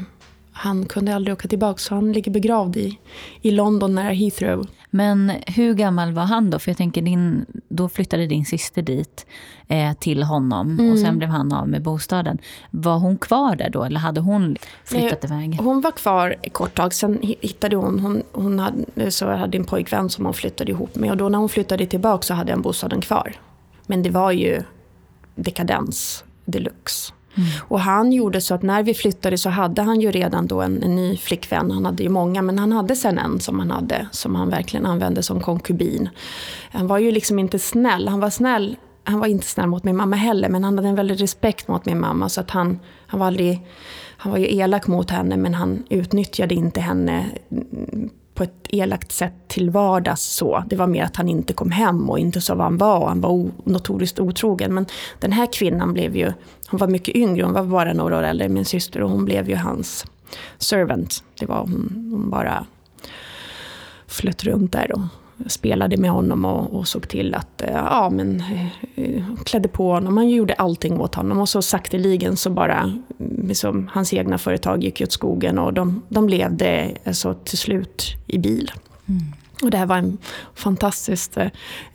han 0.54 0.86
kunde 0.86 1.16
aldrig 1.16 1.34
åka 1.34 1.48
tillbaka, 1.48 1.78
så 1.78 1.96
han 1.96 2.12
ligger 2.12 2.32
begravd 2.32 2.78
i, 2.78 3.00
i 3.42 3.52
London 3.52 3.96
nära 3.96 4.14
Heathrow. 4.14 4.68
Men 4.90 5.32
hur 5.48 5.74
gammal 5.74 6.12
var 6.12 6.24
han 6.24 6.50
då? 6.50 6.60
För 6.60 6.72
jag 6.72 6.78
tänker 6.78 7.02
din 7.02 7.46
då 7.70 7.90
flyttade 7.90 8.28
din 8.28 8.46
syster 8.46 8.82
dit 8.82 9.26
eh, 9.68 9.94
till 9.94 10.24
honom 10.24 10.72
mm. 10.72 10.92
och 10.92 11.00
sen 11.00 11.18
blev 11.18 11.30
han 11.30 11.54
av 11.54 11.70
med 11.70 11.82
bostaden. 11.82 12.38
Var 12.72 12.98
hon 12.98 13.18
kvar 13.18 13.56
där 13.56 13.70
då 13.70 13.84
eller 13.84 14.00
hade 14.00 14.22
hon 14.22 14.56
flyttat 14.86 15.30
Nej, 15.30 15.46
iväg? 15.46 15.60
Hon 15.62 15.82
var 15.82 15.92
kvar 15.92 16.36
ett 16.42 16.54
kort 16.54 16.76
tag, 16.76 16.94
sen 16.94 17.20
hittade 17.22 17.76
hon, 17.76 18.00
hon, 18.00 18.24
hon 18.32 18.60
hade, 18.60 19.12
så 19.12 19.32
hade 19.32 19.58
en 19.58 19.66
pojkvän 19.66 20.10
som 20.10 20.26
hon 20.26 20.34
flyttade 20.34 20.72
ihop 20.72 20.96
med 20.96 21.12
och 21.12 21.18
då 21.18 21.30
när 21.30 21.38
hon 21.38 21.50
flyttade 21.50 21.86
tillbaka 21.86 22.22
så 22.22 22.34
hade 22.34 22.52
han 22.52 22.62
bostaden 22.62 23.02
kvar. 23.02 23.34
Men 23.88 24.04
det 24.04 24.10
var 24.10 24.32
ju 24.32 24.64
dekadens 25.36 26.24
deluxe. 26.46 27.14
Mm. 27.36 27.50
Och 27.62 27.80
han 27.80 28.12
gjorde 28.12 28.42
så 28.42 28.54
att 28.54 28.62
när 28.62 28.84
vi 28.84 28.94
flyttade 28.94 29.38
så 29.38 29.50
hade 29.50 29.82
han 29.82 30.02
ju 30.02 30.12
redan 30.12 30.48
då 30.48 30.62
en, 30.62 30.84
en, 30.84 30.96
ny 30.96 31.18
flickvän. 31.18 31.72
Han 31.72 31.86
hade 31.86 32.04
ju 32.04 32.10
många, 32.10 32.42
men 32.42 32.60
han 32.60 32.72
hade 32.72 32.96
sen 32.96 33.18
en 33.18 33.40
som 33.40 33.60
han 33.60 33.72
hade, 33.72 34.08
som 34.12 34.36
han 34.36 34.50
verkligen 34.50 34.86
använde 34.86 35.24
som 35.24 35.42
konkubin. 35.42 36.10
Han 36.72 36.88
var 36.88 36.98
ju 36.98 37.12
liksom 37.12 37.40
inte 37.40 37.60
snäll. 37.60 38.08
Han 38.08 38.20
var 38.20 38.30
snäll 38.30 38.76
han 39.04 39.20
var 39.20 39.28
inte 39.28 39.48
snäll 39.48 39.68
mot 39.68 39.84
min 39.84 39.98
mamma 39.98 40.16
heller, 40.16 40.50
men 40.50 40.64
han 40.64 40.78
hade 40.78 40.90
en 40.90 40.96
väldig 40.96 41.22
respekt 41.22 41.68
mot 41.68 41.86
min 41.86 42.00
mamma. 42.00 42.30
Så 42.30 42.42
att 42.42 42.52
han, 42.52 42.80
han 43.08 43.20
var 43.20 43.28
aldrig, 43.28 43.68
han 44.18 44.32
var 44.32 44.40
ju 44.40 44.56
elak 44.56 44.88
mot 44.88 45.10
henne, 45.10 45.38
men 45.38 45.54
han 45.54 45.84
utnyttjade 45.90 46.56
inte 46.56 46.82
henne 46.82 47.26
mm, 47.52 48.10
på 48.42 48.46
ett 48.46 48.68
elakt 48.70 49.12
sätt 49.12 49.34
till 49.48 49.70
vardags. 49.70 50.22
Så. 50.22 50.64
Det 50.68 50.76
var 50.76 50.88
mer 50.88 51.04
att 51.04 51.16
han 51.16 51.30
inte 51.30 51.54
kom 51.54 51.72
hem 51.72 52.10
och 52.10 52.20
inte 52.20 52.42
sa 52.42 52.56
vad 52.56 52.64
han 52.64 52.78
var. 52.78 53.08
Han 53.08 53.22
var 53.22 53.50
notoriskt 53.64 54.20
otrogen. 54.20 54.74
Men 54.74 54.86
den 55.20 55.32
här 55.32 55.54
kvinnan 55.54 55.94
blev 55.94 56.16
ju, 56.16 56.32
hon 56.68 56.78
var 56.78 56.88
mycket 56.88 57.16
yngre, 57.16 57.44
hon 57.44 57.54
var 57.54 57.64
bara 57.64 57.94
några 57.94 58.18
år 58.18 58.24
äldre 58.24 58.46
än 58.46 58.54
min 58.54 58.66
syster 58.66 59.02
och 59.02 59.10
hon 59.10 59.26
blev 59.26 59.50
ju 59.50 59.56
hans 59.56 60.06
servant. 60.58 61.24
Det 61.40 61.46
var 61.46 61.60
hon, 61.60 62.08
hon 62.12 62.30
bara 62.30 62.66
flöt 64.08 64.44
runt 64.44 64.72
där 64.72 64.92
och 64.92 65.02
spelade 65.48 65.98
med 65.98 66.12
honom 66.12 66.46
och, 66.46 66.74
och 66.74 66.88
såg 66.88 67.08
till 67.08 67.36
att, 67.36 67.62
eh, 67.62 67.72
ja 67.72 68.10
men, 68.10 68.44
eh, 68.96 69.24
klädde 69.46 69.68
på 69.68 69.92
honom. 69.92 70.18
Han 70.18 70.30
gjorde 70.30 70.54
allting 70.54 71.00
åt 71.00 71.16
honom 71.16 71.40
och 71.40 71.50
så 71.50 71.62
sakteligen 71.62 72.38
så 72.38 72.50
bara, 72.50 72.80
mm, 72.80 73.48
liksom, 73.48 73.90
hans 73.94 74.14
egna 74.14 74.38
företag 74.38 74.84
gick 74.84 75.02
åt 75.02 75.12
skogen 75.12 75.60
och 75.60 75.74
de, 75.74 76.02
de 76.10 76.30
levde 76.30 76.92
alltså, 77.06 77.34
till 77.34 77.58
slut 77.58 78.16
i 78.28 78.38
bil. 78.38 78.72
Mm. 79.10 79.22
Och 79.62 79.72
det 79.72 79.78
här 79.78 79.86
var 79.86 79.98
en 79.98 80.18
fantastiskt 80.56 81.38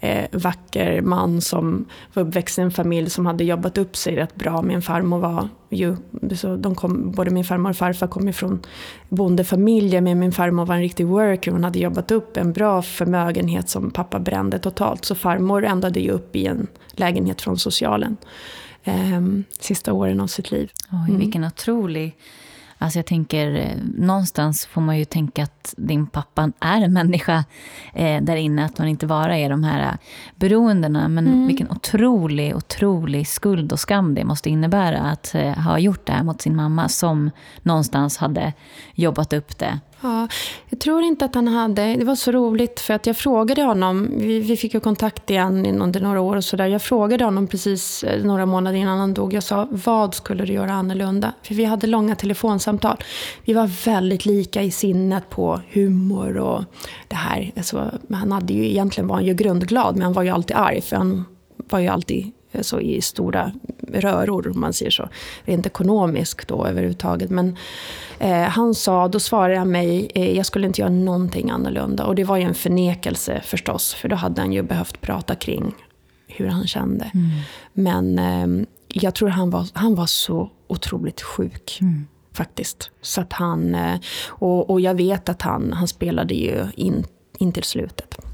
eh, 0.00 0.26
vacker 0.32 1.00
man 1.00 1.40
som 1.40 1.84
var 2.14 2.22
uppväxt 2.22 2.58
i 2.58 2.62
en 2.62 2.70
familj 2.70 3.10
som 3.10 3.26
hade 3.26 3.44
jobbat 3.44 3.78
upp 3.78 3.96
sig 3.96 4.16
rätt 4.16 4.34
bra. 4.34 4.62
Min 4.62 4.82
farmor 4.82 5.18
var 5.18 5.48
ju, 5.68 5.96
så 6.36 6.56
de 6.56 6.74
kom, 6.74 7.12
både 7.12 7.30
min 7.30 7.44
farmor 7.44 7.70
och 7.70 7.76
farfar 7.76 8.06
kom 8.06 8.28
ifrån 8.28 8.60
bondefamiljer 9.08 10.00
men 10.00 10.18
min 10.18 10.32
farmor 10.32 10.66
var 10.66 10.74
en 10.74 10.80
riktig 10.80 11.06
worker. 11.06 11.50
Hon 11.50 11.64
hade 11.64 11.78
jobbat 11.78 12.10
upp 12.10 12.36
en 12.36 12.52
bra 12.52 12.82
förmögenhet 12.82 13.68
som 13.68 13.90
pappa 13.90 14.18
brände 14.18 14.58
totalt. 14.58 15.04
Så 15.04 15.14
farmor 15.14 15.64
ändade 15.64 16.00
ju 16.00 16.10
upp 16.10 16.36
i 16.36 16.46
en 16.46 16.66
lägenhet 16.90 17.42
från 17.42 17.58
socialen 17.58 18.16
eh, 18.84 19.22
sista 19.60 19.92
åren 19.92 20.20
av 20.20 20.26
sitt 20.26 20.50
liv. 20.50 20.70
Oj, 21.08 21.16
vilken 21.16 21.44
otrolig 21.44 22.16
Alltså 22.78 22.98
jag 22.98 23.06
tänker, 23.06 23.74
någonstans 23.94 24.66
får 24.66 24.80
man 24.80 24.98
ju 24.98 25.04
tänka 25.04 25.42
att 25.42 25.74
din 25.76 26.06
pappa 26.06 26.52
är 26.60 26.80
en 26.80 26.92
människa 26.92 27.44
eh, 27.94 28.22
där 28.22 28.36
inne. 28.36 28.64
Att 28.64 28.78
man 28.78 28.88
inte 28.88 29.06
bara 29.06 29.38
är 29.38 29.50
de 29.50 29.64
här 29.64 29.80
eh, 29.80 29.98
beroendena. 30.36 31.08
Men 31.08 31.26
mm. 31.26 31.46
vilken 31.46 31.70
otrolig, 31.70 32.56
otrolig 32.56 33.28
skuld 33.28 33.72
och 33.72 33.80
skam 33.80 34.14
det 34.14 34.24
måste 34.24 34.50
innebära 34.50 34.98
att 34.98 35.34
eh, 35.34 35.52
ha 35.52 35.78
gjort 35.78 36.06
det 36.06 36.12
här 36.12 36.22
mot 36.22 36.42
sin 36.42 36.56
mamma 36.56 36.88
som 36.88 37.30
någonstans 37.62 38.18
hade 38.18 38.52
jobbat 38.94 39.32
upp 39.32 39.58
det 39.58 39.80
Ja, 40.06 40.28
jag 40.68 40.80
tror 40.80 41.02
inte 41.02 41.24
att 41.24 41.34
han 41.34 41.48
hade... 41.48 41.96
Det 41.96 42.04
var 42.04 42.14
så 42.14 42.32
roligt 42.32 42.80
för 42.80 42.94
att 42.94 43.06
jag 43.06 43.16
frågade 43.16 43.62
honom. 43.62 44.08
Vi, 44.18 44.40
vi 44.40 44.56
fick 44.56 44.74
ju 44.74 44.80
kontakt 44.80 45.30
igen 45.30 45.80
under 45.82 46.00
några 46.00 46.20
år 46.20 46.36
och 46.36 46.44
sådär. 46.44 46.66
Jag 46.66 46.82
frågade 46.82 47.24
honom 47.24 47.46
precis 47.46 48.04
eh, 48.04 48.24
några 48.24 48.46
månader 48.46 48.78
innan 48.78 48.98
han 48.98 49.14
dog. 49.14 49.32
Jag 49.32 49.42
sa, 49.42 49.68
vad 49.70 50.14
skulle 50.14 50.44
du 50.44 50.52
göra 50.52 50.72
annorlunda? 50.72 51.32
För 51.42 51.54
vi 51.54 51.64
hade 51.64 51.86
långa 51.86 52.16
telefonsamtal. 52.16 52.96
Vi 53.44 53.52
var 53.52 53.66
väldigt 53.84 54.26
lika 54.26 54.62
i 54.62 54.70
sinnet 54.70 55.30
på 55.30 55.60
humor 55.70 56.36
och 56.36 56.64
det 57.08 57.16
här. 57.16 57.52
Alltså, 57.56 57.90
han 58.12 58.32
hade 58.32 58.52
ju, 58.52 58.70
egentligen 58.70 59.08
var 59.08 59.16
han 59.16 59.24
ju 59.24 59.34
grundglad, 59.34 59.94
men 59.94 60.02
han 60.02 60.12
var 60.12 60.22
ju 60.22 60.30
alltid 60.30 60.56
arg. 60.56 60.80
För 60.80 60.96
han 60.96 61.24
var 61.56 61.78
ju 61.78 61.88
alltid 61.88 62.32
så 62.62 62.80
i 62.80 63.00
stora 63.02 63.52
röror, 63.92 64.48
om 64.48 64.60
man 64.60 64.72
säger 64.72 64.90
så. 64.90 65.08
Rent 65.44 65.66
ekonomiskt 65.66 66.48
då 66.48 66.66
överhuvudtaget. 66.66 67.30
Men 67.30 67.56
eh, 68.18 68.42
han 68.42 68.74
sa, 68.74 69.08
då 69.08 69.20
svarade 69.20 69.58
han 69.58 69.70
mig, 69.70 70.10
eh, 70.14 70.36
jag 70.36 70.46
skulle 70.46 70.66
inte 70.66 70.80
göra 70.80 70.90
någonting 70.90 71.50
annorlunda. 71.50 72.06
Och 72.06 72.14
det 72.14 72.24
var 72.24 72.36
ju 72.36 72.42
en 72.42 72.54
förnekelse 72.54 73.40
förstås, 73.44 73.94
för 73.94 74.08
då 74.08 74.16
hade 74.16 74.40
han 74.40 74.52
ju 74.52 74.62
behövt 74.62 75.00
prata 75.00 75.34
kring 75.34 75.74
hur 76.26 76.46
han 76.46 76.66
kände. 76.66 77.10
Mm. 77.14 77.30
Men 77.72 78.18
eh, 78.18 78.66
jag 78.88 79.14
tror 79.14 79.28
han 79.28 79.50
var, 79.50 79.68
han 79.72 79.94
var 79.94 80.06
så 80.06 80.50
otroligt 80.66 81.22
sjuk. 81.22 81.78
Mm. 81.80 82.06
Faktiskt. 82.32 82.90
Så 83.02 83.20
att 83.20 83.32
han, 83.32 83.74
eh, 83.74 84.00
och, 84.26 84.70
och 84.70 84.80
jag 84.80 84.94
vet 84.94 85.28
att 85.28 85.42
han, 85.42 85.72
han 85.72 85.88
spelade 85.88 86.34
ju 86.34 86.66
in, 86.74 87.04
in 87.38 87.52
till 87.52 87.62
slutet 87.62 88.25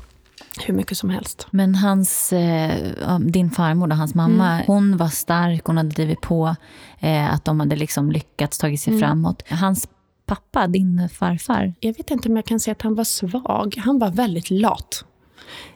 hur 0.61 0.75
mycket 0.75 0.99
som 0.99 1.11
helst. 1.11 1.47
Men 1.51 1.75
hans, 1.75 2.33
eh, 2.33 3.19
din 3.19 3.51
farmor, 3.51 3.91
och 3.91 3.97
hans 3.97 4.15
mamma, 4.15 4.53
mm. 4.53 4.65
hon 4.67 4.97
var 4.97 5.09
stark, 5.09 5.65
hon 5.65 5.77
hade 5.77 5.89
drivit 5.89 6.21
på 6.21 6.57
eh, 7.01 7.35
att 7.35 7.45
de 7.45 7.61
hade 7.61 7.77
liksom 7.77 8.13
lyckats 8.13 8.59
tagit 8.59 8.81
sig 8.81 8.91
mm. 8.93 9.01
framåt. 9.01 9.43
Hans 9.49 9.89
pappa, 10.27 10.67
din 10.67 11.09
farfar? 11.09 11.75
Jag 11.81 11.97
vet 11.97 12.11
inte 12.11 12.29
om 12.29 12.37
jag 12.37 12.45
kan 12.45 12.61
säga 12.61 12.73
att 12.73 12.83
han 12.83 12.95
var 12.95 13.05
svag. 13.05 13.75
Han 13.79 13.99
var 13.99 14.11
väldigt 14.11 14.51
lat. 14.51 15.05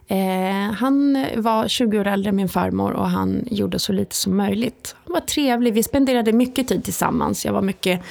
Eh, 0.09 0.73
han 0.73 1.27
var 1.37 1.69
20 1.69 1.99
år 1.99 2.07
äldre 2.07 2.29
än 2.29 2.37
min 2.37 2.49
farmor 2.49 2.93
och 2.93 3.11
han 3.11 3.45
gjorde 3.51 3.79
så 3.79 3.93
lite 3.93 4.15
som 4.15 4.37
möjligt. 4.37 4.97
Han 5.05 5.15
var 5.15 5.21
trevlig, 5.21 5.75
vi 5.75 5.83
spenderade 5.83 6.33
mycket 6.33 6.69
tid 6.69 6.85
tillsammans. 6.85 7.45
Jag 7.45 7.53
var 7.53 7.63
mycket 7.63 8.03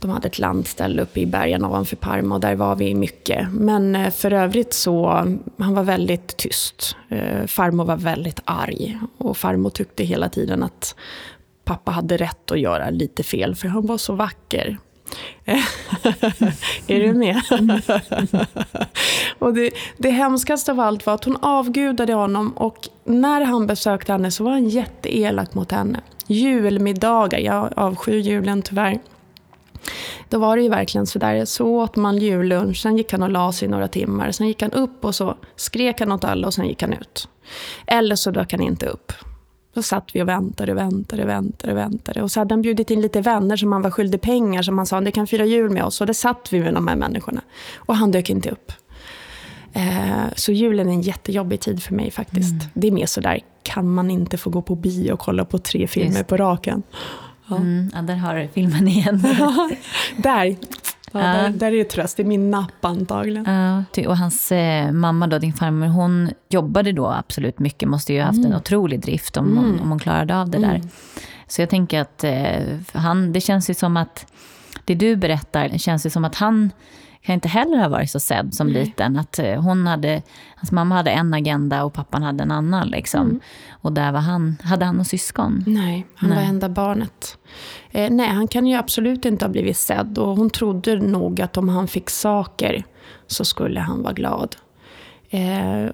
de 0.00 0.10
hade 0.10 0.28
ett 0.28 0.38
landställe 0.38 1.02
uppe 1.02 1.20
i 1.20 1.26
bergen 1.26 1.64
ovanför 1.64 1.96
Parma 1.96 2.34
och 2.34 2.40
där 2.40 2.54
var 2.54 2.76
vi 2.76 2.94
mycket. 2.94 3.52
Men 3.52 3.96
eh, 3.96 4.10
för 4.10 4.32
övrigt 4.32 4.72
så, 4.72 5.08
han 5.58 5.74
var 5.74 5.82
väldigt 5.82 6.36
tyst. 6.36 6.96
Eh, 7.08 7.46
farmor 7.46 7.84
var 7.84 7.96
väldigt 7.96 8.40
arg 8.44 8.98
och 9.18 9.36
farmor 9.36 9.70
tyckte 9.70 10.04
hela 10.04 10.28
tiden 10.28 10.62
att 10.62 10.94
pappa 11.64 11.90
hade 11.90 12.16
rätt 12.16 12.50
att 12.50 12.60
göra 12.60 12.90
lite 12.90 13.22
fel 13.22 13.54
för 13.54 13.68
han 13.68 13.86
var 13.86 13.98
så 13.98 14.14
vacker. 14.14 14.78
Eh, 15.44 15.64
är 16.86 17.00
du 17.00 17.12
med? 17.12 17.40
och 19.38 19.54
det, 19.54 19.70
det 19.96 20.10
hemskaste 20.10 20.72
av 20.72 20.80
allt 20.80 21.06
var 21.06 21.14
att 21.14 21.24
hon 21.24 21.36
avgudade 21.36 22.12
honom 22.12 22.52
och 22.52 22.88
när 23.04 23.40
han 23.40 23.66
besökte 23.66 24.12
henne 24.12 24.30
så 24.30 24.44
var 24.44 24.50
han 24.50 24.68
jätteelak 24.68 25.54
mot 25.54 25.72
henne. 25.72 26.00
Julmiddagar, 26.26 27.38
jag 27.38 27.72
avskyr 27.76 28.18
julen 28.18 28.62
tyvärr. 28.62 28.98
Då 30.28 30.38
var 30.38 30.56
det 30.56 30.62
ju 30.62 30.68
verkligen 30.68 31.06
sådär, 31.06 31.44
så 31.44 31.66
åt 31.66 31.96
man 31.96 32.18
jullunch, 32.18 32.82
sen 32.82 32.96
gick 32.96 33.12
han 33.12 33.22
och 33.22 33.30
la 33.30 33.52
sig 33.52 33.68
några 33.68 33.88
timmar, 33.88 34.30
sen 34.30 34.46
gick 34.46 34.62
han 34.62 34.72
upp 34.72 35.04
och 35.04 35.14
så 35.14 35.36
skrek 35.56 36.00
han 36.00 36.12
åt 36.12 36.24
alla 36.24 36.46
och 36.46 36.54
sen 36.54 36.66
gick 36.66 36.82
han 36.82 36.92
ut. 36.92 37.28
Eller 37.86 38.16
så 38.16 38.30
dök 38.30 38.52
han 38.52 38.62
inte 38.62 38.86
upp. 38.86 39.12
Då 39.74 39.82
satt 39.82 40.10
vi 40.12 40.22
och 40.22 40.28
väntade, 40.28 40.74
väntade, 40.74 41.24
väntade, 41.24 41.74
väntade. 41.74 42.22
Och 42.22 42.30
så 42.30 42.40
hade 42.40 42.54
han 42.54 42.62
bjudit 42.62 42.90
in 42.90 43.00
lite 43.00 43.20
vänner 43.20 43.56
som 43.56 43.72
han 43.72 43.82
var 43.82 43.90
skyldig 43.90 44.20
pengar, 44.20 44.62
som 44.62 44.78
han 44.78 44.86
sa, 44.86 45.00
det 45.00 45.10
kan 45.10 45.26
fira 45.26 45.44
jul 45.44 45.70
med 45.70 45.84
oss. 45.84 46.00
Och 46.00 46.06
det 46.06 46.14
satt 46.14 46.52
vi 46.52 46.60
med 46.60 46.74
de 46.74 46.88
här 46.88 46.96
människorna. 46.96 47.40
Och 47.76 47.96
han 47.96 48.10
dök 48.10 48.30
inte 48.30 48.50
upp. 48.50 48.72
Eh, 49.72 50.24
så 50.36 50.52
julen 50.52 50.88
är 50.88 50.92
en 50.92 51.00
jättejobbig 51.00 51.60
tid 51.60 51.82
för 51.82 51.94
mig 51.94 52.10
faktiskt. 52.10 52.52
Mm. 52.52 52.66
Det 52.74 52.86
är 52.86 52.92
mer 52.92 53.06
sådär, 53.06 53.40
kan 53.62 53.94
man 53.94 54.10
inte 54.10 54.36
få 54.36 54.50
gå 54.50 54.62
på 54.62 54.74
bio 54.74 55.12
och 55.12 55.18
kolla 55.18 55.44
på 55.44 55.58
tre 55.58 55.86
filmer 55.86 56.22
på 56.22 56.36
raken? 56.36 56.82
Ja. 57.50 57.56
Mm, 57.56 57.90
ja, 57.94 58.02
där 58.02 58.14
har 58.14 58.34
du 58.34 58.48
filmen 58.48 58.88
igen. 58.88 59.22
där. 60.16 60.56
Ja, 61.12 61.18
där, 61.20 61.48
där 61.50 61.72
är 61.72 61.76
det 61.76 61.84
tröst, 61.84 62.16
det 62.16 62.22
är 62.22 62.26
min 62.26 62.50
napp 62.50 62.84
antagligen. 62.84 63.44
Ja, 63.94 64.08
och 64.08 64.16
hans 64.16 64.52
eh, 64.52 64.92
mamma, 64.92 65.26
då, 65.26 65.38
din 65.38 65.52
farmor, 65.52 65.86
hon 65.86 66.30
jobbade 66.48 66.92
då 66.92 67.06
absolut 67.06 67.58
mycket. 67.58 67.88
Måste 67.88 68.12
ju 68.12 68.18
ha 68.18 68.26
haft 68.26 68.38
mm. 68.38 68.52
en 68.52 68.58
otrolig 68.58 69.00
drift 69.00 69.36
om, 69.36 69.46
mm. 69.46 69.64
hon, 69.64 69.80
om 69.80 69.88
hon 69.88 69.98
klarade 69.98 70.36
av 70.36 70.50
det 70.50 70.58
mm. 70.58 70.70
där. 70.70 70.88
Så 71.46 71.62
jag 71.62 71.70
tänker 71.70 72.00
att 72.00 72.24
eh, 72.24 72.62
han, 72.92 73.32
det 73.32 73.40
känns 73.40 73.70
ju 73.70 73.74
som 73.74 73.96
att 73.96 74.32
det 74.84 74.94
du 74.94 75.16
berättar, 75.16 75.78
känns 75.78 76.06
ju 76.06 76.10
som 76.10 76.24
att 76.24 76.34
han 76.34 76.70
kan 77.22 77.34
inte 77.34 77.48
heller 77.48 77.78
ha 77.78 77.88
varit 77.88 78.10
så 78.10 78.20
sedd 78.20 78.54
som 78.54 78.66
Nej. 78.66 78.84
liten. 78.84 79.16
Att 79.16 79.38
eh, 79.38 79.62
hon 79.62 79.86
hade, 79.86 80.22
hans 80.56 80.72
mamma 80.72 80.94
hade 80.94 81.10
en 81.10 81.34
agenda 81.34 81.84
och 81.84 81.92
pappan 81.92 82.22
hade 82.22 82.42
en 82.42 82.50
annan. 82.50 82.88
Liksom. 82.88 83.20
Mm. 83.20 83.40
Och 83.70 83.92
där 83.92 84.12
var 84.12 84.20
han, 84.20 84.56
hade 84.62 84.84
han 84.84 84.94
några 84.94 85.04
syskon? 85.04 85.64
Nej, 85.66 86.06
han 86.14 86.30
nej. 86.30 86.38
var 86.38 86.44
enda 86.44 86.68
barnet. 86.68 87.38
Eh, 87.90 88.10
nej, 88.10 88.28
han 88.28 88.48
kan 88.48 88.66
ju 88.66 88.76
absolut 88.76 89.24
inte 89.24 89.44
ha 89.44 89.50
blivit 89.50 89.76
sedd. 89.76 90.18
Och 90.18 90.36
hon 90.36 90.50
trodde 90.50 90.96
nog 90.96 91.40
att 91.40 91.56
om 91.56 91.68
han 91.68 91.88
fick 91.88 92.10
saker 92.10 92.84
så 93.26 93.44
skulle 93.44 93.80
han 93.80 94.02
vara 94.02 94.12
glad. 94.12 94.56
Eh, 95.30 95.90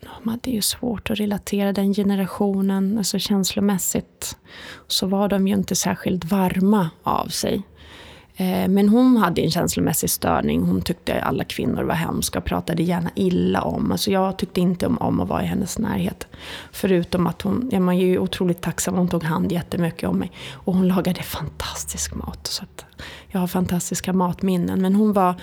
de 0.00 0.30
hade 0.30 0.50
ju 0.50 0.62
svårt 0.62 1.10
att 1.10 1.20
relatera 1.20 1.72
den 1.72 1.94
generationen. 1.94 2.98
Alltså 2.98 3.18
känslomässigt 3.18 4.36
så 4.86 5.06
var 5.06 5.28
de 5.28 5.48
ju 5.48 5.54
inte 5.54 5.76
särskilt 5.76 6.24
varma 6.24 6.90
av 7.02 7.26
sig. 7.26 7.62
Eh, 8.40 8.68
men 8.68 8.88
hon 8.88 9.16
hade 9.16 9.42
en 9.42 9.50
känslomässig 9.50 10.10
störning. 10.10 10.62
Hon 10.62 10.82
tyckte 10.82 11.22
alla 11.22 11.44
kvinnor 11.44 11.82
var 11.82 11.94
hemska 11.94 12.38
och 12.38 12.44
pratade 12.44 12.82
gärna 12.82 13.10
illa 13.14 13.62
om. 13.62 13.92
Alltså 13.92 14.10
jag 14.10 14.38
tyckte 14.38 14.60
inte 14.60 14.86
om, 14.86 14.98
om 14.98 15.20
att 15.20 15.28
vara 15.28 15.42
i 15.42 15.46
hennes 15.46 15.78
närhet. 15.78 16.26
Förutom 16.72 17.26
att 17.26 17.42
hon, 17.42 17.68
ja, 17.72 17.80
man 17.80 17.94
är 17.94 18.06
ju 18.06 18.18
otroligt 18.18 18.60
tacksam, 18.60 18.94
hon 18.94 19.08
tog 19.08 19.24
hand 19.24 19.52
jättemycket 19.52 20.08
om 20.08 20.18
mig. 20.18 20.32
Och 20.52 20.74
hon 20.74 20.88
lagade 20.88 21.22
fantastisk 21.22 22.14
mat. 22.14 22.46
Så 22.46 22.64
jag 23.28 23.40
har 23.40 23.46
fantastiska 23.46 24.12
matminnen. 24.12 24.82
Men 24.82 24.94
hon 24.94 25.12
var 25.12 25.34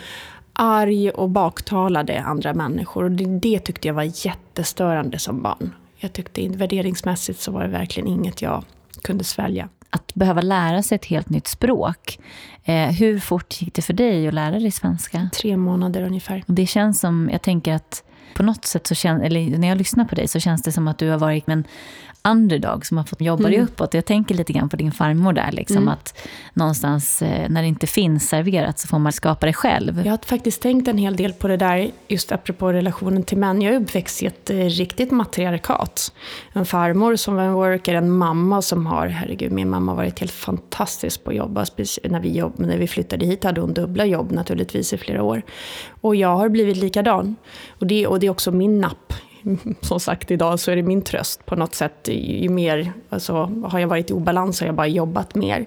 arg 0.53 1.09
och 1.09 1.29
baktalade 1.29 2.21
andra 2.21 2.53
människor. 2.53 3.03
Och 3.03 3.11
det, 3.11 3.25
det 3.25 3.59
tyckte 3.59 3.87
jag 3.87 3.95
var 3.95 4.25
jättestörande 4.25 5.19
som 5.19 5.41
barn. 5.41 5.73
Jag 5.97 6.13
tyckte 6.13 6.47
värderingsmässigt 6.47 7.39
så 7.39 7.51
var 7.51 7.63
det 7.63 7.69
verkligen 7.69 8.09
inget 8.09 8.41
jag 8.41 8.63
kunde 9.01 9.23
svälja. 9.23 9.69
Att 9.95 10.15
behöva 10.15 10.41
lära 10.41 10.83
sig 10.83 10.95
ett 10.95 11.05
helt 11.05 11.29
nytt 11.29 11.47
språk. 11.47 12.19
Eh, 12.63 12.87
hur 12.87 13.19
fort 13.19 13.61
gick 13.61 13.73
det 13.73 13.81
för 13.81 13.93
dig 13.93 14.27
att 14.27 14.33
lära 14.33 14.59
dig 14.59 14.71
svenska? 14.71 15.29
Tre 15.33 15.57
månader 15.57 16.03
ungefär. 16.03 16.43
Och 16.47 16.53
det 16.53 16.65
känns 16.65 16.99
som, 16.99 17.29
jag 17.31 17.41
tänker 17.41 17.73
att 17.73 18.03
på 18.35 18.43
något 18.43 18.65
sätt 18.65 18.87
så 18.87 18.95
känns, 18.95 19.23
eller 19.23 19.57
när 19.57 19.67
jag 19.67 19.77
lyssnar 19.77 20.05
på 20.05 20.15
dig 20.15 20.27
så 20.27 20.39
känns 20.39 20.61
det 20.61 20.71
som 20.71 20.87
att 20.87 20.97
du 20.97 21.09
har 21.09 21.17
varit 21.17 21.49
en 21.49 21.63
underdog 22.25 22.85
som 22.85 22.97
har 22.97 23.03
fått 23.03 23.21
jobba 23.21 23.43
dig 23.43 23.55
mm. 23.55 23.67
uppåt. 23.67 23.93
Jag 23.93 24.05
tänker 24.05 24.35
lite 24.35 24.53
grann 24.53 24.69
på 24.69 24.75
din 24.75 24.91
farmor 24.91 25.33
där, 25.33 25.51
liksom, 25.51 25.77
mm. 25.77 25.89
att 25.89 26.17
någonstans 26.53 27.21
eh, 27.21 27.49
när 27.49 27.61
det 27.61 27.67
inte 27.67 27.87
finns 27.87 28.29
serverat 28.29 28.79
så 28.79 28.87
får 28.87 28.99
man 28.99 29.11
skapa 29.11 29.45
det 29.45 29.53
själv. 29.53 30.01
Jag 30.05 30.11
har 30.11 30.19
faktiskt 30.25 30.61
tänkt 30.61 30.87
en 30.87 30.97
hel 30.97 31.15
del 31.15 31.33
på 31.33 31.47
det 31.47 31.57
där, 31.57 31.91
just 32.07 32.31
apropå 32.31 32.71
relationen 32.73 33.23
till 33.23 33.37
män. 33.37 33.61
Jag 33.61 33.75
är 33.75 33.79
uppväxt 33.81 34.23
i 34.23 34.25
ett 34.25 34.49
eh, 34.49 34.55
riktigt 34.55 35.11
matriarkat. 35.11 36.13
En 36.53 36.65
farmor 36.65 37.15
som 37.15 37.35
var 37.35 37.43
en 37.43 37.53
worker, 37.53 37.95
en 37.95 38.11
mamma 38.11 38.61
som 38.61 38.85
har, 38.85 39.07
herregud, 39.07 39.51
min 39.51 39.69
mamma 39.69 39.91
har 39.91 39.97
varit 39.97 40.19
helt 40.19 40.31
fantastisk 40.31 41.23
på 41.23 41.29
att 41.29 41.35
jobba. 41.35 41.65
När 42.03 42.19
vi, 42.19 42.37
jobb, 42.37 42.53
när 42.57 42.77
vi 42.77 42.87
flyttade 42.87 43.25
hit 43.25 43.43
hade 43.43 43.61
hon 43.61 43.73
dubbla 43.73 44.05
jobb 44.05 44.31
naturligtvis 44.31 44.93
i 44.93 44.97
flera 44.97 45.23
år. 45.23 45.41
Och 46.01 46.15
jag 46.15 46.35
har 46.35 46.49
blivit 46.49 46.77
likadan. 46.77 47.35
Och 47.79 47.87
det, 47.87 48.07
och 48.07 48.19
det 48.19 48.27
är 48.27 48.31
också 48.31 48.51
min 48.51 48.81
napp 48.81 49.13
som 49.81 49.99
sagt 49.99 50.31
idag 50.31 50.59
så 50.59 50.71
är 50.71 50.75
det 50.75 50.83
min 50.83 51.01
tröst 51.01 51.45
på 51.45 51.55
något 51.55 51.75
sätt. 51.75 52.07
Ju 52.11 52.49
mer, 52.49 52.93
alltså, 53.09 53.33
har 53.63 53.79
jag 53.79 53.87
varit 53.87 54.09
i 54.09 54.13
obalans 54.13 54.59
har 54.59 54.67
jag 54.67 54.75
bara 54.75 54.87
jobbat 54.87 55.35
mer. 55.35 55.65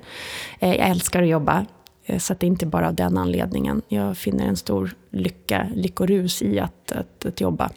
Eh, 0.58 0.74
jag 0.74 0.88
älskar 0.88 1.22
att 1.22 1.28
jobba. 1.28 1.66
Eh, 2.04 2.18
så 2.18 2.34
det 2.34 2.46
är 2.46 2.48
inte 2.48 2.66
bara 2.66 2.88
av 2.88 2.94
den 2.94 3.18
anledningen. 3.18 3.82
Jag 3.88 4.16
finner 4.16 4.46
en 4.46 4.56
stor 4.56 4.94
lycka, 5.10 5.66
lyckorus 5.74 6.42
i 6.42 6.60
att, 6.60 6.92
att, 6.92 7.26
att 7.26 7.40
jobba. 7.40 7.70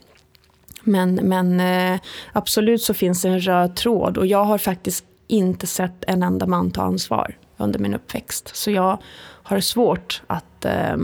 Men, 0.84 1.16
men 1.16 1.60
eh, 1.60 2.00
absolut 2.34 2.82
så 2.82 2.94
finns 2.94 3.22
det 3.22 3.30
en 3.30 3.40
röd 3.40 3.76
tråd 3.76 4.18
och 4.18 4.28
jag 4.28 4.46
har 4.46 4.58
faktiskt 4.58 5.06
inte 5.28 5.68
sett 5.68 6.04
en 6.08 6.24
enda 6.24 6.48
man 6.48 6.72
ta 6.72 6.82
ansvar 6.82 7.38
under 7.58 7.80
min 7.80 7.94
uppväxt. 7.94 8.56
Så 8.56 8.72
jag 8.72 8.98
har 9.44 9.60
svårt 9.60 10.22
att 10.28 10.66
eh, 10.66 10.98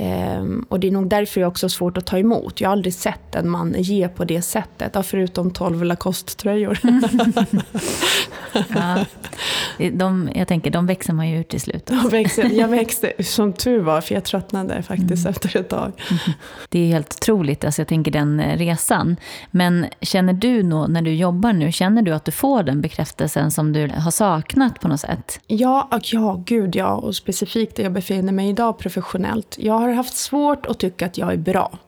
Um, 0.00 0.66
och 0.68 0.80
det 0.80 0.86
är 0.86 0.92
nog 0.92 1.08
därför 1.08 1.40
jag 1.40 1.48
också 1.48 1.64
har 1.64 1.68
svårt 1.68 1.98
att 1.98 2.06
ta 2.06 2.18
emot. 2.18 2.60
Jag 2.60 2.68
har 2.68 2.72
aldrig 2.72 2.94
sett 2.94 3.34
en 3.34 3.50
man 3.50 3.74
ge 3.78 4.08
på 4.08 4.24
det 4.24 4.42
sättet, 4.42 5.06
förutom 5.06 5.50
12 5.50 5.84
Lacoste-tröjor. 5.84 6.78
ja. 8.68 9.04
de, 9.92 10.30
jag 10.34 10.48
tänker, 10.48 10.70
de 10.70 10.86
växer 10.86 11.12
man 11.12 11.28
ju 11.28 11.38
ur 11.38 11.42
till 11.42 11.60
slut. 11.60 11.86
De 11.86 12.08
växer, 12.08 12.50
jag 12.50 12.68
växte, 12.68 13.12
som 13.22 13.52
tur 13.52 13.80
var, 13.80 14.00
för 14.00 14.14
jag 14.14 14.24
tröttnade 14.24 14.82
faktiskt 14.82 15.26
mm. 15.26 15.30
efter 15.30 15.60
ett 15.60 15.68
tag. 15.68 15.92
Det 16.68 16.78
är 16.78 16.86
helt 16.86 17.14
otroligt, 17.14 17.64
alltså 17.64 17.80
jag 17.80 17.88
tänker 17.88 18.10
den 18.10 18.40
eh, 18.40 18.56
resan. 18.58 19.16
Men 19.50 19.86
känner 20.00 20.32
du 20.32 20.62
nå, 20.62 20.86
när 20.86 21.02
du 21.02 21.14
jobbar 21.14 21.52
nu, 21.52 21.72
känner 21.72 22.02
du 22.02 22.12
att 22.12 22.24
du 22.24 22.32
får 22.32 22.62
den 22.62 22.80
bekräftelsen 22.80 23.50
som 23.50 23.72
du 23.72 23.88
har 23.88 24.10
saknat 24.10 24.80
på 24.80 24.88
något 24.88 25.00
sätt? 25.00 25.40
Ja, 25.46 25.88
ja 26.02 26.42
gud 26.46 26.76
ja. 26.76 26.94
Och 26.94 27.16
specifikt 27.16 27.76
där 27.76 27.82
jag 27.82 27.92
befinner 27.92 28.32
mig 28.32 28.48
idag 28.48 28.78
professionellt. 28.78 29.56
Jag 29.58 29.78
har 29.78 29.87
har 29.88 29.96
haft 29.96 30.16
svårt 30.16 30.66
att 30.66 30.78
tycka 30.78 31.06
att 31.06 31.18
jag 31.18 31.32
är 31.32 31.36
bra. 31.36 31.78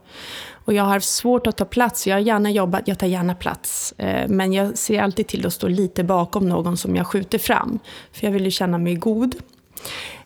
Och 0.65 0.75
jag 0.75 0.83
har 0.85 0.93
haft 0.93 1.09
svårt 1.09 1.47
att 1.47 1.57
ta 1.57 1.65
plats. 1.65 2.07
Jag 2.07 2.15
har 2.15 2.21
gärna 2.21 2.51
jobbat, 2.51 2.89
jag 2.89 2.99
tar 2.99 3.07
gärna 3.07 3.35
plats. 3.35 3.95
Eh, 3.99 4.29
men 4.29 4.53
jag 4.53 4.79
ser 4.79 5.03
alltid 5.03 5.27
till 5.27 5.47
att 5.47 5.53
stå 5.53 5.69
lite 5.69 6.05
bakom 6.05 6.49
någon 6.49 6.77
som 6.77 6.97
jag 6.97 7.07
skjuter 7.07 7.39
fram. 7.39 7.79
För 8.13 8.27
jag 8.27 8.33
vill 8.33 8.45
ju 8.45 8.51
känna 8.51 8.79
mig 8.79 8.95
god. 8.95 9.35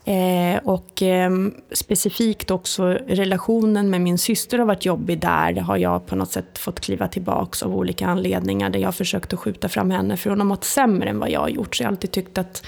Eh, 0.05 0.59
och 0.65 1.03
eh, 1.03 1.31
specifikt 1.73 2.51
också 2.51 2.85
relationen 2.93 3.91
med 3.91 4.01
min 4.01 4.19
syster 4.19 4.59
har 4.59 4.67
varit 4.67 4.85
jobbig 4.85 5.21
där. 5.21 5.53
Det 5.53 5.61
har 5.61 5.77
jag 5.77 6.07
på 6.07 6.17
något 6.17 6.33
sätt 6.33 6.59
fått 6.59 6.81
kliva 6.81 7.09
tillbaka 7.09 7.67
av 7.67 7.77
olika 7.77 8.07
anledningar. 8.07 8.71
Där 8.71 8.81
jag 8.81 8.87
har 8.87 8.93
försökt 8.93 9.33
att 9.33 9.41
skjuta 9.41 9.69
fram 9.69 9.91
henne. 9.91 10.17
För 10.17 10.31
hon 10.31 10.41
har 10.41 10.47
mått 10.47 10.65
sämre 10.65 11.11
än 11.11 11.19
vad 11.19 11.31
jag 11.31 11.41
har 11.41 11.49
gjort. 11.49 11.77
Så 11.77 11.83
jag 11.83 11.89
har 11.89 11.93
alltid 11.93 12.11
tyckt 12.11 12.39
att 12.39 12.67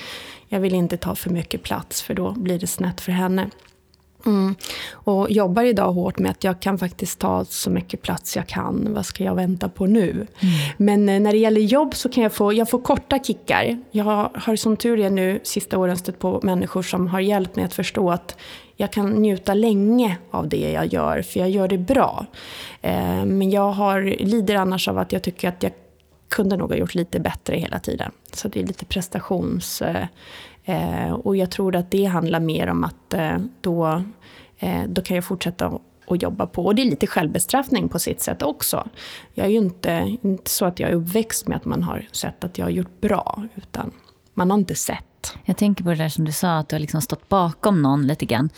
jag 0.49 0.61
vill 0.61 0.75
inte 0.75 0.97
ta 0.97 1.15
för 1.15 1.31
mycket 1.31 1.63
plats. 1.63 2.03
För 2.03 2.15
då 2.15 2.31
blir 2.33 2.59
det 2.59 2.67
snett 2.67 3.01
för 3.01 3.13
henne. 3.13 3.51
Mm. 4.27 4.55
Och 4.93 5.31
jobbar 5.31 5.62
idag 5.62 5.93
hårt 5.93 6.18
med 6.18 6.31
att 6.31 6.45
jag 6.45 6.61
kan 6.61 6.79
faktiskt 6.79 7.18
ta 7.18 7.45
så 7.45 7.70
mycket 7.70 8.03
plats 8.03 8.37
jag 8.37 8.47
kan. 8.47 8.95
Vad 8.95 9.07
ska 9.07 9.24
jag 9.24 9.35
vänta 9.35 9.68
på 9.68 9.87
nu? 9.87 10.11
Mm. 10.11 10.27
Men 10.77 11.09
eh, 11.09 11.20
när 11.20 11.33
det 11.33 11.39
gäller 11.39 11.61
jobb 11.61 11.95
så 11.95 12.09
kan 12.09 12.22
jag 12.22 12.33
få, 12.33 12.53
jag 12.53 12.70
får 12.70 12.79
korta 12.79 13.18
kickar. 13.18 13.83
Jag 13.91 14.05
har 14.35 14.57
som 14.57 14.77
tur 14.77 15.01
är 15.01 15.11
nu 15.11 15.41
sista 15.43 15.79
åren 15.79 15.97
stött 15.97 16.18
på 16.18 16.41
människor 16.43 16.83
som 16.83 17.09
har 17.09 17.20
hjälpt 17.20 17.57
mig 17.57 17.64
att 17.64 17.74
förstå 17.74 18.11
att 18.11 18.37
jag 18.77 18.93
kan 18.93 19.11
njuta 19.11 19.55
länge 19.55 20.18
av 20.31 20.49
det 20.49 20.70
jag 20.70 20.87
gör, 20.87 21.22
för 21.22 21.41
jag 21.41 21.51
gör 21.51 21.68
det 21.68 21.79
bra. 21.79 22.27
Eh, 22.83 23.24
men 23.24 23.51
jag 23.51 23.72
har, 23.72 24.03
lider 24.24 24.55
annars 24.55 24.89
av 24.89 24.99
att 24.99 25.12
jag 25.12 25.22
tycker 25.22 25.49
att 25.49 25.62
jag 25.62 25.72
kunde 26.29 26.57
nog 26.57 26.70
ha 26.70 26.77
gjort 26.77 26.95
lite 26.95 27.20
bättre 27.20 27.57
hela 27.57 27.79
tiden. 27.79 28.12
Så 28.33 28.49
det 28.49 28.61
är 28.61 28.66
lite 28.66 28.85
prestations... 28.85 29.83
Eh, 30.69 31.12
och 31.12 31.37
jag 31.37 31.51
tror 31.51 31.77
att 31.77 31.91
det 31.91 32.05
handlar 32.05 32.41
mer 32.41 32.67
om 32.67 32.85
att 32.85 33.14
eh, 33.14 33.37
då 33.61 34.03
Eh, 34.59 34.85
då 34.89 35.03
kan 35.03 35.14
jag 35.14 35.25
fortsätta 35.25 35.81
att 36.09 36.23
jobba 36.23 36.47
på. 36.47 36.64
Och 36.64 36.75
det 36.75 36.83
är 36.83 36.87
lite 36.87 37.07
självbestraffning 37.07 37.89
på 37.89 37.99
sitt 37.99 38.21
sätt 38.21 38.43
också. 38.43 38.89
Jag 39.35 39.47
är 39.47 39.51
ju 39.51 39.57
inte, 39.57 40.17
inte 40.23 40.51
så 40.51 40.64
att 40.64 40.81
jag 40.81 40.91
är 40.91 40.95
uppväxt 40.95 41.49
med 41.49 41.57
att 41.57 41.64
man 41.64 41.83
har 41.83 42.09
sett 42.12 42.45
att 42.45 42.59
jag 42.59 42.67
har 42.67 42.71
gjort 42.71 43.01
bra, 43.01 43.43
utan 43.55 43.91
man 44.35 44.51
har 44.51 44.59
inte 44.59 44.75
sett. 44.75 45.37
Jag 45.45 45.57
tänker 45.57 45.85
på 45.85 45.91
det 45.91 45.97
där 45.97 46.09
som 46.09 46.25
du 46.25 46.33
sa, 46.33 46.59
att 46.59 46.69
du 46.69 46.77
har 46.77 46.81
liksom 46.81 47.01
stått 47.01 47.29
bakom 47.29 47.83
någon 47.83 48.07
lite 48.07 48.27
grann. 48.27 48.51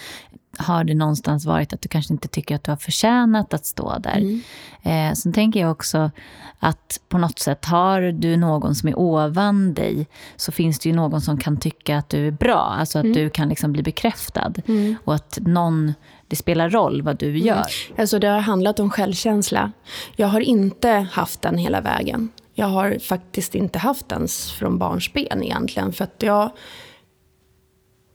Har 0.57 0.85
det 0.85 0.95
någonstans 0.95 1.47
varit 1.47 1.73
att 1.73 1.81
du 1.81 1.89
kanske 1.89 2.13
inte 2.13 2.29
tycker 2.29 2.55
att 2.55 2.65
du 2.65 2.71
har 2.71 2.77
förtjänat 2.77 3.55
att 3.55 3.67
stå 3.67 3.99
där? 3.99 4.17
Mm. 4.17 4.43
Eh, 4.83 5.15
sen 5.15 5.33
tänker 5.33 5.61
jag 5.61 5.71
också 5.71 6.11
att 6.59 7.01
på 7.09 7.19
något 7.19 7.39
sätt 7.39 7.65
har 7.65 8.01
du 8.01 8.37
någon 8.37 8.75
som 8.75 8.89
är 8.89 8.99
ovan 8.99 9.75
dig 9.75 10.07
så 10.37 10.53
finns 10.53 10.79
det 10.79 10.89
ju 10.89 10.95
någon 10.95 11.21
som 11.21 11.39
kan 11.39 11.57
tycka 11.57 11.99
att 11.99 12.09
du 12.09 12.27
är 12.27 12.31
bra. 12.31 12.77
Alltså 12.79 12.99
att 12.99 13.05
mm. 13.05 13.17
du 13.17 13.31
kan 13.31 13.49
liksom 13.49 13.73
bli 13.73 13.83
bekräftad. 13.83 14.53
Mm. 14.67 14.97
Och 15.05 15.15
att 15.15 15.39
någon, 15.41 15.95
det 16.29 16.37
spelar 16.37 16.71
roll 16.71 17.03
vad 17.03 17.19
du 17.19 17.29
mm. 17.29 17.47
gör. 17.47 17.67
Alltså 17.99 18.19
det 18.19 18.29
har 18.29 18.41
handlat 18.41 18.81
om 18.81 18.91
självkänsla. 18.91 19.73
Jag 20.17 20.29
har 20.29 20.41
inte 20.41 20.91
haft 21.13 21.43
den 21.43 21.59
hela 21.59 21.81
vägen. 21.81 22.29
Jag 22.55 22.67
har 22.67 22.99
faktiskt 22.99 23.55
inte 23.55 23.79
haft 23.79 24.09
den 24.09 24.29
från 24.59 24.79
barnsben 24.79 25.43
egentligen. 25.43 25.93
För 25.93 26.05
att 26.05 26.23
jag 26.23 26.51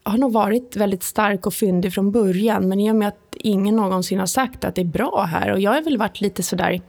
har 0.03 0.17
nog 0.17 0.31
varit 0.31 0.75
väldigt 0.75 1.03
stark 1.03 1.45
och 1.45 1.53
fyndig 1.53 1.93
från 1.93 2.11
början. 2.11 2.69
Men 2.69 2.79
i 2.79 2.91
och 2.91 2.95
med 2.95 3.07
att 3.07 3.35
ingen 3.39 3.75
någonsin 3.75 4.19
har 4.19 4.25
sagt 4.25 4.65
att 4.65 4.75
det 4.75 4.81
är 4.81 4.85
bra 4.85 5.23
här. 5.23 5.51
Och 5.51 5.59
jag 5.59 5.71
har 5.71 5.81
väl 5.81 5.97
varit 5.97 6.21
lite 6.21 6.43
sådär... 6.43 6.81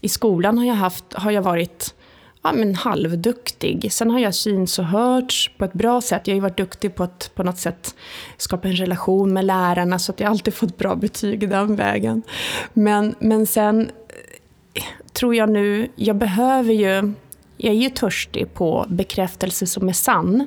I 0.00 0.08
skolan 0.08 0.58
har 0.58 0.64
jag, 0.64 0.74
haft, 0.74 1.04
har 1.12 1.30
jag 1.30 1.42
varit 1.42 1.94
ja, 2.42 2.52
men 2.52 2.74
halvduktig. 2.74 3.92
Sen 3.92 4.10
har 4.10 4.18
jag 4.18 4.34
syns 4.34 4.78
och 4.78 4.84
hörts 4.84 5.50
på 5.58 5.64
ett 5.64 5.72
bra 5.72 6.00
sätt. 6.00 6.26
Jag 6.26 6.32
har 6.32 6.36
ju 6.36 6.42
varit 6.42 6.56
duktig 6.56 6.94
på 6.94 7.02
att 7.02 7.30
på 7.34 7.42
något 7.42 7.58
sätt 7.58 7.94
skapa 8.36 8.68
en 8.68 8.76
relation 8.76 9.32
med 9.32 9.44
lärarna. 9.44 9.98
Så 9.98 10.12
att 10.12 10.20
jag 10.20 10.30
alltid 10.30 10.54
fått 10.54 10.78
bra 10.78 10.94
betyg 10.94 11.50
den 11.50 11.76
vägen. 11.76 12.22
Men, 12.72 13.14
men 13.18 13.46
sen 13.46 13.90
eh, 14.74 14.82
tror 15.12 15.34
jag 15.34 15.50
nu... 15.50 15.88
Jag 15.96 16.16
behöver 16.16 16.72
ju... 16.72 17.12
Jag 17.56 17.74
är 17.74 17.78
ju 17.78 17.90
törstig 17.90 18.54
på 18.54 18.86
bekräftelse 18.88 19.66
som 19.66 19.88
är 19.88 19.92
sann. 19.92 20.46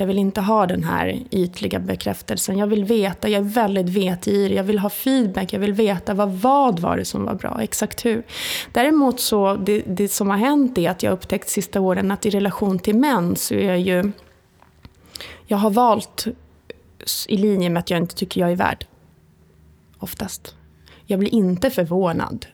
Jag 0.00 0.06
vill 0.06 0.18
inte 0.18 0.40
ha 0.40 0.66
den 0.66 0.84
här 0.84 1.22
ytliga 1.30 1.78
bekräftelsen. 1.78 2.58
Jag 2.58 2.66
vill 2.66 2.84
veta, 2.84 3.28
jag 3.28 3.38
är 3.38 3.44
väldigt 3.44 3.88
vetgirig. 3.88 4.58
Jag 4.58 4.64
vill 4.64 4.78
ha 4.78 4.90
feedback, 4.90 5.52
jag 5.52 5.60
vill 5.60 5.72
veta 5.72 6.14
vad, 6.14 6.32
vad 6.32 6.78
var 6.78 6.96
det 6.96 7.04
som 7.04 7.24
var 7.24 7.34
bra, 7.34 7.58
exakt 7.62 8.04
hur. 8.04 8.22
Däremot 8.72 9.20
så, 9.20 9.54
det, 9.56 9.82
det 9.86 10.08
som 10.08 10.30
har 10.30 10.36
hänt 10.36 10.78
är 10.78 10.90
att 10.90 11.02
jag 11.02 11.12
upptäckt 11.12 11.48
sista 11.48 11.80
åren 11.80 12.10
att 12.10 12.26
i 12.26 12.30
relation 12.30 12.78
till 12.78 12.96
män 12.96 13.36
så 13.36 13.54
är 13.54 13.68
jag 13.68 13.80
ju... 13.80 14.12
Jag 15.46 15.56
har 15.56 15.70
valt 15.70 16.26
i 17.28 17.36
linje 17.36 17.70
med 17.70 17.80
att 17.80 17.90
jag 17.90 17.98
inte 17.98 18.14
tycker 18.14 18.40
jag 18.40 18.50
är 18.52 18.56
värd. 18.56 18.86
Oftast. 19.98 20.54
Jag 21.06 21.18
blir 21.18 21.34
inte 21.34 21.70
förvånad 21.70 22.46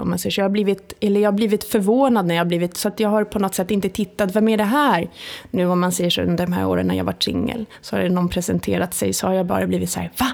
om 0.00 0.10
man 0.10 0.18
säger 0.18 0.30
så. 0.30 0.40
Jag 0.40 0.44
har, 0.44 0.50
blivit, 0.50 0.92
eller 1.00 1.20
jag 1.20 1.26
har 1.30 1.36
blivit 1.36 1.64
förvånad 1.64 2.26
när 2.26 2.34
jag 2.34 2.40
har 2.40 2.48
blivit, 2.48 2.76
så 2.76 2.88
att 2.88 3.00
jag 3.00 3.08
har 3.08 3.24
på 3.24 3.38
något 3.38 3.54
sätt 3.54 3.70
inte 3.70 3.88
tittat, 3.88 4.36
vem 4.36 4.48
är 4.48 4.56
det 4.56 4.64
här? 4.64 5.10
Nu 5.50 5.66
om 5.66 5.80
man 5.80 5.92
säger 5.92 6.10
så 6.10 6.22
under 6.22 6.46
de 6.46 6.52
här 6.52 6.66
åren 6.66 6.86
när 6.86 6.94
jag 6.94 7.04
var 7.04 7.14
singel, 7.18 7.66
så 7.80 7.96
har 7.96 8.02
det 8.02 8.08
någon 8.08 8.28
presenterat 8.28 8.94
sig, 8.94 9.12
så 9.12 9.26
har 9.26 9.34
jag 9.34 9.46
bara 9.46 9.66
blivit 9.66 9.90
så 9.90 10.00
här, 10.00 10.10
va? 10.18 10.32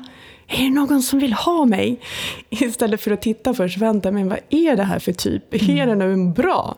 är 0.49 0.63
det 0.63 0.71
någon 0.71 1.03
som 1.03 1.19
vill 1.19 1.33
ha 1.33 1.65
mig? 1.65 2.01
Istället 2.51 3.01
för 3.01 3.11
att 3.11 3.23
titta 3.23 3.55
först, 3.55 3.79
vänta, 3.79 4.11
men 4.11 4.29
vad 4.29 4.39
är 4.51 4.77
det 4.77 4.83
här 4.83 4.99
för 4.99 5.13
typ? 5.13 5.63
Mm. 5.63 5.79
Är 5.79 5.87
den 5.87 5.99
nu 5.99 6.33
bra? 6.33 6.77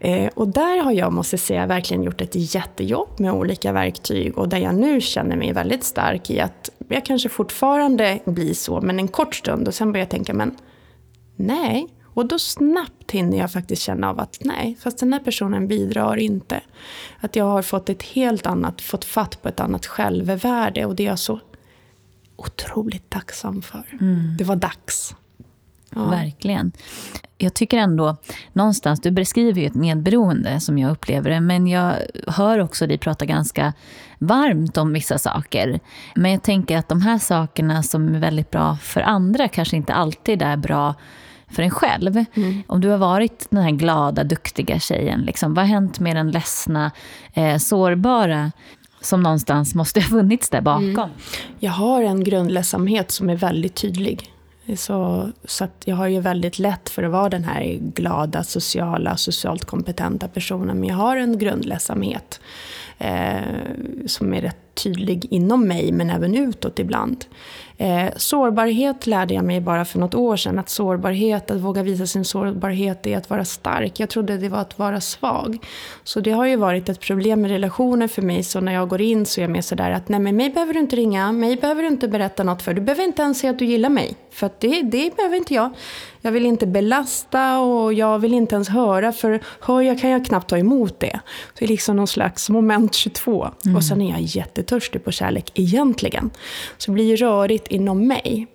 Eh, 0.00 0.30
och 0.34 0.48
där 0.48 0.82
har 0.82 0.92
jag, 0.92 1.12
måste 1.12 1.38
säga, 1.38 1.66
verkligen 1.66 2.02
gjort 2.02 2.20
ett 2.20 2.54
jättejobb 2.54 3.20
med 3.20 3.32
olika 3.32 3.72
verktyg 3.72 4.38
och 4.38 4.48
där 4.48 4.58
jag 4.58 4.74
nu 4.74 5.00
känner 5.00 5.36
mig 5.36 5.52
väldigt 5.52 5.84
stark 5.84 6.30
i 6.30 6.40
att 6.40 6.70
jag 6.88 7.04
kanske 7.04 7.28
fortfarande 7.28 8.18
blir 8.24 8.54
så, 8.54 8.80
men 8.80 8.98
en 8.98 9.08
kort 9.08 9.34
stund 9.34 9.68
och 9.68 9.74
sen 9.74 9.92
börjar 9.92 10.04
jag 10.04 10.10
tänka, 10.10 10.34
men 10.34 10.56
nej. 11.42 11.88
Och 12.14 12.26
då 12.26 12.38
snabbt 12.38 13.10
hinner 13.10 13.38
jag 13.38 13.52
faktiskt 13.52 13.82
känna 13.82 14.10
av 14.10 14.20
att 14.20 14.38
nej, 14.40 14.76
fast 14.80 14.98
den 14.98 15.12
här 15.12 15.20
personen 15.20 15.68
bidrar 15.68 16.16
inte. 16.16 16.60
Att 17.20 17.36
jag 17.36 17.44
har 17.44 17.62
fått 17.62 17.88
ett 17.88 18.02
helt 18.02 18.46
annat, 18.46 18.80
fått 18.80 19.04
fatt 19.04 19.42
på 19.42 19.48
ett 19.48 19.60
annat 19.60 19.86
självvärde 19.86 20.86
och 20.86 20.96
det 20.96 21.02
är 21.02 21.08
jag 21.08 21.18
så 21.18 21.40
otroligt 22.36 23.10
tacksam 23.10 23.62
för. 23.62 23.98
Mm. 24.00 24.36
Det 24.38 24.44
var 24.44 24.56
dags. 24.56 25.14
Ja. 25.94 26.04
Verkligen. 26.04 26.72
Jag 27.38 27.54
tycker 27.54 27.78
ändå, 27.78 28.16
någonstans, 28.52 29.00
du 29.00 29.10
beskriver 29.10 29.60
ju 29.60 29.66
ett 29.66 29.74
medberoende 29.74 30.60
som 30.60 30.78
jag 30.78 30.90
upplever 30.90 31.30
det, 31.30 31.40
men 31.40 31.66
jag 31.66 31.94
hör 32.26 32.58
också 32.58 32.86
dig 32.86 32.98
prata 32.98 33.24
ganska 33.24 33.72
varmt 34.18 34.76
om 34.76 34.92
vissa 34.92 35.18
saker. 35.18 35.80
Men 36.14 36.32
jag 36.32 36.42
tänker 36.42 36.76
att 36.76 36.88
de 36.88 37.02
här 37.02 37.18
sakerna 37.18 37.82
som 37.82 38.14
är 38.14 38.18
väldigt 38.18 38.50
bra 38.50 38.76
för 38.76 39.00
andra 39.00 39.48
kanske 39.48 39.76
inte 39.76 39.94
alltid 39.94 40.42
är 40.42 40.56
bra 40.56 40.94
för 41.52 41.62
en 41.62 41.70
själv. 41.70 42.24
Mm. 42.34 42.62
Om 42.66 42.80
du 42.80 42.88
har 42.88 42.98
varit 42.98 43.46
den 43.50 43.62
här 43.62 43.70
glada, 43.70 44.24
duktiga 44.24 44.78
tjejen, 44.78 45.20
liksom, 45.20 45.54
vad 45.54 45.64
har 45.64 45.74
hänt 45.74 46.00
med 46.00 46.16
den 46.16 46.30
ledsna, 46.30 46.90
eh, 47.34 47.56
sårbara 47.56 48.52
som 49.00 49.22
någonstans 49.22 49.74
måste 49.74 50.00
ha 50.00 50.08
funnits 50.08 50.48
där 50.48 50.60
bakom? 50.60 50.88
Mm. 50.88 51.10
Jag 51.58 51.72
har 51.72 52.02
en 52.02 52.24
grundledsamhet 52.24 53.10
som 53.10 53.30
är 53.30 53.36
väldigt 53.36 53.74
tydlig. 53.74 54.32
Så, 54.76 55.28
så 55.44 55.66
jag 55.84 55.96
har 55.96 56.06
ju 56.06 56.20
väldigt 56.20 56.58
lätt 56.58 56.88
för 56.88 57.02
att 57.02 57.12
vara 57.12 57.28
den 57.28 57.44
här 57.44 57.78
glada, 57.80 58.44
sociala, 58.44 59.16
socialt 59.16 59.64
kompetenta 59.64 60.28
personen. 60.28 60.80
Men 60.80 60.88
jag 60.88 60.96
har 60.96 61.16
en 61.16 61.38
grundledsamhet 61.38 62.40
eh, 62.98 63.40
som 64.06 64.34
är 64.34 64.40
rätt 64.40 64.74
tydlig 64.74 65.26
inom 65.30 65.68
mig, 65.68 65.92
men 65.92 66.10
även 66.10 66.34
utåt 66.34 66.78
ibland. 66.78 67.24
Eh, 67.78 68.08
sårbarhet 68.16 69.06
lärde 69.06 69.34
jag 69.34 69.44
mig 69.44 69.60
bara 69.60 69.84
för 69.84 69.98
något 69.98 70.14
år 70.14 70.36
sedan. 70.36 70.58
Att 70.58 70.68
sårbarhet, 70.68 71.50
att 71.50 71.60
våga 71.60 71.82
visa 71.82 72.06
sin 72.06 72.24
sårbarhet 72.24 73.06
är 73.06 73.16
att 73.16 73.30
vara 73.30 73.44
stark. 73.44 74.00
Jag 74.00 74.08
trodde 74.08 74.36
det 74.36 74.48
var 74.48 74.58
att 74.58 74.78
vara 74.78 75.00
svag. 75.00 75.58
Så 76.04 76.20
det 76.20 76.30
har 76.30 76.46
ju 76.46 76.56
varit 76.56 76.88
ett 76.88 77.00
problem 77.00 77.40
med 77.40 77.50
relationer 77.50 78.08
för 78.08 78.22
mig. 78.22 78.42
Så 78.42 78.60
när 78.60 78.72
jag 78.72 78.88
går 78.88 79.00
in 79.00 79.26
så 79.26 79.40
är 79.40 79.42
jag 79.42 79.50
mer 79.50 79.60
sådär 79.60 79.90
att 79.90 80.08
nej 80.08 80.20
men 80.20 80.36
mig 80.36 80.50
behöver 80.50 80.74
du 80.74 80.80
inte 80.80 80.96
ringa, 80.96 81.32
mig 81.32 81.56
behöver 81.56 81.82
du 81.82 81.88
inte 81.88 82.08
berätta 82.08 82.44
något 82.44 82.62
för. 82.62 82.74
Du 82.74 82.80
behöver 82.80 83.04
inte 83.04 83.22
ens 83.22 83.38
säga 83.38 83.50
att 83.50 83.58
du 83.58 83.64
gillar 83.64 83.88
mig. 83.88 84.16
För 84.32 84.50
det, 84.58 84.82
det 84.82 85.16
behöver 85.16 85.36
inte 85.36 85.54
jag. 85.54 85.70
Jag 86.20 86.32
vill 86.32 86.46
inte 86.46 86.66
belasta 86.66 87.60
och 87.60 87.94
jag 87.94 88.18
vill 88.18 88.34
inte 88.34 88.54
ens 88.54 88.68
höra, 88.68 89.12
för 89.12 89.40
hör 89.60 89.80
jag 89.80 90.00
kan 90.00 90.10
jag 90.10 90.26
knappt 90.26 90.48
ta 90.48 90.58
emot 90.58 91.00
det. 91.00 91.20
Det 91.58 91.64
är 91.64 91.68
liksom 91.68 91.96
någon 91.96 92.06
slags 92.06 92.50
moment 92.50 92.94
22. 92.94 93.48
Mm. 93.64 93.76
Och 93.76 93.84
sen 93.84 94.02
är 94.02 94.10
jag 94.10 94.20
jättetörstig 94.20 95.04
på 95.04 95.12
kärlek 95.12 95.50
egentligen. 95.54 96.30
Så 96.78 96.90
det 96.90 96.94
blir 96.94 97.04
ju 97.04 97.16
rörigt 97.16 97.68
inom 97.68 98.06
mig. 98.06 98.46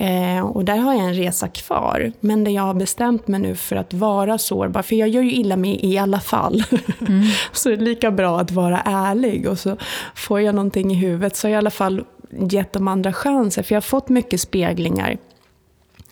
Eh, 0.00 0.40
och 0.40 0.64
där 0.64 0.76
har 0.76 0.94
jag 0.94 1.04
en 1.04 1.14
resa 1.14 1.48
kvar. 1.48 2.12
Men 2.20 2.44
där 2.44 2.52
jag 2.52 2.62
har 2.62 2.74
bestämt 2.74 3.28
mig 3.28 3.40
nu 3.40 3.54
för 3.54 3.76
att 3.76 3.94
vara 3.94 4.38
sårbar. 4.38 4.82
För 4.82 4.96
jag 4.96 5.08
gör 5.08 5.22
ju 5.22 5.32
illa 5.32 5.56
mig 5.56 5.80
i 5.82 5.98
alla 5.98 6.20
fall. 6.20 6.64
Mm. 7.00 7.22
så 7.52 7.68
det 7.68 7.74
är 7.74 7.78
lika 7.78 8.10
bra 8.10 8.40
att 8.40 8.50
vara 8.50 8.80
ärlig. 8.80 9.48
Och 9.48 9.58
så 9.58 9.76
får 10.14 10.40
jag 10.40 10.54
någonting 10.54 10.92
i 10.92 10.94
huvudet 10.94 11.36
så 11.36 11.46
har 11.46 11.50
jag 11.50 11.56
i 11.56 11.58
alla 11.58 11.70
fall 11.70 12.04
gett 12.30 12.72
de 12.72 12.88
andra 12.88 13.12
chanser. 13.12 13.62
För 13.62 13.74
jag 13.74 13.76
har 13.76 13.82
fått 13.82 14.08
mycket 14.08 14.40
speglingar 14.40 15.18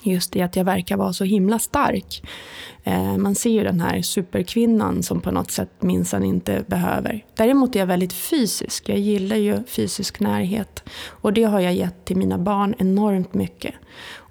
just 0.02 0.36
i 0.36 0.42
att 0.42 0.56
jag 0.56 0.64
verkar 0.64 0.96
vara 0.96 1.12
så 1.12 1.24
himla 1.24 1.58
stark. 1.58 2.22
Eh, 2.84 3.16
man 3.16 3.34
ser 3.34 3.50
ju 3.50 3.64
den 3.64 3.80
här 3.80 4.02
superkvinnan 4.02 5.02
som 5.02 5.20
på 5.20 5.30
något 5.30 5.50
sätt 5.50 5.70
minsann 5.80 6.24
inte 6.24 6.64
behöver. 6.66 7.24
Däremot 7.34 7.76
är 7.76 7.80
jag 7.80 7.86
väldigt 7.86 8.12
fysisk. 8.12 8.88
Jag 8.88 8.98
gillar 8.98 9.36
ju 9.36 9.64
fysisk 9.64 10.20
närhet. 10.20 10.82
Och 11.08 11.32
det 11.32 11.44
har 11.44 11.60
jag 11.60 11.74
gett 11.74 12.04
till 12.04 12.16
mina 12.16 12.38
barn 12.38 12.74
enormt 12.78 13.34
mycket. 13.34 13.74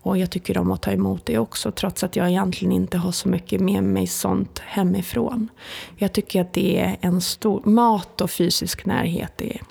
Och 0.06 0.18
jag 0.18 0.32
tycker 0.32 0.58
om 0.58 0.72
att 0.72 0.82
ta 0.82 0.92
emot 0.92 1.26
det 1.26 1.38
också, 1.38 1.72
trots 1.72 2.04
att 2.04 2.16
jag 2.16 2.30
egentligen 2.30 2.72
inte 2.72 2.98
har 2.98 3.12
så 3.12 3.30
mycket 3.30 3.62
med 3.62 3.84
mig 3.84 4.08
sånt 4.08 4.60
hemifrån. 4.60 5.50
Jag 5.98 6.14
tycker 6.14 6.42
att 6.42 6.54
det 6.54 6.80
är 6.80 6.98
en 7.02 7.22
stor... 7.22 7.62
Mat 7.66 8.22
och 8.22 8.32
fysisk 8.32 8.86
närhet 8.86 9.42
är 9.42 9.62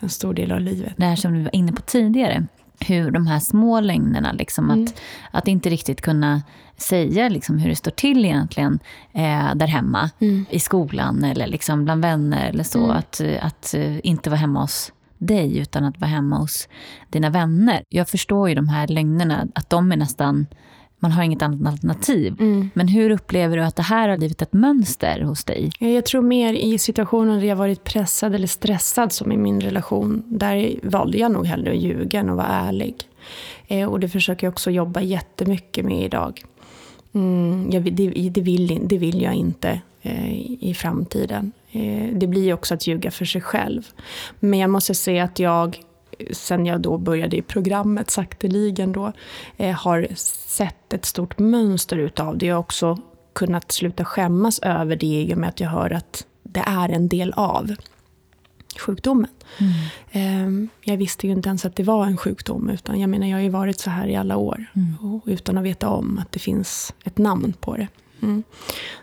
en 0.00 0.08
stor 0.08 0.34
del 0.34 0.52
av 0.52 0.60
livet. 0.60 0.92
Det 0.96 1.04
här 1.04 1.16
som 1.16 1.34
du 1.34 1.42
var 1.42 1.54
inne 1.54 1.72
på 1.72 1.82
tidigare, 1.82 2.46
hur 2.80 3.10
de 3.10 3.26
här 3.26 3.38
små 3.38 3.80
lögnerna, 3.80 4.32
liksom, 4.32 4.70
mm. 4.70 4.84
att, 4.84 5.00
att 5.30 5.48
inte 5.48 5.70
riktigt 5.70 6.00
kunna 6.00 6.42
säga 6.76 7.28
liksom, 7.28 7.58
hur 7.58 7.68
det 7.68 7.76
står 7.76 7.90
till 7.90 8.24
egentligen 8.24 8.78
eh, 9.12 9.54
där 9.54 9.66
hemma, 9.66 10.10
mm. 10.18 10.46
i 10.50 10.58
skolan 10.58 11.24
eller 11.24 11.46
liksom 11.46 11.84
bland 11.84 12.02
vänner 12.02 12.48
eller 12.48 12.64
så. 12.64 12.84
Mm. 12.84 12.96
Att, 12.96 13.20
att 13.40 13.74
uh, 13.76 13.98
inte 14.02 14.30
vara 14.30 14.40
hemma 14.40 14.60
hos 14.60 14.92
dig, 15.18 15.58
utan 15.58 15.84
att 15.84 16.00
vara 16.00 16.10
hemma 16.10 16.38
hos 16.38 16.68
dina 17.10 17.30
vänner. 17.30 17.82
Jag 17.88 18.08
förstår 18.08 18.48
ju 18.48 18.54
de 18.54 18.68
här 18.68 18.86
lögnerna, 18.86 19.46
att 19.54 19.70
de 19.70 19.92
är 19.92 19.96
nästan 19.96 20.46
man 21.00 21.12
har 21.12 21.22
inget 21.22 21.42
annat 21.42 21.72
alternativ. 21.72 22.36
Mm. 22.40 22.70
Men 22.74 22.88
hur 22.88 23.10
upplever 23.10 23.56
du 23.56 23.62
att 23.62 23.76
det 23.76 23.82
här 23.82 24.08
har 24.08 24.18
blivit 24.18 24.42
ett 24.42 24.52
mönster 24.52 25.20
hos 25.20 25.44
dig? 25.44 25.70
Jag 25.78 26.04
tror 26.04 26.22
mer 26.22 26.52
i 26.52 26.78
situationer 26.78 27.40
där 27.40 27.46
jag 27.46 27.56
varit 27.56 27.84
pressad 27.84 28.34
eller 28.34 28.46
stressad 28.46 29.12
som 29.12 29.32
i 29.32 29.36
min 29.36 29.60
relation. 29.60 30.22
Där 30.26 30.74
valde 30.82 31.18
jag 31.18 31.32
nog 31.32 31.46
hellre 31.46 31.70
att 31.70 31.76
ljuga 31.76 32.20
än 32.20 32.30
att 32.30 32.36
vara 32.36 32.46
ärlig. 32.46 32.94
Eh, 33.68 33.88
och 33.88 34.00
det 34.00 34.08
försöker 34.08 34.46
jag 34.46 34.52
också 34.52 34.70
jobba 34.70 35.00
jättemycket 35.00 35.84
med 35.84 36.04
idag. 36.04 36.42
Mm, 37.12 37.68
jag, 37.70 37.92
det, 37.92 38.30
det, 38.30 38.40
vill, 38.40 38.80
det 38.82 38.98
vill 38.98 39.22
jag 39.22 39.34
inte 39.34 39.80
eh, 40.02 40.32
i 40.60 40.74
framtiden. 40.76 41.52
Eh, 41.72 42.08
det 42.12 42.26
blir 42.26 42.54
också 42.54 42.74
att 42.74 42.86
ljuga 42.86 43.10
för 43.10 43.24
sig 43.24 43.40
själv. 43.40 43.88
Men 44.40 44.58
jag 44.58 44.70
måste 44.70 44.94
säga 44.94 45.24
att 45.24 45.38
jag 45.38 45.78
sen 46.30 46.66
jag 46.66 46.80
då 46.80 46.98
började 46.98 47.36
i 47.36 47.42
programmet 47.42 48.10
sakteligen 48.10 48.92
då, 48.92 49.12
eh, 49.56 49.76
har 49.76 50.08
sett 50.16 50.92
ett 50.92 51.04
stort 51.04 51.38
mönster 51.38 51.96
utav 51.96 52.38
det. 52.38 52.46
Jag 52.46 52.54
har 52.54 52.60
också 52.60 52.98
kunnat 53.32 53.72
sluta 53.72 54.04
skämmas 54.04 54.58
över 54.58 54.96
det 54.96 55.22
i 55.22 55.34
och 55.34 55.38
med 55.38 55.48
att 55.48 55.60
jag 55.60 55.68
hör 55.68 55.90
att 55.90 56.26
det 56.42 56.62
är 56.66 56.88
en 56.88 57.08
del 57.08 57.32
av 57.32 57.74
sjukdomen. 58.78 59.30
Mm. 60.12 60.68
Jag 60.82 60.96
visste 60.96 61.26
ju 61.26 61.32
inte 61.32 61.48
ens 61.48 61.64
att 61.64 61.76
det 61.76 61.82
var 61.82 62.06
en 62.06 62.16
sjukdom. 62.16 62.70
Utan 62.70 63.00
jag 63.00 63.10
menar, 63.10 63.26
jag 63.26 63.36
har 63.36 63.42
ju 63.42 63.48
varit 63.48 63.80
så 63.80 63.90
här 63.90 64.08
i 64.08 64.16
alla 64.16 64.36
år. 64.36 64.66
Mm. 64.74 65.20
utan 65.26 65.58
att 65.58 65.64
veta 65.64 65.88
om 65.88 66.18
att 66.18 66.32
det 66.32 66.38
finns 66.38 66.94
ett 67.04 67.18
namn 67.18 67.52
på 67.60 67.76
det. 67.76 67.88
Mm. 68.22 68.42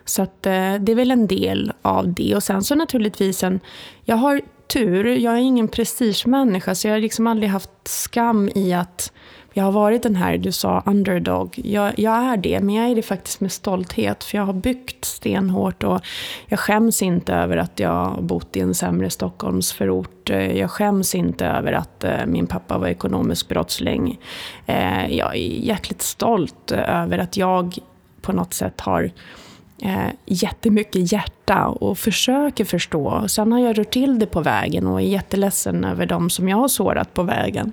Så 0.04 0.22
att, 0.22 0.46
eh, 0.46 0.74
det 0.74 0.92
är 0.92 0.94
väl 0.94 1.10
en 1.10 1.26
del 1.26 1.72
av 1.82 2.12
det. 2.12 2.36
Och 2.36 2.42
sen 2.42 2.64
så 2.64 2.74
naturligtvis 2.74 3.42
en... 3.42 3.60
Jag 4.04 4.16
har 4.16 4.40
tur. 4.68 5.04
Jag 5.06 5.34
är 5.34 5.38
ingen 5.38 5.68
prestigemänniska, 5.68 6.74
så 6.74 6.88
jag 6.88 6.94
har 6.94 7.00
liksom 7.00 7.26
aldrig 7.26 7.50
haft 7.50 7.70
skam 7.84 8.50
i 8.54 8.72
att 8.72 9.12
jag 9.52 9.64
har 9.64 9.72
varit 9.72 10.02
den 10.02 10.16
här, 10.16 10.38
du 10.38 10.52
sa 10.52 10.82
underdog. 10.86 11.60
Jag, 11.64 11.98
jag, 11.98 12.14
är 12.14 12.36
det, 12.36 12.60
men 12.60 12.74
jag 12.74 12.90
är 12.90 12.94
det 12.94 13.02
faktiskt 13.02 13.40
med 13.40 13.52
stolthet. 13.52 14.24
För 14.24 14.38
jag 14.38 14.44
har 14.44 14.52
byggt 14.52 15.04
stenhårt 15.04 15.84
och 15.84 16.00
jag 16.46 16.58
skäms 16.60 17.02
inte 17.02 17.34
över 17.34 17.56
att 17.56 17.80
jag 17.80 17.90
har 17.90 18.22
bott 18.22 18.56
i 18.56 18.60
en 18.60 18.74
sämre 18.74 19.10
Stockholmsförort. 19.10 20.30
Jag 20.30 20.70
skäms 20.70 21.14
inte 21.14 21.46
över 21.46 21.72
att 21.72 22.04
eh, 22.04 22.26
min 22.26 22.46
pappa 22.46 22.78
var 22.78 22.88
ekonomisk 22.88 23.48
brottsling. 23.48 24.20
Eh, 24.66 25.16
jag 25.16 25.34
är 25.36 25.64
jäkligt 25.64 26.02
stolt 26.02 26.70
över 26.72 27.18
att 27.18 27.36
jag 27.36 27.78
på 28.20 28.32
något 28.32 28.54
sätt 28.54 28.80
har 28.80 29.10
eh, 29.82 30.08
jättemycket 30.26 31.12
hjärta 31.12 31.66
och 31.66 31.98
försöker 31.98 32.64
förstå. 32.64 33.28
Sen 33.28 33.52
har 33.52 33.58
jag 33.58 33.78
rört 33.78 33.90
till 33.90 34.18
det 34.18 34.26
på 34.26 34.40
vägen 34.40 34.86
och 34.86 35.00
är 35.00 35.04
jätteledsen 35.04 35.84
över 35.84 36.06
dem 36.06 36.30
som 36.30 36.48
jag 36.48 36.56
har 36.56 36.68
sårat 36.68 37.14
på 37.14 37.22
vägen. 37.22 37.72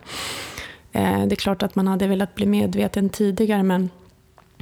Eh, 0.92 1.26
det 1.26 1.34
är 1.34 1.36
klart 1.36 1.64
att 1.64 1.76
man 1.76 1.88
hade 1.88 2.08
velat 2.08 2.36
bli 2.36 2.46
medveten 2.46 3.10
tidigare 3.10 3.64
men 3.64 3.90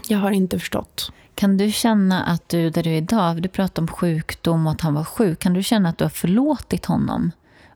jag 0.08 0.20
har 0.20 0.32
inte 0.32 0.60
förstått. 0.60 1.12
Kan 1.36 1.58
du 1.58 1.72
känna 1.72 2.24
att 2.24 2.50
du, 2.50 2.70
där 2.70 2.84
du 2.84 2.90
är 2.90 2.98
idag, 2.98 3.42
du 3.42 3.50
pratar 3.50 3.82
om 3.82 3.88
sjukdom 3.88 4.68
och 4.68 4.74
att 4.74 4.82
han 4.82 4.94
var 4.94 5.04
sjuk, 5.04 5.40
kan 5.40 5.54
du 5.54 5.64
känna 5.64 5.90
att 5.90 5.98
du 5.98 6.06
har 6.06 6.10
förlåtit 6.10 6.86
honom? 6.86 7.32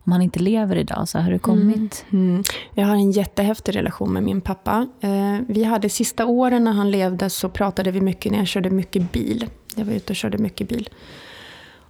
Om 0.08 0.12
han 0.14 0.22
inte 0.22 0.40
lever 0.40 0.76
idag, 0.76 1.08
så 1.08 1.20
har 1.20 1.32
det 1.32 1.40
kommit? 1.40 2.06
Mm, 2.10 2.30
mm. 2.30 2.44
Jag 2.74 2.86
har 2.86 2.96
en 2.96 3.12
jättehäftig 3.12 3.76
relation 3.76 4.14
med 4.14 4.24
min 4.24 4.42
pappa. 4.42 4.88
Eh, 5.02 5.38
vi 5.48 5.64
hade 5.64 5.90
sista 5.90 6.26
åren 6.26 6.64
när 6.64 6.72
han 6.72 6.92
levde 6.92 7.30
så 7.30 7.50
pratade 7.50 7.92
vi 7.92 8.02
mycket 8.02 8.32
när 8.32 8.40
jag 8.40 8.48
körde 8.48 8.70
mycket 8.70 9.12
bil. 9.12 9.46
Jag 9.76 9.86
var 9.86 9.94
ute 9.94 10.14
och 10.14 10.16
körde 10.16 10.38
mycket 10.38 10.70
bil. 10.70 10.90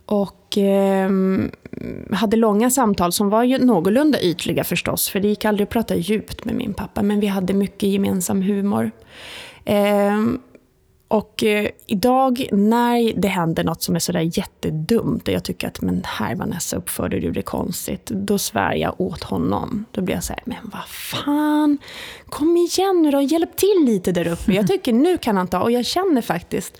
Och 0.06 0.58
eh, 0.58 1.10
hade 2.12 2.38
långa 2.38 2.70
samtal 2.70 3.12
som 3.12 3.30
var 3.30 3.44
ju 3.44 3.58
någorlunda 3.58 4.22
ytliga 4.22 4.64
förstås. 4.64 5.10
För 5.10 5.20
det 5.20 5.28
gick 5.28 5.46
aldrig 5.46 5.66
att 5.66 5.74
prata 5.74 5.96
djupt 5.96 6.46
med 6.46 6.56
min 6.56 6.74
pappa. 6.74 7.04
Men 7.04 7.20
vi 7.20 7.28
hade 7.28 7.54
mycket 7.54 7.90
gemensam 7.90 8.42
humor. 8.42 8.92
Eh, 9.66 10.18
och 11.08 11.44
eh, 11.44 11.70
idag 11.86 12.48
när 12.52 13.14
det 13.22 13.28
händer 13.28 13.64
något 13.64 13.82
som 13.82 13.96
är 13.96 14.00
sådär 14.00 14.38
jättedumt 14.38 15.28
och 15.28 15.34
jag 15.34 15.44
tycker 15.44 15.68
att 15.68 15.82
men 15.82 16.04
här 16.06 16.36
Vanessa 16.36 16.78
uppförde 16.78 17.20
du 17.20 17.32
det 17.32 17.42
konstigt. 17.42 18.06
Då 18.06 18.38
svär 18.38 18.76
jag 18.76 19.02
åt 19.02 19.24
honom. 19.24 19.86
Då 19.92 20.02
blir 20.02 20.16
jag 20.16 20.24
så 20.24 20.34
här, 20.34 20.44
men 20.46 20.58
vad 20.64 20.88
fan. 20.88 21.78
Kom 22.30 22.58
igen 22.58 23.02
nu 23.02 23.12
då, 23.12 23.22
hjälp 23.22 23.56
till 23.56 23.84
lite 23.86 24.12
där 24.12 24.28
uppe. 24.28 24.54
Jag 24.54 24.68
tycker 24.68 24.94
nu 24.94 25.18
kan 25.18 25.38
han 25.38 25.48
ta, 25.48 25.60
och 25.60 25.72
jag 25.72 25.86
känner 25.86 26.22
faktiskt, 26.22 26.78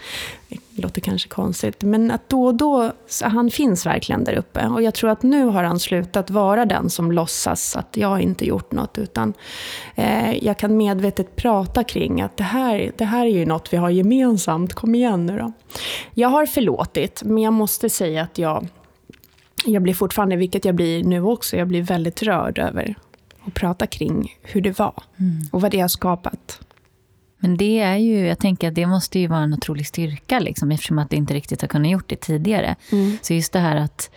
det 0.50 0.82
låter 0.82 1.02
kanske 1.02 1.30
konstigt, 1.30 1.84
men 1.84 2.12
att 2.12 2.30
då 2.30 2.46
och 2.46 2.56
då, 2.56 2.92
han 3.22 3.52
finns 3.52 3.86
verkligen 3.86 4.24
där 4.24 4.34
uppe. 4.34 4.68
Och 4.68 4.82
jag 4.82 4.94
tror 4.94 5.10
att 5.10 5.24
nu 5.24 5.46
har 5.46 5.64
han 5.64 5.80
slutat 5.80 6.30
vara 6.30 6.66
den 6.66 6.90
som 6.90 7.12
låtsas 7.12 7.76
att 7.76 7.98
jag 7.98 8.22
inte 8.22 8.46
gjort 8.46 8.72
något, 8.72 8.98
utan 8.98 9.34
eh, 9.96 10.44
jag 10.46 10.58
kan 10.58 10.78
medvetet 10.78 11.36
prata 11.36 11.84
kring 11.84 12.22
att 12.22 12.38
det 12.38 12.44
här, 12.44 12.92
det 12.98 13.06
här 13.06 13.26
är 13.26 13.30
ju 13.30 13.46
något 13.46 13.74
vi 13.74 13.78
har 13.78 13.90
gemensamt, 13.90 14.74
kom 14.74 14.96
igen 14.96 15.26
nu 15.26 15.38
då. 15.38 15.52
Jag 16.14 16.30
har 16.30 16.46
förlåtit, 16.46 17.24
men 17.26 17.44
jag 17.44 17.54
måste 17.54 17.90
säga 17.90 18.24
att 18.24 18.38
jag, 18.38 18.68
jag 19.66 19.82
blir 19.82 19.94
fortfarande, 19.94 20.36
vilket 20.36 20.66
jag 20.66 20.76
blir 20.76 21.04
nu 21.04 21.22
också, 21.22 21.58
jag 21.58 21.68
blir 21.68 21.82
väldigt 21.82 22.24
rörd 22.24 22.60
över 22.60 22.96
att 23.48 23.54
prata 23.54 23.88
kring 23.88 24.38
hur 24.42 24.62
det 24.62 24.80
var 24.80 25.04
mm. 25.20 25.42
och 25.52 25.62
vad 25.62 25.72
det 25.72 25.80
har 25.80 25.88
skapat. 25.88 26.60
Men 27.48 27.58
det 27.58 27.80
är 27.80 27.98
ju, 27.98 28.28
jag 28.28 28.40
tänker 28.40 28.68
att 28.68 28.76
det 28.76 28.86
måste 28.86 29.20
ju 29.20 29.28
vara 29.28 29.40
en 29.40 29.54
otrolig 29.54 29.88
styrka 29.88 30.40
liksom, 30.40 30.72
eftersom 30.72 31.00
att 31.00 31.10
det 31.10 31.16
inte 31.16 31.34
riktigt 31.34 31.62
har 31.62 31.68
kunnat 31.68 31.92
gjort 31.92 32.10
det 32.10 32.16
tidigare. 32.16 32.76
Mm. 32.92 33.18
Så 33.22 33.34
just 33.34 33.54
det 33.54 33.60
här 33.60 33.76
att, 33.76 34.10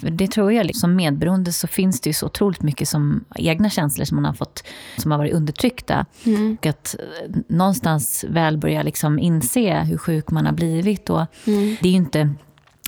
det 0.00 0.28
tror 0.28 0.52
jag, 0.52 0.66
liksom 0.66 0.96
medberoende 0.96 1.52
så 1.52 1.66
finns 1.66 2.00
det 2.00 2.10
ju 2.10 2.14
så 2.14 2.26
otroligt 2.26 2.62
mycket 2.62 2.88
som 2.88 3.24
egna 3.36 3.70
känslor 3.70 4.04
som 4.04 4.16
man 4.16 4.24
har 4.24 4.32
fått, 4.32 4.64
som 4.96 5.10
har 5.10 5.18
varit 5.18 5.32
undertryckta. 5.32 6.06
Mm. 6.24 6.56
Och 6.60 6.66
att 6.66 6.96
eh, 6.98 7.36
någonstans 7.48 8.24
väl 8.28 8.58
börja 8.58 8.82
liksom 8.82 9.18
inse 9.18 9.80
hur 9.80 9.98
sjuk 9.98 10.30
man 10.30 10.46
har 10.46 10.52
blivit. 10.52 11.10
Och 11.10 11.26
mm. 11.46 11.76
Det 11.82 11.88
är 11.88 11.92
ju 11.92 11.98
inte 11.98 12.34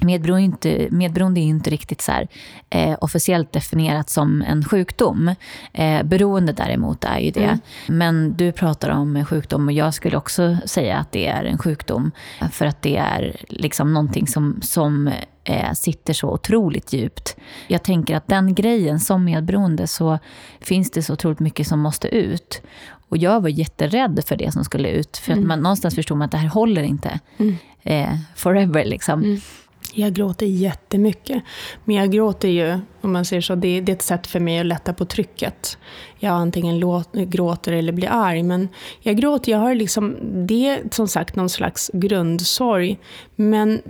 Medberoende 0.01 0.43
är 0.43 0.45
inte, 0.45 0.89
medberoende 0.91 1.41
är 1.41 1.43
inte 1.43 1.71
riktigt 1.71 2.01
så 2.01 2.13
här, 2.13 2.29
eh, 2.71 2.97
officiellt 3.01 3.53
definierat 3.53 4.11
som 4.11 4.43
en 4.43 4.65
sjukdom. 4.65 5.35
Eh, 5.73 6.03
beroende 6.03 6.53
däremot 6.53 7.05
är 7.05 7.19
ju 7.19 7.31
det. 7.31 7.45
Mm. 7.45 7.59
Men 7.87 8.37
du 8.37 8.53
pratar 8.53 8.91
om 8.91 9.25
sjukdom 9.25 9.67
och 9.67 9.73
jag 9.73 9.95
skulle 9.95 10.17
också 10.17 10.57
säga 10.65 10.99
att 10.99 11.13
det 11.13 11.27
är 11.27 11.45
en 11.45 11.59
sjukdom. 11.59 12.11
För 12.51 12.67
att 12.67 12.83
det 12.83 12.97
är 12.97 13.37
liksom 13.49 13.95
någonting 13.95 14.27
som, 14.27 14.59
som 14.63 15.11
eh, 15.45 15.73
sitter 15.73 16.13
så 16.13 16.31
otroligt 16.31 16.93
djupt. 16.93 17.37
Jag 17.67 17.83
tänker 17.83 18.17
att 18.17 18.27
den 18.27 18.55
grejen, 18.55 19.01
som 19.01 19.25
medberoende, 19.25 19.87
så 19.87 20.19
finns 20.61 20.91
det 20.91 21.03
så 21.03 21.13
otroligt 21.13 21.41
mycket 21.41 21.67
som 21.67 21.81
måste 21.81 22.09
ut. 22.09 22.63
Och 23.09 23.17
jag 23.17 23.41
var 23.41 23.49
jätterädd 23.49 24.21
för 24.27 24.37
det 24.37 24.53
som 24.53 24.65
skulle 24.65 24.89
ut. 24.91 25.17
För 25.17 25.33
mm. 25.33 25.45
att 25.45 25.49
man 25.49 25.61
någonstans 25.61 25.95
förstod 25.95 26.19
man 26.19 26.25
att 26.25 26.33
det 26.33 26.39
här 26.39 26.49
håller 26.49 26.83
inte. 26.83 27.21
Mm. 27.37 27.57
Eh, 27.83 28.17
forever 28.35 28.85
liksom. 28.85 29.41
Jag 29.95 30.13
gråter 30.13 30.47
jättemycket. 30.47 31.43
Men 31.85 31.97
jag 31.97 32.13
gråter 32.13 32.49
ju, 32.49 32.79
om 33.01 33.13
man 33.13 33.25
säger 33.25 33.43
så, 33.43 33.55
det, 33.55 33.81
det 33.81 33.93
är 33.93 33.97
ett 33.97 34.03
sätt 34.03 34.27
för 34.27 34.41
mig 34.41 34.59
att 34.59 34.67
lätta 34.67 34.93
på 34.93 35.05
trycket. 35.05 35.79
Jag 36.19 36.33
antingen 36.33 36.79
låt, 36.79 37.13
gråter 37.13 37.73
eller 37.73 37.93
blir 37.93 38.09
arg. 38.11 38.43
Men 38.43 38.69
jag 39.01 39.17
gråter, 39.17 39.53
jag 39.53 39.59
har 39.59 39.75
liksom, 39.75 40.17
det 40.47 40.69
är 40.69 40.81
som 40.91 41.09
sagt 41.09 41.37
någon 41.37 41.49
slags 41.49 41.91
grundsorg. 41.95 42.99
Men 43.37 43.83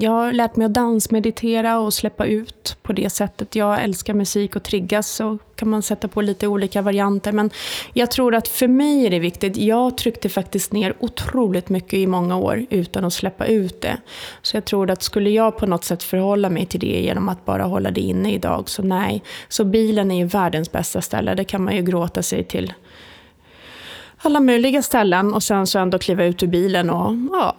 jag 0.00 0.10
har 0.10 0.32
lärt 0.32 0.56
mig 0.56 0.64
att 0.64 0.74
dansmeditera 0.74 1.78
och 1.78 1.94
släppa 1.94 2.26
ut 2.26 2.76
på 2.82 2.92
det 2.92 3.10
sättet. 3.10 3.54
Jag 3.54 3.82
älskar 3.82 4.14
musik 4.14 4.56
och 4.56 4.62
triggas 4.62 5.08
så 5.08 5.38
kan 5.54 5.68
man 5.68 5.82
sätta 5.82 6.08
på 6.08 6.20
lite 6.20 6.46
olika 6.46 6.82
varianter. 6.82 7.32
Men 7.32 7.50
jag 7.92 8.10
tror 8.10 8.34
att 8.34 8.48
för 8.48 8.68
mig 8.68 9.06
är 9.06 9.10
det 9.10 9.18
viktigt. 9.18 9.56
Jag 9.56 9.96
tryckte 9.96 10.28
faktiskt 10.28 10.72
ner 10.72 10.94
otroligt 11.00 11.68
mycket 11.68 11.94
i 11.94 12.06
många 12.06 12.36
år 12.36 12.66
utan 12.70 13.04
att 13.04 13.12
släppa 13.12 13.46
ut 13.46 13.80
det. 13.80 13.96
Så 14.42 14.56
jag 14.56 14.64
tror 14.64 14.90
att 14.90 15.02
skulle 15.02 15.30
jag 15.30 15.58
på 15.58 15.66
något 15.66 15.84
sätt 15.84 16.02
förhålla 16.02 16.50
mig 16.50 16.66
till 16.66 16.80
det 16.80 16.86
genom 16.86 17.28
att 17.28 17.44
bara 17.44 17.64
hålla 17.64 17.90
det 17.90 18.00
inne 18.00 18.32
idag, 18.32 18.53
så 18.64 18.82
nej. 18.82 19.22
Så 19.48 19.64
bilen 19.64 20.10
är 20.10 20.16
ju 20.18 20.24
världens 20.24 20.72
bästa 20.72 21.00
ställe. 21.00 21.34
Det 21.34 21.44
kan 21.44 21.64
man 21.64 21.76
ju 21.76 21.82
gråta 21.82 22.22
sig 22.22 22.44
till 22.44 22.72
alla 24.18 24.40
möjliga 24.40 24.82
ställen 24.82 25.34
och 25.34 25.42
sen 25.42 25.66
så 25.66 25.78
ändå 25.78 25.98
kliva 25.98 26.24
ut 26.24 26.42
ur 26.42 26.46
bilen 26.46 26.90
och 26.90 27.14
ja, 27.32 27.56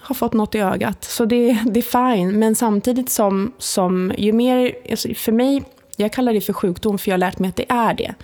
har 0.00 0.14
fått 0.14 0.32
något 0.32 0.54
i 0.54 0.58
ögat. 0.58 1.04
Så 1.04 1.24
det, 1.24 1.58
det 1.66 1.80
är 1.80 2.14
fine. 2.14 2.38
Men 2.38 2.54
samtidigt 2.54 3.10
som, 3.10 3.52
som 3.58 4.12
ju 4.18 4.32
mer, 4.32 4.74
alltså 4.90 5.14
för 5.14 5.32
mig, 5.32 5.62
jag 5.96 6.12
kallar 6.12 6.32
det 6.32 6.40
för 6.40 6.52
sjukdom 6.52 6.98
för 6.98 7.10
jag 7.10 7.12
har 7.12 7.18
lärt 7.18 7.38
mig 7.38 7.48
att 7.48 7.56
det 7.56 7.72
är 7.72 7.94
det. 7.94 8.14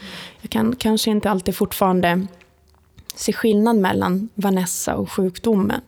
Jag 0.40 0.50
kan 0.50 0.76
kanske 0.76 1.10
inte 1.10 1.30
alltid 1.30 1.56
fortfarande 1.56 2.26
se 3.20 3.32
skillnad 3.32 3.76
mellan 3.76 4.28
Vanessa 4.34 4.96
och 4.96 5.12
sjukdomen. 5.12 5.80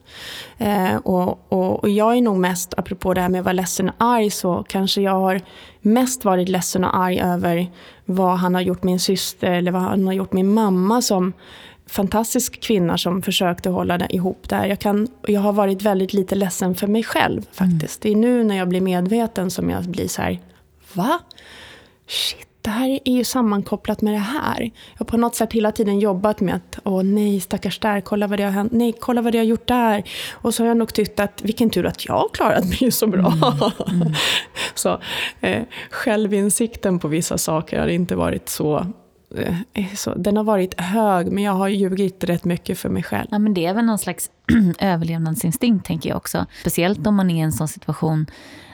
Eh, 0.58 0.96
och, 0.96 1.52
och, 1.52 1.84
och, 1.84 1.88
jag 1.88 2.16
är 2.16 2.22
nog 2.22 2.36
mest, 2.36 2.74
apropå 2.76 3.14
det 3.14 3.20
här 3.20 3.28
med 3.28 3.38
att 3.38 3.44
vara 3.44 3.52
ledsen 3.52 3.88
och 3.88 3.94
arg, 3.98 4.30
så 4.30 4.64
kanske 4.68 5.00
jag 5.00 5.12
har 5.12 5.40
mest 5.80 6.24
varit 6.24 6.48
ledsen 6.48 6.84
och 6.84 6.96
arg 6.96 7.20
över 7.20 7.70
vad 8.04 8.38
han 8.38 8.54
har 8.54 8.60
gjort 8.60 8.82
min 8.82 9.00
syster 9.00 9.50
eller 9.50 9.72
vad 9.72 9.82
han 9.82 10.06
har 10.06 10.12
gjort 10.12 10.32
min 10.32 10.54
mamma 10.54 11.02
som 11.02 11.32
fantastisk 11.86 12.60
kvinna 12.60 12.98
som 12.98 13.22
försökte 13.22 13.70
hålla 13.70 13.98
det 13.98 14.14
ihop 14.14 14.48
där. 14.48 14.66
Jag, 14.66 14.78
kan, 14.78 15.08
jag 15.26 15.40
har 15.40 15.52
varit 15.52 15.82
väldigt 15.82 16.12
lite 16.12 16.34
ledsen 16.34 16.74
för 16.74 16.86
mig 16.86 17.02
själv 17.02 17.42
faktiskt. 17.52 18.04
Mm. 18.04 18.20
Det 18.20 18.28
är 18.28 18.30
nu 18.30 18.44
när 18.44 18.56
jag 18.56 18.68
blir 18.68 18.80
medveten 18.80 19.50
som 19.50 19.70
jag 19.70 19.84
blir 19.84 20.08
så 20.08 20.22
här, 20.22 20.40
va? 20.92 21.18
Shit 22.06 22.51
det 22.62 22.70
här 22.70 22.98
är 23.04 23.12
ju 23.12 23.24
sammankopplat 23.24 24.02
med 24.02 24.14
det 24.14 24.18
här. 24.18 24.60
Jag 24.60 24.98
har 24.98 25.06
på 25.06 25.16
något 25.16 25.34
sätt 25.34 25.52
hela 25.52 25.72
tiden 25.72 26.00
jobbat 26.00 26.40
med 26.40 26.54
att, 26.54 26.78
åh 26.84 27.02
nej, 27.02 27.40
stackars 27.40 27.78
där, 27.78 28.00
kolla 28.00 28.26
vad 28.26 28.38
det 28.38 28.44
har 28.44 28.50
hänt, 28.50 28.72
nej, 28.72 28.94
kolla 29.00 29.22
vad 29.22 29.32
det 29.32 29.38
har 29.38 29.44
gjort 29.44 29.66
där. 29.66 30.02
Och 30.32 30.54
så 30.54 30.62
har 30.62 30.68
jag 30.68 30.76
nog 30.76 30.94
tyckt 30.94 31.20
att, 31.20 31.42
vilken 31.42 31.70
tur 31.70 31.86
att 31.86 32.06
jag 32.06 32.14
har 32.14 32.28
klarat 32.28 32.80
mig 32.80 32.90
så 32.90 33.06
bra. 33.06 33.32
Mm. 33.32 34.02
Mm. 34.02 34.14
så 34.74 35.00
eh, 35.40 35.62
självinsikten 35.90 36.98
på 36.98 37.08
vissa 37.08 37.38
saker 37.38 37.80
har 37.80 37.88
inte 37.88 38.16
varit 38.16 38.48
så 38.48 38.86
eh, 39.36 39.86
så, 39.96 40.14
den 40.14 40.36
har 40.36 40.44
varit 40.44 40.80
hög, 40.80 41.32
men 41.32 41.44
jag 41.44 41.52
har 41.52 41.68
ljugit 41.68 42.24
rätt 42.24 42.44
mycket 42.44 42.78
för 42.78 42.88
mig 42.88 43.02
själv. 43.02 43.28
Ja, 43.30 43.38
men 43.38 43.54
det 43.54 43.66
är 43.66 43.74
väl 43.74 43.84
någon 43.84 43.98
slags 43.98 44.30
överlevnadsinstinkt, 44.78 45.86
tänker 45.86 46.08
jag 46.08 46.16
också. 46.16 46.46
Speciellt 46.60 47.06
om 47.06 47.14
man 47.14 47.30
är 47.30 47.36
i 47.36 47.40
en 47.40 47.52
sån 47.52 47.68
situation 47.68 48.26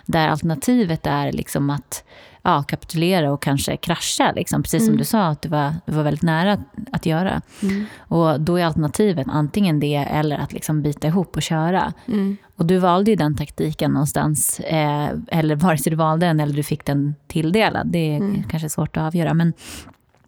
där 0.06 0.28
alternativet 0.28 1.06
är 1.06 1.32
liksom 1.32 1.70
att 1.70 2.04
ja, 2.48 2.62
kapitulera 2.62 3.32
och 3.32 3.42
kanske 3.42 3.76
krascha. 3.76 4.32
Liksom. 4.32 4.62
Precis 4.62 4.80
mm. 4.80 4.86
som 4.86 4.96
du 4.96 5.04
sa, 5.04 5.26
att 5.26 5.42
du 5.42 5.48
var, 5.48 5.74
du 5.86 5.92
var 5.92 6.02
väldigt 6.02 6.22
nära 6.22 6.58
att 6.92 7.06
göra. 7.06 7.42
Mm. 7.62 7.84
Och 7.98 8.40
då 8.40 8.56
är 8.56 8.64
alternativet 8.64 9.26
antingen 9.30 9.80
det 9.80 9.94
eller 9.94 10.38
att 10.38 10.52
liksom 10.52 10.82
bita 10.82 11.08
ihop 11.08 11.36
och 11.36 11.42
köra. 11.42 11.92
Mm. 12.06 12.36
Och 12.56 12.66
du 12.66 12.78
valde 12.78 13.10
ju 13.10 13.16
den 13.16 13.36
taktiken 13.36 13.90
någonstans. 13.90 14.60
Eh, 14.60 15.08
eller 15.28 15.56
vare 15.56 15.78
sig 15.78 15.90
du 15.90 15.96
valde 15.96 16.26
den 16.26 16.40
eller 16.40 16.54
du 16.54 16.62
fick 16.62 16.84
den 16.84 17.14
tilldelad. 17.26 17.86
Det 17.86 18.12
är 18.12 18.16
mm. 18.16 18.42
kanske 18.42 18.68
svårt 18.68 18.96
att 18.96 19.02
avgöra. 19.02 19.34
Men 19.34 19.52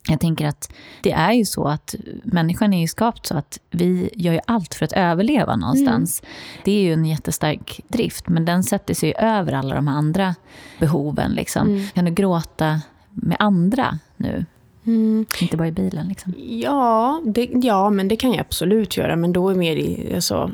jag 0.08 0.20
tänker 0.20 0.46
att 0.46 0.72
det 1.02 1.12
är 1.12 1.32
ju 1.32 1.44
så 1.44 1.64
att 1.64 1.94
människan 2.24 2.72
är 2.72 2.80
ju 2.80 2.88
skapt 2.88 3.26
så 3.26 3.36
att 3.36 3.58
vi 3.70 4.10
gör 4.14 4.32
ju 4.32 4.40
allt 4.46 4.74
för 4.74 4.84
att 4.84 4.92
överleva 4.92 5.56
någonstans. 5.56 6.22
Mm. 6.22 6.32
Det 6.64 6.72
är 6.72 6.82
ju 6.82 6.92
en 6.92 7.04
jättestark 7.04 7.80
drift, 7.88 8.28
men 8.28 8.44
den 8.44 8.62
sätter 8.62 8.94
sig 8.94 9.14
över 9.18 9.52
alla 9.52 9.74
de 9.74 9.88
andra 9.88 10.34
behoven. 10.78 11.32
Liksom. 11.32 11.68
Mm. 11.68 11.86
Kan 11.94 12.04
du 12.04 12.10
gråta 12.10 12.80
med 13.10 13.36
andra 13.40 13.98
nu? 14.16 14.44
Mm. 14.86 15.26
Inte 15.40 15.56
bara 15.56 15.68
i 15.68 15.72
bilen? 15.72 16.08
Liksom. 16.08 16.34
Ja, 16.38 17.22
det, 17.24 17.48
ja, 17.52 17.90
men 17.90 18.08
det 18.08 18.16
kan 18.16 18.30
jag 18.30 18.40
absolut 18.40 18.96
göra. 18.96 19.16
Men 19.16 19.32
då 19.32 19.48
är 19.48 19.54
mer 19.54 19.76
i, 19.76 20.14
alltså, 20.14 20.50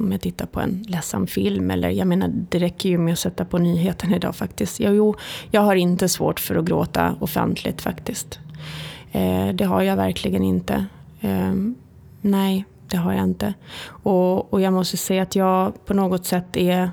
om 0.00 0.12
jag 0.12 0.20
tittar 0.20 0.46
på 0.46 0.60
en 0.60 0.84
ledsam 0.88 1.26
film. 1.26 1.70
Eller, 1.70 1.88
jag 1.88 2.06
menar, 2.06 2.30
det 2.48 2.58
räcker 2.58 2.88
ju 2.88 2.98
med 2.98 3.12
att 3.12 3.18
sätta 3.18 3.44
på 3.44 3.58
nyheten 3.58 4.14
idag 4.14 4.36
faktiskt. 4.36 4.80
Jag, 4.80 4.94
jo, 4.94 5.16
jag 5.50 5.60
har 5.60 5.74
inte 5.74 6.08
svårt 6.08 6.40
för 6.40 6.54
att 6.54 6.64
gråta 6.64 7.16
offentligt 7.20 7.80
faktiskt. 7.80 8.38
Eh, 9.12 9.48
det 9.48 9.64
har 9.64 9.82
jag 9.82 9.96
verkligen 9.96 10.44
inte. 10.44 10.86
Eh, 11.20 11.52
nej, 12.20 12.64
det 12.88 12.96
har 12.96 13.12
jag 13.12 13.24
inte. 13.24 13.54
Och, 13.86 14.52
och 14.52 14.60
jag 14.60 14.72
måste 14.72 14.96
säga 14.96 15.22
att 15.22 15.36
jag 15.36 15.86
på 15.86 15.94
något 15.94 16.26
sätt 16.26 16.56
är 16.56 16.90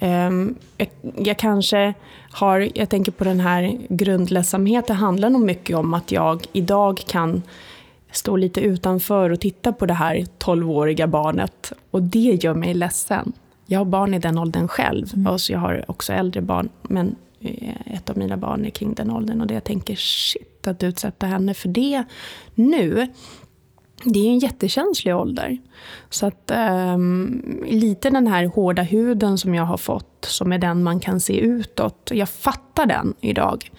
Um, 0.00 0.54
jag, 0.76 0.88
jag, 1.16 1.38
kanske 1.38 1.94
har, 2.30 2.68
jag 2.74 2.88
tänker 2.88 3.12
på 3.12 3.24
den 3.24 3.40
här 3.40 3.78
grundledsamheten, 3.88 4.96
det 4.96 5.00
handlar 5.00 5.30
nog 5.30 5.42
mycket 5.42 5.76
om 5.76 5.94
att 5.94 6.12
jag 6.12 6.46
idag 6.52 7.02
kan 7.06 7.42
stå 8.16 8.36
lite 8.36 8.60
utanför 8.60 9.30
och 9.30 9.40
titta 9.40 9.72
på 9.72 9.86
det 9.86 9.94
här 9.94 10.16
12-åriga 10.38 11.06
barnet. 11.06 11.72
Och 11.90 12.02
det 12.02 12.18
gör 12.44 12.54
mig 12.54 12.74
ledsen. 12.74 13.32
Jag 13.66 13.80
har 13.80 13.84
barn 13.84 14.14
i 14.14 14.18
den 14.18 14.38
åldern 14.38 14.68
själv. 14.68 15.14
Mm. 15.14 15.32
Och 15.32 15.40
så 15.40 15.52
jag 15.52 15.58
har 15.58 15.84
också 15.88 16.12
äldre 16.12 16.42
barn. 16.42 16.68
Men 16.82 17.16
eh, 17.40 17.94
ett 17.94 18.10
av 18.10 18.18
mina 18.18 18.36
barn 18.36 18.64
är 18.64 18.70
kring 18.70 18.94
den 18.94 19.10
åldern. 19.10 19.40
Och 19.40 19.46
det 19.46 19.54
jag 19.54 19.64
tänker, 19.64 19.96
shit, 19.96 20.66
att 20.66 20.82
utsätta 20.82 21.26
henne 21.26 21.54
för 21.54 21.68
det 21.68 22.04
nu. 22.54 23.06
Det 24.04 24.18
är 24.18 24.30
en 24.30 24.38
jättekänslig 24.38 25.16
ålder. 25.16 25.58
Så 26.10 26.26
att 26.26 26.52
um, 26.94 27.64
lite 27.66 28.10
den 28.10 28.26
här 28.26 28.44
hårda 28.46 28.82
huden 28.82 29.38
som 29.38 29.54
jag 29.54 29.64
har 29.64 29.76
fått, 29.76 30.24
som 30.28 30.52
är 30.52 30.58
den 30.58 30.82
man 30.82 31.00
kan 31.00 31.20
se 31.20 31.40
utåt. 31.40 32.10
Jag 32.14 32.28
fattar 32.28 32.86
den 32.86 33.14
idag. 33.20 33.70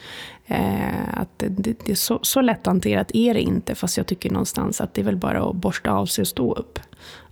Eh, 0.48 1.20
att 1.20 1.30
det, 1.40 1.48
det, 1.48 1.74
det, 1.86 1.92
är 1.92 1.96
så, 1.96 2.20
så 2.22 2.42
lätt 2.42 2.66
hanterat 2.66 3.12
är 3.14 3.34
det 3.34 3.42
inte, 3.42 3.76
fast 3.76 3.98
jag 3.98 4.08
tycker 4.08 4.30
någonstans 4.30 4.82
att 4.82 4.94
det 4.94 5.02
är 5.02 5.06
väl 5.06 5.18
bara 5.18 5.44
att 5.44 5.56
borsta 5.56 5.92
av 5.92 6.06
sig 6.06 6.22
och 6.22 6.28
stå 6.28 6.54
upp. 6.54 6.80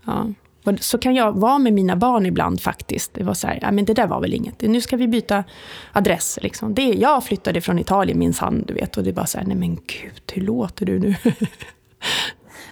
Ja. 0.05 0.27
Och 0.63 0.79
så 0.79 0.97
kan 0.97 1.15
jag 1.15 1.39
vara 1.39 1.59
med 1.59 1.73
mina 1.73 1.95
barn 1.95 2.25
ibland 2.25 2.61
faktiskt. 2.61 3.13
Det 3.13 3.23
var 3.23 3.33
så 3.33 3.47
här, 3.47 3.71
men 3.71 3.85
det 3.85 3.93
där 3.93 4.07
var 4.07 4.21
väl 4.21 4.33
inget. 4.33 4.61
Nu 4.61 4.81
ska 4.81 4.97
vi 4.97 5.07
byta 5.07 5.43
adress. 5.91 6.39
Liksom. 6.41 6.73
Det, 6.73 6.83
jag 6.83 7.23
flyttade 7.23 7.61
från 7.61 7.79
Italien 7.79 8.19
minsann, 8.19 8.63
du 8.67 8.73
vet. 8.73 8.97
Och 8.97 9.03
det 9.03 9.09
är 9.09 9.13
bara 9.13 9.25
så 9.25 9.37
här, 9.37 9.45
nej 9.45 9.57
men 9.57 9.75
gud, 9.75 10.21
hur 10.33 10.41
låter 10.41 10.85
du 10.85 10.99
nu? 10.99 11.15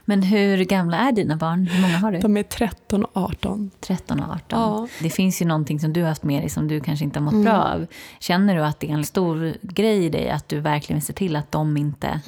Men 0.06 0.24
hur 0.24 0.64
gamla 0.64 0.98
är 0.98 1.12
dina 1.12 1.36
barn? 1.36 1.68
Hur 1.68 1.82
många 1.82 1.98
har 1.98 2.12
du? 2.12 2.20
De 2.20 2.38
är 2.38 2.44
13 2.44 3.06
och 3.06 3.18
18. 3.24 3.72
13 3.80 4.20
och 4.20 4.26
18. 4.26 4.40
Ja. 4.50 4.88
Det 5.02 5.10
finns 5.10 5.42
ju 5.42 5.46
någonting 5.46 5.80
som 5.80 5.94
du 5.94 6.02
har 6.02 6.10
haft 6.10 6.24
med 6.24 6.42
dig 6.42 6.50
som 6.50 6.68
du 6.68 6.80
kanske 6.80 7.06
inte 7.06 7.20
har 7.20 7.24
mått 7.32 7.44
bra 7.44 7.64
av. 7.64 7.86
Känner 8.20 8.56
du 8.56 8.62
att 8.62 8.80
det 8.80 8.90
är 8.90 8.94
en 8.94 9.04
stor 9.04 9.54
grej 9.62 10.06
i 10.06 10.10
dig 10.10 10.30
att 10.30 10.50
du 10.50 10.60
verkligen 10.60 11.00
vill 11.00 11.06
se 11.06 11.14
till 11.14 11.36
att 11.36 11.52
de 11.52 11.78
inte... 11.78 12.20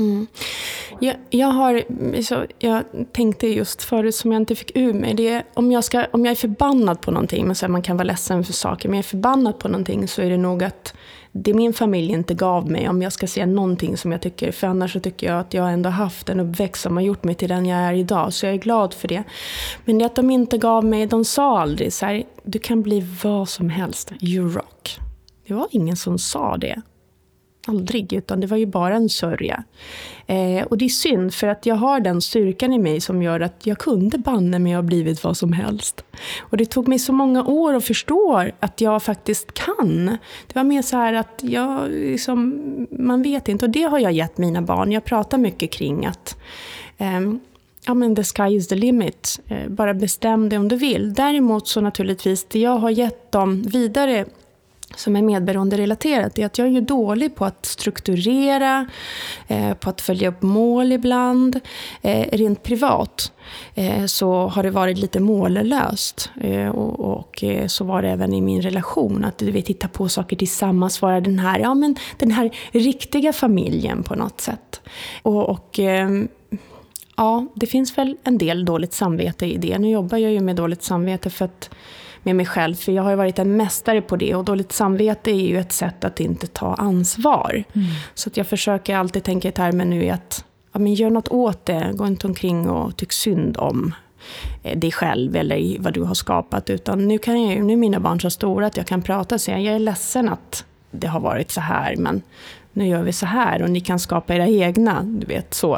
Jag, 0.99 1.15
jag, 1.29 1.47
har, 1.47 1.83
så 2.21 2.45
jag 2.59 2.83
tänkte 3.11 3.47
just 3.47 3.83
förut 3.83 4.15
som 4.15 4.31
jag 4.31 4.41
inte 4.41 4.55
fick 4.55 4.71
ur 4.75 4.93
mig. 4.93 5.13
Det 5.13 5.29
är, 5.29 5.43
om, 5.53 5.71
jag 5.71 5.83
ska, 5.83 6.05
om 6.11 6.25
jag 6.25 6.31
är 6.31 6.35
förbannad 6.35 7.01
på 7.01 7.11
någonting, 7.11 7.45
men 7.45 7.55
så 7.55 7.65
här, 7.65 7.71
man 7.71 7.81
kan 7.81 7.97
vara 7.97 8.07
ledsen 8.07 8.43
för 8.43 8.53
saker, 8.53 8.89
men 8.89 8.97
jag 8.97 9.03
är 9.03 9.09
förbannad 9.09 9.59
på 9.59 9.67
någonting 9.67 10.07
så 10.07 10.21
är 10.21 10.29
det 10.29 10.37
nog 10.37 10.63
att 10.63 10.93
det 11.37 11.53
min 11.53 11.73
familj 11.73 12.11
inte 12.11 12.33
gav 12.33 12.71
mig, 12.71 12.89
om 12.89 13.01
jag 13.01 13.13
ska 13.13 13.27
säga 13.27 13.45
någonting 13.45 13.97
som 13.97 14.11
jag 14.11 14.21
tycker, 14.21 14.51
för 14.51 14.67
annars 14.67 14.93
så 14.93 14.99
tycker 14.99 15.27
jag 15.27 15.39
att 15.39 15.53
jag 15.53 15.73
ändå 15.73 15.89
haft 15.89 16.29
en 16.29 16.39
uppväxt 16.39 16.81
som 16.81 16.97
har 16.97 17.03
gjort 17.03 17.23
mig 17.23 17.35
till 17.35 17.49
den 17.49 17.65
jag 17.65 17.79
är 17.79 17.93
idag, 17.93 18.33
så 18.33 18.45
jag 18.45 18.53
är 18.53 18.57
glad 18.59 18.93
för 18.93 19.07
det. 19.07 19.23
Men 19.85 19.97
det 19.97 20.05
att 20.05 20.15
de 20.15 20.31
inte 20.31 20.57
gav 20.57 20.85
mig, 20.85 21.05
de 21.05 21.25
sa 21.25 21.59
aldrig 21.59 21.93
så 21.93 22.05
här, 22.05 22.23
du 22.43 22.59
kan 22.59 22.81
bli 22.81 23.07
vad 23.23 23.49
som 23.49 23.69
helst, 23.69 24.11
you 24.21 24.49
rock. 24.49 24.97
Det 25.47 25.53
var 25.53 25.67
ingen 25.71 25.95
som 25.95 26.19
sa 26.19 26.57
det. 26.57 26.81
Aldrig, 27.67 28.13
utan 28.13 28.39
det 28.39 28.47
var 28.47 28.57
ju 28.57 28.65
bara 28.65 28.95
en 28.95 29.09
sörja. 29.09 29.63
Eh, 30.27 30.63
och 30.63 30.77
det 30.77 30.85
är 30.85 30.89
synd, 30.89 31.33
för 31.33 31.47
att 31.47 31.65
jag 31.65 31.75
har 31.75 31.99
den 31.99 32.21
styrkan 32.21 32.73
i 32.73 32.79
mig 32.79 33.01
som 33.01 33.21
gör 33.21 33.39
att 33.39 33.65
jag 33.65 33.77
kunde 33.77 34.17
banne 34.17 34.59
mig 34.59 34.73
ha 34.73 34.81
blivit 34.81 35.23
vad 35.23 35.37
som 35.37 35.53
helst. 35.53 36.03
Och 36.39 36.57
det 36.57 36.65
tog 36.65 36.87
mig 36.87 36.99
så 36.99 37.13
många 37.13 37.43
år 37.43 37.73
att 37.73 37.85
förstå 37.85 38.49
att 38.59 38.81
jag 38.81 39.03
faktiskt 39.03 39.53
kan. 39.53 40.05
Det 40.47 40.55
var 40.55 40.63
mer 40.63 40.81
så 40.81 40.97
här 40.97 41.13
att 41.13 41.39
jag, 41.41 41.89
liksom, 41.89 42.61
man 42.91 43.23
vet 43.23 43.47
inte, 43.47 43.65
och 43.65 43.71
det 43.71 43.83
har 43.83 43.99
jag 43.99 44.11
gett 44.11 44.37
mina 44.37 44.61
barn. 44.61 44.91
Jag 44.91 45.05
pratar 45.05 45.37
mycket 45.37 45.71
kring 45.71 46.05
att 46.05 46.37
eh, 46.97 47.21
ja, 47.85 47.93
men 47.93 48.15
the 48.15 48.23
sky 48.23 48.55
is 48.55 48.67
the 48.67 48.75
limit. 48.75 49.39
Eh, 49.47 49.67
bara 49.67 49.93
bestäm 49.93 50.49
dig 50.49 50.59
om 50.59 50.67
du 50.67 50.75
vill. 50.75 51.13
Däremot 51.13 51.67
så 51.67 51.81
naturligtvis, 51.81 52.43
det 52.43 52.59
jag 52.59 52.77
har 52.77 52.89
gett 52.89 53.31
dem 53.31 53.61
vidare 53.61 54.25
som 54.95 55.15
är 55.15 55.21
medberoenderelaterat 55.21 56.39
är 56.39 56.45
att 56.45 56.57
jag 56.57 56.67
är 56.67 56.71
ju 56.71 56.81
dålig 56.81 57.35
på 57.35 57.45
att 57.45 57.65
strukturera, 57.65 58.87
eh, 59.47 59.73
på 59.73 59.89
att 59.89 60.01
följa 60.01 60.29
upp 60.29 60.41
mål 60.41 60.91
ibland. 60.91 61.59
Eh, 62.01 62.27
rent 62.31 62.63
privat 62.63 63.31
eh, 63.75 64.05
så 64.05 64.47
har 64.47 64.63
det 64.63 64.71
varit 64.71 64.97
lite 64.97 65.19
mållöst. 65.19 66.29
Eh, 66.41 66.69
och, 66.69 66.99
och 66.99 67.43
eh, 67.43 67.67
så 67.67 67.83
var 67.83 68.01
det 68.01 68.09
även 68.09 68.33
i 68.33 68.41
min 68.41 68.61
relation. 68.61 69.25
Att 69.25 69.41
vi 69.41 69.51
vet, 69.51 69.93
på 69.93 70.09
saker 70.09 70.35
tillsammans, 70.35 71.01
vara 71.01 71.21
den 71.21 71.39
här, 71.39 71.59
ja, 71.59 71.73
men 71.73 71.95
den 72.17 72.31
här 72.31 72.51
riktiga 72.71 73.33
familjen 73.33 74.03
på 74.03 74.15
något 74.15 74.41
sätt. 74.41 74.81
Och, 75.21 75.49
och 75.49 75.79
eh, 75.79 76.09
ja, 77.17 77.47
det 77.55 77.65
finns 77.65 77.97
väl 77.97 78.17
en 78.23 78.37
del 78.37 78.65
dåligt 78.65 78.93
samvete 78.93 79.45
i 79.45 79.57
det. 79.57 79.77
Nu 79.77 79.89
jobbar 79.89 80.17
jag 80.17 80.31
ju 80.31 80.39
med 80.39 80.55
dåligt 80.55 80.83
samvete 80.83 81.29
för 81.29 81.45
att 81.45 81.69
med 82.25 82.35
mig 82.35 82.45
själv, 82.45 82.75
för 82.75 82.91
jag 82.91 83.03
har 83.03 83.09
ju 83.09 83.15
varit 83.15 83.39
en 83.39 83.57
mästare 83.57 84.01
på 84.01 84.15
det. 84.15 84.35
Och 84.35 84.45
dåligt 84.45 84.71
samvete 84.71 85.31
är 85.31 85.47
ju 85.47 85.57
ett 85.57 85.71
sätt 85.71 86.03
att 86.03 86.19
inte 86.19 86.47
ta 86.47 86.73
ansvar. 86.73 87.63
Mm. 87.73 87.87
Så 88.13 88.29
att 88.29 88.37
jag 88.37 88.47
försöker 88.47 88.95
alltid 88.95 89.23
tänka 89.23 89.47
i 89.47 89.51
termer 89.51 89.85
nu 89.85 90.09
att 90.09 90.45
ja, 90.71 90.79
men 90.79 90.93
gör 90.93 91.09
något 91.09 91.27
åt 91.27 91.65
det. 91.65 91.91
Gå 91.93 92.07
inte 92.07 92.27
omkring 92.27 92.69
och 92.69 92.97
tyck 92.97 93.11
synd 93.11 93.57
om 93.57 93.93
eh, 94.63 94.77
dig 94.77 94.91
själv 94.91 95.35
eller 95.35 95.79
vad 95.79 95.93
du 95.93 96.03
har 96.03 96.13
skapat. 96.13 96.69
Utan 96.69 97.07
nu, 97.07 97.17
kan 97.17 97.43
jag, 97.43 97.63
nu 97.63 97.73
är 97.73 97.77
mina 97.77 97.99
barn 97.99 98.21
så 98.21 98.29
stora 98.29 98.67
att 98.67 98.77
jag 98.77 98.87
kan 98.87 99.01
prata 99.01 99.35
och 99.35 99.41
säga 99.41 99.59
jag 99.59 99.75
är 99.75 99.79
ledsen 99.79 100.29
att 100.29 100.65
det 100.91 101.07
har 101.07 101.19
varit 101.19 101.51
så 101.51 101.61
här, 101.61 101.95
men 101.95 102.21
nu 102.73 102.87
gör 102.87 103.03
vi 103.03 103.13
så 103.13 103.25
här 103.25 103.61
och 103.61 103.69
ni 103.69 103.79
kan 103.79 103.99
skapa 103.99 104.35
era 104.35 104.47
egna, 104.47 105.03
du 105.03 105.25
vet 105.25 105.53
så. 105.53 105.75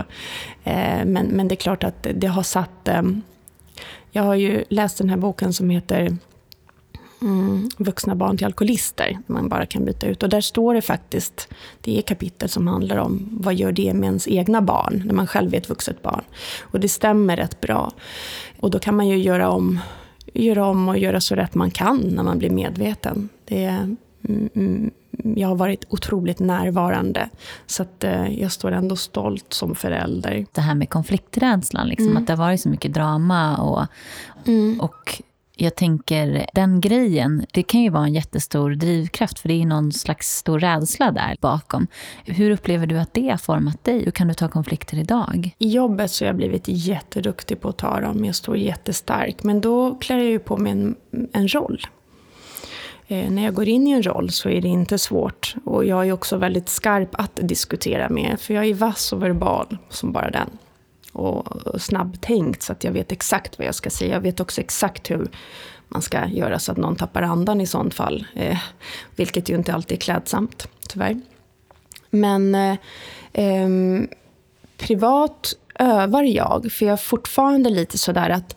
Eh, 0.64 1.06
men, 1.06 1.28
men 1.28 1.48
det 1.48 1.54
är 1.54 1.58
klart 1.58 1.84
att 1.84 2.08
det 2.14 2.28
har 2.28 2.44
satt... 2.44 2.88
Eh, 2.88 3.02
jag 4.12 4.24
har 4.24 4.36
ju 4.36 4.64
läst 4.70 4.98
den 4.98 5.10
här 5.10 5.18
boken 5.18 5.54
som 5.54 5.70
heter 5.70 6.18
mm, 7.22 7.70
vuxna 7.78 8.16
barn 8.16 8.38
till 8.38 8.46
alkoholister. 8.46 9.18
Man 9.28 9.50
bara 9.50 9.66
kan 9.66 9.86
byta 9.86 10.08
ut. 10.08 10.24
Och 10.24 10.30
där 10.30 10.42
står 10.42 10.74
det 10.74 10.82
faktiskt, 10.82 11.48
det 11.82 11.98
är 11.98 12.02
kapitel 12.02 12.50
som 12.50 12.68
handlar 12.68 12.98
om 12.98 13.30
vad 13.32 13.56
gör 13.56 13.72
det 13.72 13.94
med 13.94 14.08
ens 14.08 14.28
egna 14.28 14.62
barn, 14.62 15.04
när 15.06 15.14
man 15.14 15.28
själv 15.28 15.54
är 15.54 15.58
ett 15.58 15.70
vuxet 15.70 16.02
barn. 16.02 16.24
Och 16.62 16.80
det 16.80 16.90
stämmer 16.90 17.38
rätt 17.38 17.62
bra. 17.62 17.92
Och 18.60 18.72
då 18.72 18.80
kan 18.80 18.96
man 18.96 19.08
ju 19.08 19.18
göra 19.18 19.50
om, 19.50 19.80
göra 20.34 20.66
om 20.66 20.90
och 20.90 20.98
göra 20.98 21.22
så 21.22 21.36
rätt 21.36 21.56
man 21.56 21.72
kan 21.72 21.98
när 21.98 22.24
man 22.24 22.40
blir 22.40 22.50
medveten. 22.50 23.30
Det 23.46 23.64
är, 23.64 23.96
mm, 24.56 24.92
jag 25.36 25.48
har 25.48 25.56
varit 25.56 25.86
otroligt 25.90 26.40
närvarande. 26.40 27.30
Så 27.66 27.84
att, 27.84 28.04
eh, 28.04 28.42
jag 28.42 28.52
står 28.52 28.72
ändå 28.72 28.96
stolt 28.96 29.54
som 29.54 29.76
förälder. 29.76 30.46
Det 30.52 30.62
här 30.62 30.76
med 30.76 30.90
konflikträdslan, 30.90 31.88
liksom, 31.88 32.08
mm. 32.08 32.18
att 32.18 32.28
det 32.28 32.34
har 32.34 32.38
varit 32.38 32.62
så 32.62 32.70
mycket 32.70 32.94
drama. 32.94 33.58
Och, 33.58 33.86
mm. 34.48 34.80
och 34.80 35.22
jag 35.58 35.76
tänker, 35.76 36.46
den 36.54 36.82
grejen, 36.82 37.46
det 37.54 37.64
kan 37.64 37.82
ju 37.82 37.90
vara 37.90 38.04
en 38.04 38.14
jättestor 38.14 38.70
drivkraft 38.72 39.40
för 39.40 39.50
det 39.50 39.62
är 39.62 39.66
någon 39.66 39.92
slags 39.92 40.38
stor 40.38 40.60
rädsla 40.60 41.12
där 41.12 41.38
bakom. 41.42 41.88
Hur 42.26 42.52
upplever 42.52 42.88
du 42.88 43.00
att 43.00 43.14
det 43.14 43.30
har 43.30 43.38
format 43.38 43.84
dig? 43.84 44.04
Hur 44.04 44.12
kan 44.12 44.28
du 44.28 44.34
ta 44.34 44.48
konflikter 44.48 44.98
idag? 44.98 45.56
I 45.58 45.70
jobbet 45.70 46.12
så 46.12 46.26
har 46.26 46.28
jag 46.28 46.36
blivit 46.36 46.64
jätteduktig 46.68 47.62
på 47.62 47.70
att 47.70 47.78
ta 47.78 48.00
dem. 48.02 48.26
Jag 48.26 48.36
står 48.36 48.58
jättestark. 48.58 49.44
Men 49.44 49.62
då 49.62 49.96
klär 49.96 50.18
jag 50.18 50.26
ju 50.26 50.40
på 50.40 50.58
mig 50.58 50.72
en, 50.72 50.96
en 51.34 51.48
roll. 51.48 51.82
Eh, 53.08 53.32
när 53.32 53.44
jag 53.44 53.54
går 53.54 53.68
in 53.68 53.88
i 53.88 53.92
en 53.92 54.04
roll 54.04 54.30
så 54.30 54.50
är 54.50 54.62
det 54.62 54.68
inte 54.68 54.98
svårt. 54.98 55.56
Och 55.66 55.86
jag 55.86 56.08
är 56.08 56.12
också 56.12 56.38
väldigt 56.38 56.70
skarp 56.70 57.10
att 57.12 57.36
diskutera 57.36 58.10
med. 58.10 58.40
För 58.40 58.54
jag 58.54 58.66
är 58.66 58.74
vass 58.74 59.14
och 59.14 59.24
verbal 59.24 59.78
som 59.90 60.12
bara 60.12 60.30
den 60.30 60.50
och 61.18 61.82
snabbtänkt 61.82 62.64
så 62.64 62.72
att 62.72 62.84
jag 62.84 62.92
vet 62.92 63.12
exakt 63.12 63.60
vad 63.60 63.68
jag 63.68 63.76
ska 63.76 63.90
säga. 63.90 64.14
Jag 64.14 64.22
vet 64.22 64.40
också 64.40 64.62
exakt 64.62 65.12
hur 65.12 65.30
man 65.88 66.02
ska 66.02 66.28
göra 66.28 66.60
så 66.60 66.72
att 66.72 66.78
någon 66.78 66.96
tappar 66.96 67.22
andan 67.22 67.62
i 67.62 67.68
sånt 67.68 67.94
fall. 67.94 68.28
Eh, 68.36 68.58
vilket 69.16 69.50
ju 69.50 69.56
inte 69.56 69.74
alltid 69.74 69.96
är 69.96 70.02
klädsamt, 70.02 70.68
tyvärr. 70.90 71.22
Men 72.10 72.56
eh, 72.56 72.78
eh, 73.34 73.70
privat 74.78 75.54
övar 75.80 76.24
jag, 76.24 76.72
för 76.72 76.86
jag 76.86 76.94
är 76.94 76.98
fortfarande 76.98 77.70
lite 77.70 77.98
sådär 77.98 78.30
att 78.30 78.56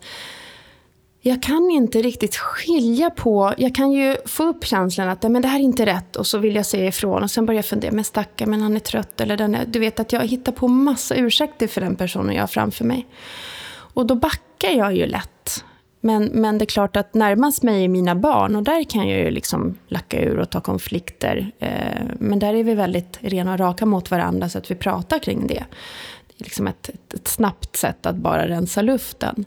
jag 1.23 1.41
kan 1.41 1.71
inte 1.71 2.01
riktigt 2.01 2.35
skilja 2.35 3.09
på... 3.09 3.53
Jag 3.57 3.75
kan 3.75 3.91
ju 3.91 4.15
få 4.25 4.43
upp 4.43 4.65
känslan 4.65 5.09
att 5.09 5.23
men 5.23 5.41
det 5.41 5.47
här 5.47 5.59
är 5.59 5.63
inte 5.63 5.85
rätt 5.85 6.15
och 6.15 6.27
så 6.27 6.37
vill 6.37 6.55
jag 6.55 6.65
säga 6.65 6.87
ifrån. 6.87 7.23
Och 7.23 7.31
sen 7.31 7.45
börjar 7.45 7.57
jag 7.57 7.65
fundera, 7.65 7.91
men 7.91 8.03
stackarn, 8.03 8.49
men 8.49 8.61
han 8.61 8.75
är 8.75 8.79
trött. 8.79 9.21
Eller 9.21 9.37
den 9.37 9.55
är, 9.55 9.65
du 9.65 9.79
vet 9.79 9.99
att 9.99 10.13
jag 10.13 10.27
hittar 10.27 10.51
på 10.51 10.67
massa 10.67 11.15
ursäkter 11.15 11.67
för 11.67 11.81
den 11.81 11.95
personen 11.95 12.35
jag 12.35 12.41
har 12.41 12.47
framför 12.47 12.85
mig. 12.85 13.07
Och 13.93 14.05
då 14.05 14.15
backar 14.15 14.69
jag 14.69 14.95
ju 14.95 15.05
lätt. 15.05 15.63
Men, 16.03 16.23
men 16.25 16.57
det 16.57 16.63
är 16.63 16.67
klart 16.67 16.95
att 16.95 17.13
närmast 17.13 17.63
mig 17.63 17.83
är 17.83 17.87
mina 17.87 18.15
barn 18.15 18.55
och 18.55 18.63
där 18.63 18.83
kan 18.83 19.09
jag 19.09 19.19
ju 19.19 19.31
liksom 19.31 19.77
lacka 19.87 20.21
ur 20.21 20.39
och 20.39 20.49
ta 20.49 20.61
konflikter. 20.61 21.51
Eh, 21.59 22.01
men 22.19 22.39
där 22.39 22.53
är 22.53 22.63
vi 22.63 22.73
väldigt 22.73 23.17
rena 23.21 23.53
och 23.53 23.59
raka 23.59 23.85
mot 23.85 24.11
varandra 24.11 24.49
så 24.49 24.57
att 24.57 24.71
vi 24.71 24.75
pratar 24.75 25.19
kring 25.19 25.47
det 25.47 25.63
liksom 26.41 26.67
ett, 26.67 26.89
ett, 26.89 27.13
ett, 27.13 27.27
snabbt 27.27 27.75
sätt 27.75 28.05
att 28.05 28.15
bara 28.15 28.47
rensa 28.47 28.81
luften. 28.81 29.45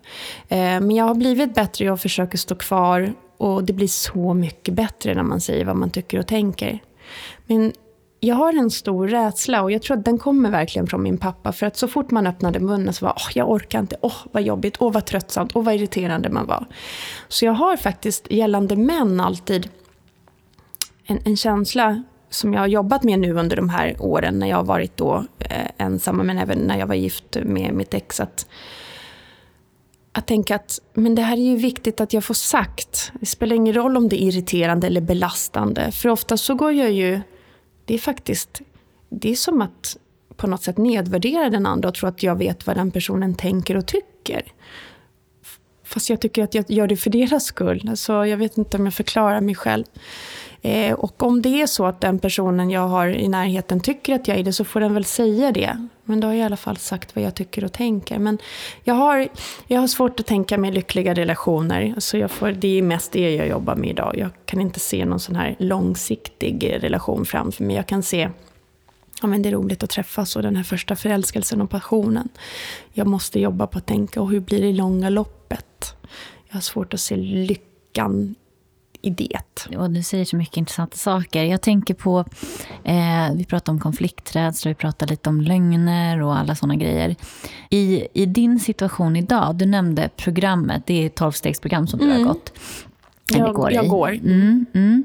Eh, 0.49 0.59
men 0.59 0.91
jag 0.91 1.05
har 1.05 1.15
blivit 1.15 1.55
bättre, 1.55 1.85
jag 1.85 2.01
försöker 2.01 2.39
stå 2.39 2.55
kvar 2.55 3.15
och 3.37 3.65
det 3.65 3.73
blir 3.73 3.89
så 3.89 4.35
mycket 4.35 4.75
bättre 4.75 5.15
när 5.15 5.23
man 5.23 5.41
säger 5.41 5.65
vad 5.65 5.77
man 5.77 5.91
tycker 5.91 6.19
och 6.19 6.27
tänker. 6.27 6.83
Men 7.47 7.73
jag 8.21 8.35
har 8.35 8.53
en 8.53 8.71
stor 8.71 9.09
rädsla 9.09 9.63
och 9.63 9.73
jag 9.73 9.83
tror 9.83 9.97
att 9.97 10.05
den 10.05 10.19
kommer 10.19 10.51
verkligen 10.51 10.87
från 10.87 11.03
min 11.03 11.19
pappa. 11.19 11.53
För 11.53 11.67
att 11.67 11.77
så 11.77 11.89
fort 11.89 12.11
man 12.11 12.27
öppnade 12.27 12.61
munnen 12.61 12.95
så 12.95 13.05
var 13.07 13.13
åh, 13.17 13.31
jag 13.35 13.51
orkar 13.51 13.81
inte, 13.81 13.97
åh 14.01 14.17
vad 14.33 14.43
jobbigt, 14.43 14.77
åh 14.79 14.93
vad 14.93 15.05
tröttsamt, 15.05 15.53
åh 15.55 15.65
vad 15.65 15.75
irriterande 15.75 16.31
man 16.31 16.47
var. 16.47 16.67
Så 17.29 17.45
jag 17.45 17.53
har 17.53 17.77
faktiskt 17.77 18.31
gällande 18.31 18.77
män 18.77 19.21
alltid 19.21 19.69
en, 21.07 21.19
en 21.25 21.37
känsla 21.37 22.03
som 22.35 22.53
jag 22.53 22.61
har 22.61 22.67
jobbat 22.67 23.03
med 23.03 23.19
nu 23.19 23.33
under 23.33 23.57
de 23.57 23.69
här 23.69 23.97
åren 23.99 24.39
när 24.39 24.47
jag 24.47 24.57
har 24.57 24.65
varit 24.65 24.97
då 24.97 25.25
eh, 25.39 25.71
ensam, 25.79 26.17
men 26.17 26.39
även 26.39 26.59
när 26.59 26.79
jag 26.79 26.87
var 26.87 26.95
gift 26.95 27.37
med 27.45 27.75
mitt 27.75 27.95
ex. 27.95 28.21
Att, 28.21 28.47
att 30.13 30.27
tänka 30.27 30.55
att 30.55 30.81
men 30.95 31.15
det 31.15 31.23
här 31.23 31.37
är 31.37 31.43
ju 31.43 31.57
viktigt 31.57 32.01
att 32.01 32.13
jag 32.13 32.25
får 32.25 32.35
sagt. 32.35 33.13
Det 33.21 33.27
spelar 33.27 33.57
ingen 33.57 33.75
roll 33.75 33.97
om 33.97 34.09
det 34.09 34.23
är 34.23 34.27
irriterande 34.27 34.87
eller 34.87 35.01
belastande. 35.01 35.93
För 35.93 36.09
ofta 36.09 36.37
så 36.37 36.55
går 36.55 36.73
jag 36.73 36.93
ju... 36.93 37.21
Det 37.85 37.95
är 37.95 37.99
faktiskt... 37.99 38.61
Det 39.09 39.31
är 39.31 39.37
som 39.37 39.63
att 39.63 39.97
på 40.37 40.47
något 40.47 40.63
sätt 40.63 40.79
nedvärdera 40.79 41.51
den 41.51 41.67
andra 41.67 41.89
och 41.89 41.95
tro 41.95 42.09
att 42.09 42.23
jag 42.23 42.39
vet 42.39 42.67
vad 42.67 42.77
den 42.77 42.91
personen 42.91 43.35
tänker 43.35 43.77
och 43.77 43.87
tycker. 43.87 44.53
Fast 45.85 46.11
jag 46.11 46.21
tycker 46.21 46.45
att 46.45 46.55
jag 46.55 46.71
gör 46.71 46.87
det 46.87 46.97
för 46.97 47.11
deras 47.11 47.45
skull. 47.45 47.87
Alltså, 47.89 48.27
jag 48.27 48.37
vet 48.37 48.59
inte 48.59 48.77
om 48.77 48.85
jag 48.85 48.95
förklarar 48.95 49.41
mig 49.41 49.55
själv. 49.55 49.85
Eh, 50.65 50.93
och 50.93 51.23
om 51.23 51.43
det 51.43 51.63
är 51.63 51.67
så 51.67 51.87
att 51.87 52.01
den 52.01 52.19
personen 52.19 52.71
jag 52.71 52.89
har 52.89 53.09
i 53.09 53.29
närheten 53.29 53.81
tycker 53.81 54.15
att 54.15 54.29
jag 54.29 54.39
är 54.39 54.43
det 54.43 54.53
så 54.53 54.65
får 54.65 54.81
den 54.81 54.95
väl 54.95 55.05
säga 55.05 55.53
det. 55.53 55.87
Men 56.05 56.21
då 56.21 56.27
har 56.27 56.35
jag 56.35 56.41
i 56.41 56.45
alla 56.45 56.57
fall 56.57 56.77
sagt 56.77 57.17
vad 57.17 57.25
jag 57.25 57.35
tycker 57.35 57.65
och 57.65 57.73
tänker. 57.73 58.19
Men 58.19 58.39
jag 58.85 58.95
har, 58.95 59.29
jag 59.67 59.81
har 59.81 59.87
svårt 59.87 60.21
att 60.21 60.27
tänka 60.27 60.59
mig 60.59 60.73
lyckliga 60.73 61.15
relationer. 61.15 61.95
Så 61.99 62.17
jag 62.17 62.31
får, 62.31 62.53
det 62.53 62.79
är 62.79 62.83
mest 62.83 63.13
det 63.13 63.35
jag 63.35 63.49
jobbar 63.49 63.75
med 63.75 63.91
idag. 63.91 64.15
Jag 64.19 64.31
kan 64.45 64.61
inte 64.61 64.81
se 64.81 65.05
någon 65.05 65.21
sån 65.21 65.37
här 65.37 65.57
långsiktig 65.59 66.79
relation 66.81 67.25
framför 67.25 67.65
mig. 67.65 67.77
Jag 67.77 67.87
kan 67.87 68.03
se 68.03 68.31
ja, 69.23 69.29
men 69.29 69.43
det 69.43 69.49
är 69.49 69.53
roligt 69.53 69.83
att 69.83 69.91
träffas 69.91 70.37
och 70.37 70.43
den 70.43 70.57
här 70.57 70.65
första 70.65 70.97
förälskelsen 70.97 71.61
och 71.61 71.71
passionen. 71.71 72.29
Jag 72.93 73.07
måste 73.07 73.41
jobba 73.41 73.67
på 73.67 73.79
att 73.79 73.87
tänka, 73.87 74.21
och 74.21 74.31
hur 74.31 74.41
blir 74.41 74.61
det 74.61 74.69
i 74.69 74.73
långa 74.73 75.09
loppet? 75.09 75.97
Jag 76.49 76.55
har 76.55 76.61
svårt 76.61 76.95
att 76.95 77.01
se 77.01 77.17
lyckan 77.17 78.35
i 79.05 79.11
det. 79.11 79.77
Och 79.77 79.91
du 79.91 80.03
säger 80.03 80.25
så 80.25 80.37
mycket 80.37 80.57
intressanta 80.57 80.97
saker. 80.97 81.45
Jag 81.45 81.63
tänker 81.63 81.95
på, 81.95 82.25
eh, 82.85 83.35
vi 83.35 83.45
pratar 83.45 83.73
om 83.73 83.81
konflikträdsla, 83.81 84.69
vi 84.69 84.75
pratar 84.75 85.07
lite 85.07 85.29
om 85.29 85.41
lögner 85.41 86.23
och 86.23 86.39
alla 86.39 86.55
sådana 86.55 86.77
grejer. 86.77 87.17
I, 87.71 88.07
I 88.13 88.27
din 88.27 88.61
situation 88.61 89.17
idag, 89.17 89.57
du 89.57 89.67
nämnde 89.67 90.11
programmet, 90.17 90.83
det 90.87 91.03
är 91.03 91.07
ett 91.07 91.15
tolvstegsprogram 91.15 91.87
som 91.87 91.99
du 91.99 92.05
mm. 92.05 92.19
har 92.19 92.29
gått. 92.29 92.53
Jag, 93.33 93.73
jag 93.73 93.89
går. 93.89 94.11
Mm, 94.11 94.67
mm. 94.75 95.05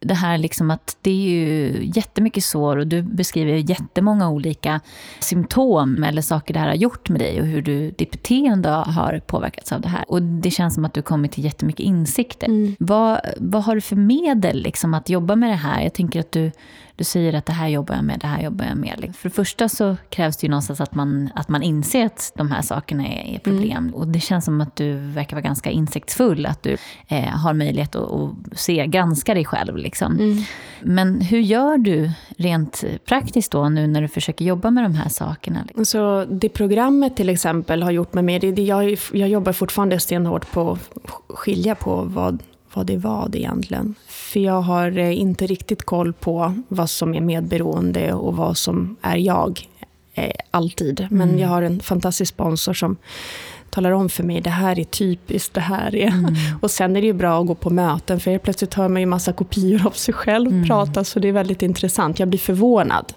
Det 0.00 0.14
här 0.14 0.38
liksom 0.38 0.70
att 0.70 0.96
det 1.02 1.10
är 1.10 1.30
ju 1.30 1.80
jättemycket 1.94 2.44
sår 2.44 2.76
och 2.76 2.86
du 2.86 3.02
beskriver 3.02 3.70
jättemånga 3.70 4.30
olika 4.30 4.80
symptom 5.20 6.04
eller 6.04 6.22
saker 6.22 6.54
det 6.54 6.60
här 6.60 6.68
har 6.68 6.74
gjort 6.74 7.08
med 7.08 7.20
dig 7.20 7.40
och 7.40 7.46
hur 7.46 7.62
du, 7.62 7.90
ditt 7.90 8.10
beteende 8.10 8.68
har 8.68 9.20
påverkats 9.26 9.72
av 9.72 9.80
det 9.80 9.88
här. 9.88 10.04
Och 10.08 10.22
det 10.22 10.50
känns 10.50 10.74
som 10.74 10.84
att 10.84 10.94
du 10.94 11.02
kommit 11.02 11.32
till 11.32 11.44
jättemycket 11.44 11.80
insikter. 11.80 12.46
Mm. 12.46 12.76
Vad, 12.78 13.20
vad 13.36 13.64
har 13.64 13.74
du 13.74 13.80
för 13.80 13.96
medel 13.96 14.62
liksom 14.62 14.94
att 14.94 15.08
jobba 15.08 15.36
med 15.36 15.50
det 15.50 15.56
här? 15.56 15.82
Jag 15.82 15.94
tänker 15.94 16.20
att 16.20 16.32
du, 16.32 16.50
du 16.96 17.04
säger 17.04 17.34
att 17.34 17.46
det 17.46 17.52
här 17.52 17.68
jobbar 17.68 17.94
jag 17.94 18.04
med, 18.04 18.20
det 18.20 18.26
här 18.26 18.42
jobbar 18.42 18.64
jag 18.64 18.76
med. 18.76 19.14
För 19.16 19.28
det 19.28 19.34
första 19.34 19.68
så 19.68 19.96
krävs 20.10 20.36
det 20.36 20.46
ju 20.46 20.50
någonstans 20.50 20.80
att 20.80 20.94
man, 20.94 21.30
att 21.34 21.48
man 21.48 21.62
inser 21.62 22.06
att 22.06 22.32
de 22.36 22.50
här 22.50 22.62
sakerna 22.62 23.06
är, 23.06 23.34
är 23.34 23.38
problem. 23.38 23.84
Mm. 23.84 23.94
Och 23.94 24.08
det 24.08 24.20
känns 24.20 24.44
som 24.44 24.60
att 24.60 24.76
du 24.76 24.96
verkar 24.96 25.36
vara 25.36 25.44
ganska 25.44 25.70
insiktsfull, 25.70 26.46
att 26.46 26.62
du 26.62 26.76
eh, 27.08 27.24
har 27.24 27.54
möjlighet 27.54 27.96
att, 27.96 28.12
att, 28.12 28.58
se, 28.58 28.86
granska 28.86 29.34
dig 29.34 29.44
själv. 29.44 29.76
Liksom. 29.88 30.12
Mm. 30.12 30.42
Men 30.82 31.20
hur 31.20 31.40
gör 31.40 31.78
du 31.78 32.10
rent 32.36 32.84
praktiskt 33.04 33.52
då 33.52 33.68
nu 33.68 33.86
när 33.86 34.02
du 34.02 34.08
försöker 34.08 34.44
jobba 34.44 34.70
med 34.70 34.84
de 34.84 34.94
här 34.94 35.08
sakerna? 35.08 35.64
Så 35.84 36.24
det 36.24 36.48
programmet 36.48 37.16
till 37.16 37.28
exempel 37.28 37.82
har 37.82 37.90
gjort 37.90 38.14
mig 38.14 38.24
med, 38.24 38.40
det, 38.40 38.62
jag, 38.62 38.98
jag 39.12 39.28
jobbar 39.28 39.52
fortfarande 39.52 40.00
stenhårt 40.00 40.50
på 40.52 40.72
att 40.72 41.10
skilja 41.28 41.74
på 41.74 42.02
vad 42.02 42.42
vad 42.74 42.86
det 42.86 42.96
var 42.96 43.28
det 43.28 43.38
egentligen. 43.38 43.94
För 44.06 44.40
jag 44.40 44.60
har 44.60 44.98
eh, 44.98 45.20
inte 45.20 45.46
riktigt 45.46 45.82
koll 45.82 46.12
på 46.12 46.54
vad 46.68 46.90
som 46.90 47.14
är 47.14 47.20
medberoende 47.20 48.12
och 48.12 48.36
vad 48.36 48.56
som 48.56 48.96
är 49.02 49.16
jag. 49.16 49.68
Eh, 50.14 50.32
alltid. 50.50 51.06
Men 51.10 51.28
mm. 51.28 51.40
jag 51.40 51.48
har 51.48 51.62
en 51.62 51.80
fantastisk 51.80 52.34
sponsor 52.34 52.74
som 52.74 52.96
talar 53.70 53.90
om 53.90 54.08
för 54.08 54.22
mig, 54.22 54.40
det 54.40 54.50
här 54.50 54.78
är 54.78 54.84
typiskt, 54.84 55.54
det 55.54 55.60
här 55.60 55.94
är... 55.94 56.08
Mm. 56.08 56.34
Och 56.62 56.70
sen 56.70 56.96
är 56.96 57.00
det 57.00 57.06
ju 57.06 57.12
bra 57.12 57.40
att 57.40 57.46
gå 57.46 57.54
på 57.54 57.70
möten, 57.70 58.20
för 58.20 58.38
plötsligt 58.38 58.74
hör 58.74 58.88
man 58.88 59.00
ju 59.02 59.06
massa 59.06 59.32
kopior 59.32 59.86
av 59.86 59.90
sig 59.90 60.14
själv 60.14 60.52
mm. 60.52 60.66
prata, 60.66 61.04
så 61.04 61.18
det 61.18 61.28
är 61.28 61.32
väldigt 61.32 61.62
intressant. 61.62 62.18
Jag 62.18 62.28
blir 62.28 62.38
förvånad. 62.38 63.12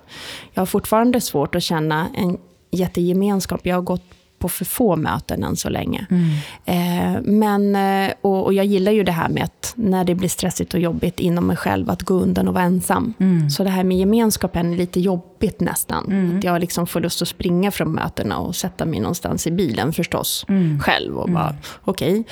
Jag 0.54 0.62
har 0.62 0.66
fortfarande 0.66 1.22
svårt 1.22 1.56
att 1.56 1.64
känna 1.64 2.08
en 2.18 2.38
jättegemenskap. 2.72 3.62
Jag 3.64 3.76
har 3.76 3.82
gått 3.82 4.04
på 4.42 4.50
för 4.50 4.66
få 4.66 4.96
möten 4.96 5.44
än 5.44 5.56
så 5.56 5.70
länge. 5.70 6.06
Mm. 6.10 6.30
Eh, 6.66 7.22
men, 7.22 7.76
eh, 7.76 8.14
och, 8.22 8.46
och, 8.46 8.54
jag 8.54 8.66
gillar 8.66 8.92
ju 8.92 9.04
det 9.04 9.12
här 9.12 9.30
med 9.30 9.44
att 9.44 9.74
när 9.76 10.04
det 10.04 10.16
blir 10.16 10.30
stressigt 10.30 10.74
och 10.74 10.80
jobbigt 10.80 11.20
inom 11.20 11.48
mig 11.48 11.58
själv, 11.58 11.90
att 11.90 12.04
gå 12.04 12.14
undan 12.14 12.48
och 12.48 12.54
vara 12.54 12.64
ensam. 12.64 13.14
Mm. 13.20 13.50
Så 13.50 13.64
det 13.64 13.70
här 13.70 13.84
med 13.84 13.98
gemenskapen 13.98 14.74
är 14.74 14.78
lite 14.78 15.00
jobbigt 15.00 15.60
nästan. 15.60 16.06
Mm. 16.06 16.38
Att 16.38 16.44
jag 16.44 16.60
liksom 16.60 16.88
får 16.88 17.00
lust 17.00 17.22
att 17.22 17.28
springa 17.28 17.72
från 17.72 17.92
mötena 17.92 18.38
och 18.38 18.56
sätta 18.56 18.86
mig 18.86 19.00
någonstans 19.00 19.48
i 19.48 19.52
bilen 19.52 19.94
förstås, 19.94 20.46
mm. 20.50 20.80
själv 20.80 21.18
och 21.18 21.30
bara 21.30 21.50
mm. 21.50 21.62
okej. 21.84 22.24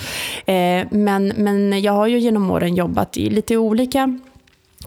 Okay. 0.44 0.56
Eh, 0.56 0.88
men, 0.92 1.34
men 1.38 1.82
jag 1.82 1.94
har 1.94 2.08
ju 2.08 2.20
genom 2.20 2.52
åren 2.52 2.76
jobbat 2.76 3.18
i 3.18 3.30
lite 3.30 3.58
olika 3.58 4.20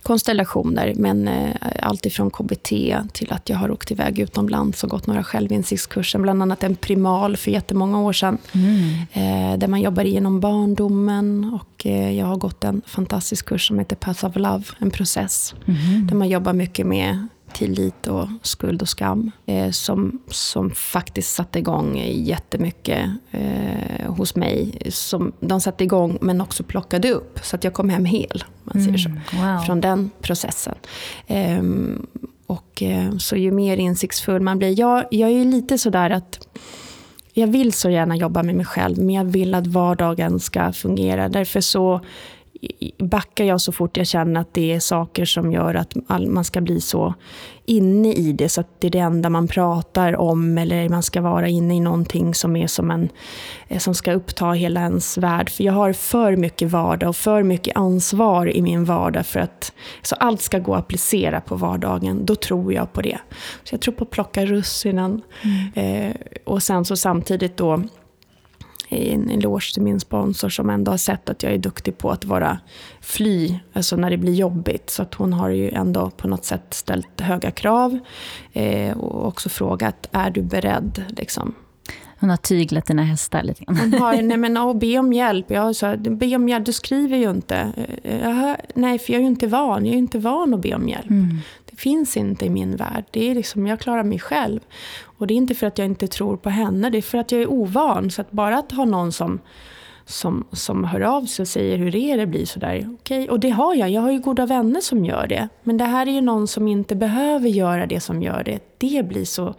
konstellationer. 0.03 0.93
Men 0.97 1.29
eh, 1.29 1.55
allt 1.83 2.07
ifrån 2.07 2.31
KBT 2.31 2.69
till 3.13 3.33
att 3.33 3.49
jag 3.49 3.57
har 3.57 3.71
åkt 3.71 3.91
iväg 3.91 4.19
utomlands 4.19 4.85
och 4.85 4.91
gått 4.91 5.07
några 5.07 5.25
självinsiktskurser. 5.25 6.19
Bland 6.19 6.43
annat 6.43 6.65
en 6.65 6.77
primal 6.77 7.37
för 7.37 7.51
jättemånga 7.51 8.01
år 8.01 8.13
sedan. 8.13 8.39
Mm. 8.53 9.53
Eh, 9.53 9.59
där 9.59 9.69
man 9.69 9.81
jobbar 9.81 10.05
igenom 10.05 10.41
barndomen. 10.41 11.59
Och 11.61 11.87
eh, 11.87 12.19
jag 12.19 12.27
har 12.27 12.37
gått 12.37 12.65
en 12.65 12.83
fantastisk 12.87 13.47
kurs 13.47 13.69
som 13.69 13.79
heter 13.79 13.97
Path 13.97 14.25
of 14.25 14.37
Love, 14.37 14.65
en 14.79 14.91
process. 14.91 15.55
Mm. 15.67 16.07
Där 16.07 16.15
man 16.15 16.29
jobbar 16.29 16.53
mycket 16.53 16.87
med 16.87 17.29
tillit 17.55 18.07
och 18.07 18.29
skuld 18.43 18.83
och 18.83 18.89
skam. 18.89 19.31
Eh, 19.47 19.71
som, 19.71 20.19
som 20.29 20.71
faktiskt 20.71 21.35
satte 21.35 21.59
igång 21.59 21.99
jättemycket 22.13 23.11
eh, 23.31 24.13
hos 24.13 24.37
mig. 24.37 24.79
Som 24.91 25.33
de 25.41 25.61
satte 25.61 25.85
igång 25.85 26.19
men 26.21 26.41
också 26.41 26.63
plockade 26.63 27.11
upp. 27.11 27.39
Så 27.43 27.57
att 27.57 27.65
jag 27.65 27.73
kom 27.73 27.89
hem 27.89 28.05
hel, 28.05 28.45
man 28.65 28.85
säger 28.85 28.99
så. 28.99 29.09
Mm, 29.09 29.23
wow. 29.33 29.65
Från 29.65 29.81
den 29.81 30.11
processen. 30.21 30.75
Eh, 31.27 31.63
och, 32.47 32.83
så 33.19 33.37
ju 33.37 33.51
mer 33.51 33.77
insiktsfull 33.77 34.41
man 34.41 34.59
blir. 34.59 34.81
Jag, 34.81 35.05
jag 35.11 35.31
är 35.31 35.45
lite 35.45 35.79
sådär 35.79 36.11
att 36.11 36.47
jag 37.33 37.47
vill 37.47 37.73
så 37.73 37.91
gärna 37.91 38.17
jobba 38.17 38.43
med 38.43 38.55
mig 38.55 38.67
själv, 38.67 38.99
men 38.99 39.11
jag 39.11 39.25
vill 39.25 39.55
att 39.55 39.67
vardagen 39.67 40.41
ska 40.41 40.73
fungera. 40.73 41.29
Därför 41.29 41.61
så 41.61 42.01
backar 42.99 43.45
jag 43.45 43.61
så 43.61 43.73
fort 43.73 43.97
jag 43.97 44.07
känner 44.07 44.41
att 44.41 44.55
det 44.55 44.73
är 44.73 44.81
saker 44.81 45.25
som 45.25 45.53
gör 45.53 45.75
att 45.75 45.95
man 46.29 46.45
ska 46.45 46.61
bli 46.61 46.81
så 46.81 47.15
inne 47.65 48.13
i 48.13 48.33
det, 48.33 48.49
så 48.49 48.61
att 48.61 48.81
det 48.81 48.87
är 48.87 48.91
det 48.91 48.99
enda 48.99 49.31
man 49.31 49.49
pratar 49.49 50.17
om, 50.17 50.59
eller 50.59 50.89
man 50.89 51.03
ska 51.03 51.21
vara 51.21 51.49
inne 51.49 51.77
i 51.77 51.81
någonting 51.81 52.35
som 52.35 52.57
är 52.57 52.67
som 52.67 52.91
en, 52.91 53.09
eh, 53.69 53.79
som 53.79 53.95
ska 53.95 54.13
uppta 54.13 54.51
hela 54.51 54.81
ens 54.81 55.19
värld. 55.19 55.51
För 55.51 55.65
jag 55.65 55.73
har 55.73 55.93
för 55.93 56.37
mycket 56.37 56.71
vardag 56.71 57.09
och 57.09 57.17
för 57.17 57.43
mycket 57.43 57.77
ansvar 57.77 58.57
i 58.57 58.63
min 58.63 58.85
vardag 58.85 59.27
för 59.27 59.41
att 59.41 59.73
så 60.03 60.15
allt 60.15 60.41
ska 60.41 60.59
gå 60.59 60.75
att 60.75 60.81
applicera 60.81 61.41
på 61.41 61.57
vardagen. 61.57 62.27
Då 62.27 62.35
tror 62.35 62.73
jag 62.73 62.93
på 62.93 63.03
det. 63.03 63.19
Så 63.65 63.75
jag 63.75 63.81
tror 63.81 63.95
på 63.95 64.05
att 64.05 64.11
plocka 64.11 64.47
russinen. 64.47 65.23
Mm. 65.43 66.11
Eh, 66.11 66.17
och 66.45 66.63
sen 66.63 66.85
så 66.85 66.97
samtidigt 66.97 67.57
då 67.57 67.83
en 68.93 69.31
eloge 69.31 69.73
till 69.75 69.83
min 69.83 70.01
sponsor 70.01 70.49
som 70.49 70.71
ändå 70.71 70.91
har 70.91 70.99
sett 70.99 71.29
att 71.29 71.43
jag 71.43 71.53
är 71.53 71.59
duktig 71.59 71.99
på 71.99 72.11
att 72.11 72.25
vara 72.25 72.59
fly, 73.01 73.59
alltså 73.73 73.97
när 73.97 74.11
det 74.11 74.17
blir 74.17 74.35
jobbigt. 74.35 74.91
Så 74.91 75.03
att 75.03 75.15
hon 75.15 75.33
har 75.33 75.49
ju 75.49 75.71
ändå 75.71 76.11
på 76.11 76.29
något 76.29 76.45
sätt 76.45 76.75
ställt 76.75 77.21
höga 77.21 77.51
krav 77.51 77.99
eh, 78.53 78.99
och 78.99 79.27
också 79.27 79.49
frågat, 79.49 80.09
är 80.13 80.31
du 80.31 80.43
beredd? 80.43 81.05
Liksom. 81.09 81.55
Hon 82.23 82.31
har 82.31 82.37
tyglat 82.37 82.87
dina 82.87 83.03
hästar 83.03 83.43
lite 83.43 83.65
grann. 83.65 83.77
Hon 83.77 83.93
har, 83.93 84.23
nej 84.23 84.37
men 84.37 84.59
oh, 84.59 84.79
be 84.79 84.99
om 84.99 85.13
hjälp. 85.13 85.51
Jag 85.51 85.77
sa, 85.77 85.97
be 85.97 86.37
om 86.37 86.49
hjälp, 86.49 86.67
du 86.67 86.73
skriver 86.73 87.17
ju 87.17 87.31
inte. 87.31 87.73
Jag, 88.03 88.57
nej, 88.75 88.99
för 88.99 89.13
jag 89.13 89.19
är 89.19 89.23
ju 89.23 89.29
inte 89.29 89.47
van. 89.47 89.87
Jag 89.87 89.95
är 89.95 89.99
inte 89.99 90.19
van 90.19 90.55
att 90.55 90.61
be 90.61 90.75
om 90.75 90.89
hjälp. 90.89 91.11
Mm. 91.11 91.39
Det 91.71 91.77
finns 91.77 92.17
inte 92.17 92.47
i 92.47 92.51
min 92.51 92.77
värld. 92.77 93.05
Det 93.11 93.31
är 93.31 93.35
liksom, 93.35 93.67
jag 93.67 93.81
klarar 93.81 94.05
mig 94.05 94.19
själv. 94.19 94.61
Och 95.23 95.29
det 95.29 95.35
är 95.35 95.37
inte 95.37 95.55
för 95.55 95.67
att 95.67 95.79
jag 95.79 95.85
inte 95.85 96.07
tror 96.07 96.37
på 96.37 96.51
henne, 96.51 96.91
det 96.91 96.99
är 96.99 97.03
för 97.03 97.19
att 97.19 97.33
jag 97.33 97.43
är 97.43 97.51
ovan. 97.51 98.11
Så 98.11 98.21
att 98.21 98.31
bara 98.33 98.59
att 98.59 98.73
ha 98.73 98.85
någon 98.85 99.13
som, 99.13 99.41
som, 100.05 100.45
som 100.53 100.85
hör 100.85 101.01
av 101.01 101.25
sig 101.25 101.43
och 101.43 101.49
säger 101.49 101.79
hur 101.79 101.97
är 101.97 102.19
det 102.19 102.27
blir 102.27 102.47
sådär. 102.47 102.89
Okay. 102.95 103.29
Och 103.29 103.41
det 103.41 103.51
har 103.51 103.75
jag, 103.75 103.91
jag 103.91 104.01
har 104.01 104.11
ju 104.11 104.19
goda 104.19 104.47
vänner 104.47 104.81
som 104.81 105.05
gör 105.05 105.27
det. 105.27 105.49
Men 105.63 105.77
det 105.77 105.85
här 105.85 106.07
är 106.07 106.11
ju 106.11 106.21
någon 106.21 106.49
som 106.49 106.69
inte 106.69 106.95
behöver 106.95 107.49
göra 107.49 107.87
det 107.87 108.01
som 108.01 108.23
gör 108.23 108.45
det. 108.45 108.61
Det 108.79 109.03
blir 109.09 109.25
så 109.25 109.55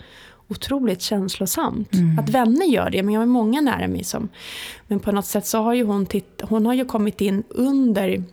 otroligt 0.48 1.02
känslosamt. 1.02 1.94
Mm. 1.94 2.20
Att 2.20 2.30
vänner 2.30 2.66
gör 2.66 2.90
det, 2.90 3.04
men 3.04 3.14
jag 3.14 3.22
har 3.22 3.26
många 3.26 3.62
nära 3.62 3.88
mig 3.88 4.04
som... 4.04 4.30
Men 4.88 5.00
på 5.00 5.12
något 5.12 5.26
sätt 5.26 5.46
så 5.46 5.58
har 5.62 5.74
ju 5.74 5.84
hon, 5.84 6.06
titt, 6.06 6.42
hon 6.44 6.66
har 6.66 6.74
ju 6.74 6.86
kommit 6.86 7.22
in 7.22 7.44
under 7.50 8.24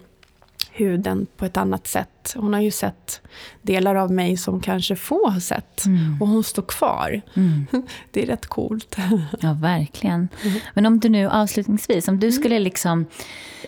huden 0.80 1.26
på 1.36 1.44
ett 1.44 1.56
annat 1.56 1.86
sätt. 1.86 2.34
Hon 2.36 2.52
har 2.52 2.60
ju 2.60 2.70
sett 2.70 3.20
delar 3.62 3.94
av 3.94 4.12
mig 4.12 4.36
som 4.36 4.60
kanske 4.60 4.96
få 4.96 5.30
har 5.30 5.40
sett. 5.40 5.86
Mm. 5.86 6.16
Och 6.20 6.28
hon 6.28 6.44
står 6.44 6.62
kvar. 6.62 7.20
Mm. 7.34 7.66
Det 8.10 8.22
är 8.22 8.26
rätt 8.26 8.46
coolt. 8.46 8.96
Ja, 9.40 9.52
verkligen. 9.52 10.28
Mm. 10.42 10.60
Men 10.74 10.86
om 10.86 11.00
du 11.00 11.08
nu 11.08 11.28
avslutningsvis, 11.28 12.08
om 12.08 12.20
du 12.20 12.26
mm. 12.26 12.40
skulle 12.40 12.58
liksom... 12.58 13.06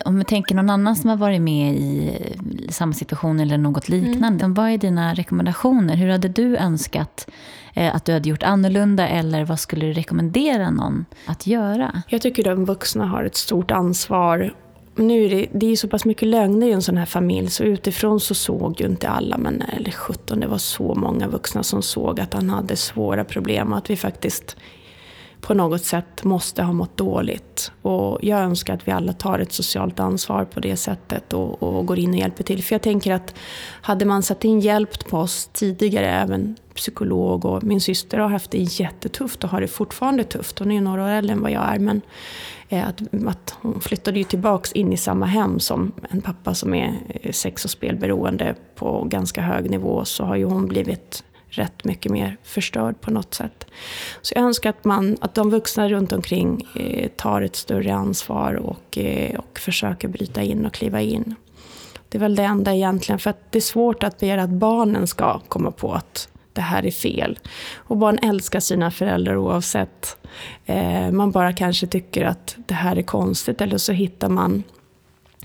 Om 0.05 0.17
vi 0.17 0.23
tänker 0.23 0.55
någon 0.55 0.69
annan 0.69 0.95
som 0.95 1.09
har 1.09 1.17
varit 1.17 1.41
med 1.41 1.75
i 1.75 2.11
samma 2.69 2.93
situation 2.93 3.39
eller 3.39 3.57
något 3.57 3.89
liknande. 3.89 4.45
Mm. 4.45 4.53
Vad 4.53 4.69
är 4.69 4.77
dina 4.77 5.13
rekommendationer? 5.13 5.95
Hur 5.95 6.09
hade 6.09 6.27
du 6.27 6.57
önskat 6.57 7.27
eh, 7.73 7.95
att 7.95 8.05
du 8.05 8.13
hade 8.13 8.29
gjort 8.29 8.43
annorlunda 8.43 9.07
eller 9.07 9.45
vad 9.45 9.59
skulle 9.59 9.85
du 9.85 9.93
rekommendera 9.93 10.69
någon 10.71 11.05
att 11.25 11.47
göra? 11.47 12.01
Jag 12.07 12.21
tycker 12.21 12.43
de 12.43 12.65
vuxna 12.65 13.05
har 13.05 13.23
ett 13.23 13.35
stort 13.35 13.71
ansvar 13.71 14.53
nu 14.95 15.25
är 15.25 15.29
det, 15.29 15.47
det 15.51 15.71
är 15.71 15.75
så 15.75 15.87
pass 15.87 16.05
mycket 16.05 16.27
lögner 16.27 16.67
i 16.67 16.71
en 16.71 16.81
sån 16.81 16.97
här 16.97 17.05
familj 17.05 17.49
så 17.49 17.63
utifrån 17.63 18.19
så 18.19 18.33
såg 18.33 18.81
ju 18.81 18.87
inte 18.87 19.09
alla, 19.09 19.37
men 19.37 19.61
eller 19.61 19.91
17, 19.91 20.39
det 20.39 20.47
var 20.47 20.57
så 20.57 20.95
många 20.95 21.27
vuxna 21.27 21.63
som 21.63 21.81
såg 21.81 22.19
att 22.19 22.33
han 22.33 22.49
hade 22.49 22.75
svåra 22.75 23.23
problem 23.23 23.71
och 23.71 23.77
att 23.77 23.89
vi 23.89 23.97
faktiskt 23.97 24.57
på 25.43 25.53
något 25.53 25.83
sätt 25.83 26.23
måste 26.23 26.63
ha 26.63 26.73
mått 26.73 26.97
dåligt. 26.97 27.71
Och 27.81 28.19
jag 28.21 28.39
önskar 28.39 28.73
att 28.73 28.87
vi 28.87 28.91
alla 28.91 29.13
tar 29.13 29.39
ett 29.39 29.53
socialt 29.53 29.99
ansvar 29.99 30.45
på 30.45 30.59
det 30.59 30.77
sättet 30.77 31.33
och, 31.33 31.63
och 31.63 31.85
går 31.85 31.99
in 31.99 32.09
och 32.09 32.19
hjälper 32.19 32.43
till. 32.43 32.63
För 32.63 32.75
jag 32.75 32.81
tänker 32.81 33.13
att 33.13 33.35
hade 33.81 34.05
man 34.05 34.23
satt 34.23 34.43
in 34.43 34.59
hjälp 34.59 35.09
på 35.09 35.17
oss 35.17 35.49
tidigare, 35.53 36.09
även 36.09 36.55
psykolog 36.75 37.45
och 37.45 37.63
min 37.63 37.81
syster 37.81 38.17
har 38.17 38.29
haft 38.29 38.51
det 38.51 38.57
jättetufft 38.57 39.43
och 39.43 39.49
har 39.49 39.61
det 39.61 39.67
fortfarande 39.67 40.23
tufft. 40.23 40.59
Hon 40.59 40.71
är 40.71 40.75
ju 40.75 40.81
några 40.81 41.03
år 41.03 41.09
äldre 41.09 41.33
än 41.33 41.41
vad 41.41 41.51
jag 41.51 41.75
är. 41.75 41.79
Men 41.79 42.01
Eh, 42.73 42.87
att, 42.87 43.01
att 43.27 43.55
hon 43.61 43.81
flyttade 43.81 44.17
ju 44.17 44.23
tillbaks 44.23 44.71
in 44.71 44.93
i 44.93 44.97
samma 44.97 45.25
hem 45.25 45.59
som 45.59 45.91
en 46.09 46.21
pappa 46.21 46.53
som 46.53 46.73
är 46.73 46.93
eh, 47.09 47.31
sex 47.31 47.65
och 47.65 47.71
spelberoende 47.71 48.55
på 48.75 49.03
ganska 49.03 49.41
hög 49.41 49.69
nivå. 49.69 50.05
Så 50.05 50.23
har 50.23 50.35
ju 50.35 50.45
hon 50.45 50.67
blivit 50.67 51.23
rätt 51.49 51.83
mycket 51.83 52.11
mer 52.11 52.37
förstörd 52.43 53.01
på 53.01 53.11
något 53.11 53.33
sätt. 53.33 53.65
Så 54.21 54.33
jag 54.35 54.43
önskar 54.43 54.69
att, 54.69 54.85
man, 54.85 55.17
att 55.21 55.35
de 55.35 55.49
vuxna 55.49 55.89
runt 55.89 56.11
omkring 56.11 56.67
eh, 56.75 57.09
tar 57.09 57.41
ett 57.41 57.55
större 57.55 57.93
ansvar 57.93 58.53
och, 58.53 58.97
eh, 58.97 59.39
och 59.39 59.59
försöker 59.59 60.07
bryta 60.07 60.41
in 60.41 60.65
och 60.65 60.73
kliva 60.73 61.01
in. 61.01 61.35
Det 62.09 62.17
är 62.17 62.19
väl 62.19 62.35
det 62.35 62.43
enda 62.43 62.73
egentligen, 62.73 63.19
för 63.19 63.29
att 63.29 63.51
det 63.51 63.59
är 63.59 63.61
svårt 63.61 64.03
att 64.03 64.19
begära 64.19 64.43
att 64.43 64.49
barnen 64.49 65.07
ska 65.07 65.39
komma 65.39 65.71
på 65.71 65.93
att 65.93 66.29
det 66.53 66.61
här 66.61 66.85
är 66.85 66.91
fel. 66.91 67.39
Och 67.75 67.97
barn 67.97 68.19
älskar 68.21 68.59
sina 68.59 68.91
föräldrar 68.91 69.37
oavsett. 69.37 70.17
Eh, 70.65 71.11
man 71.11 71.31
bara 71.31 71.53
kanske 71.53 71.87
tycker 71.87 72.25
att 72.25 72.55
det 72.65 72.73
här 72.73 72.95
är 72.95 73.03
konstigt 73.03 73.61
eller 73.61 73.77
så 73.77 73.91
hittar 73.91 74.29
man 74.29 74.63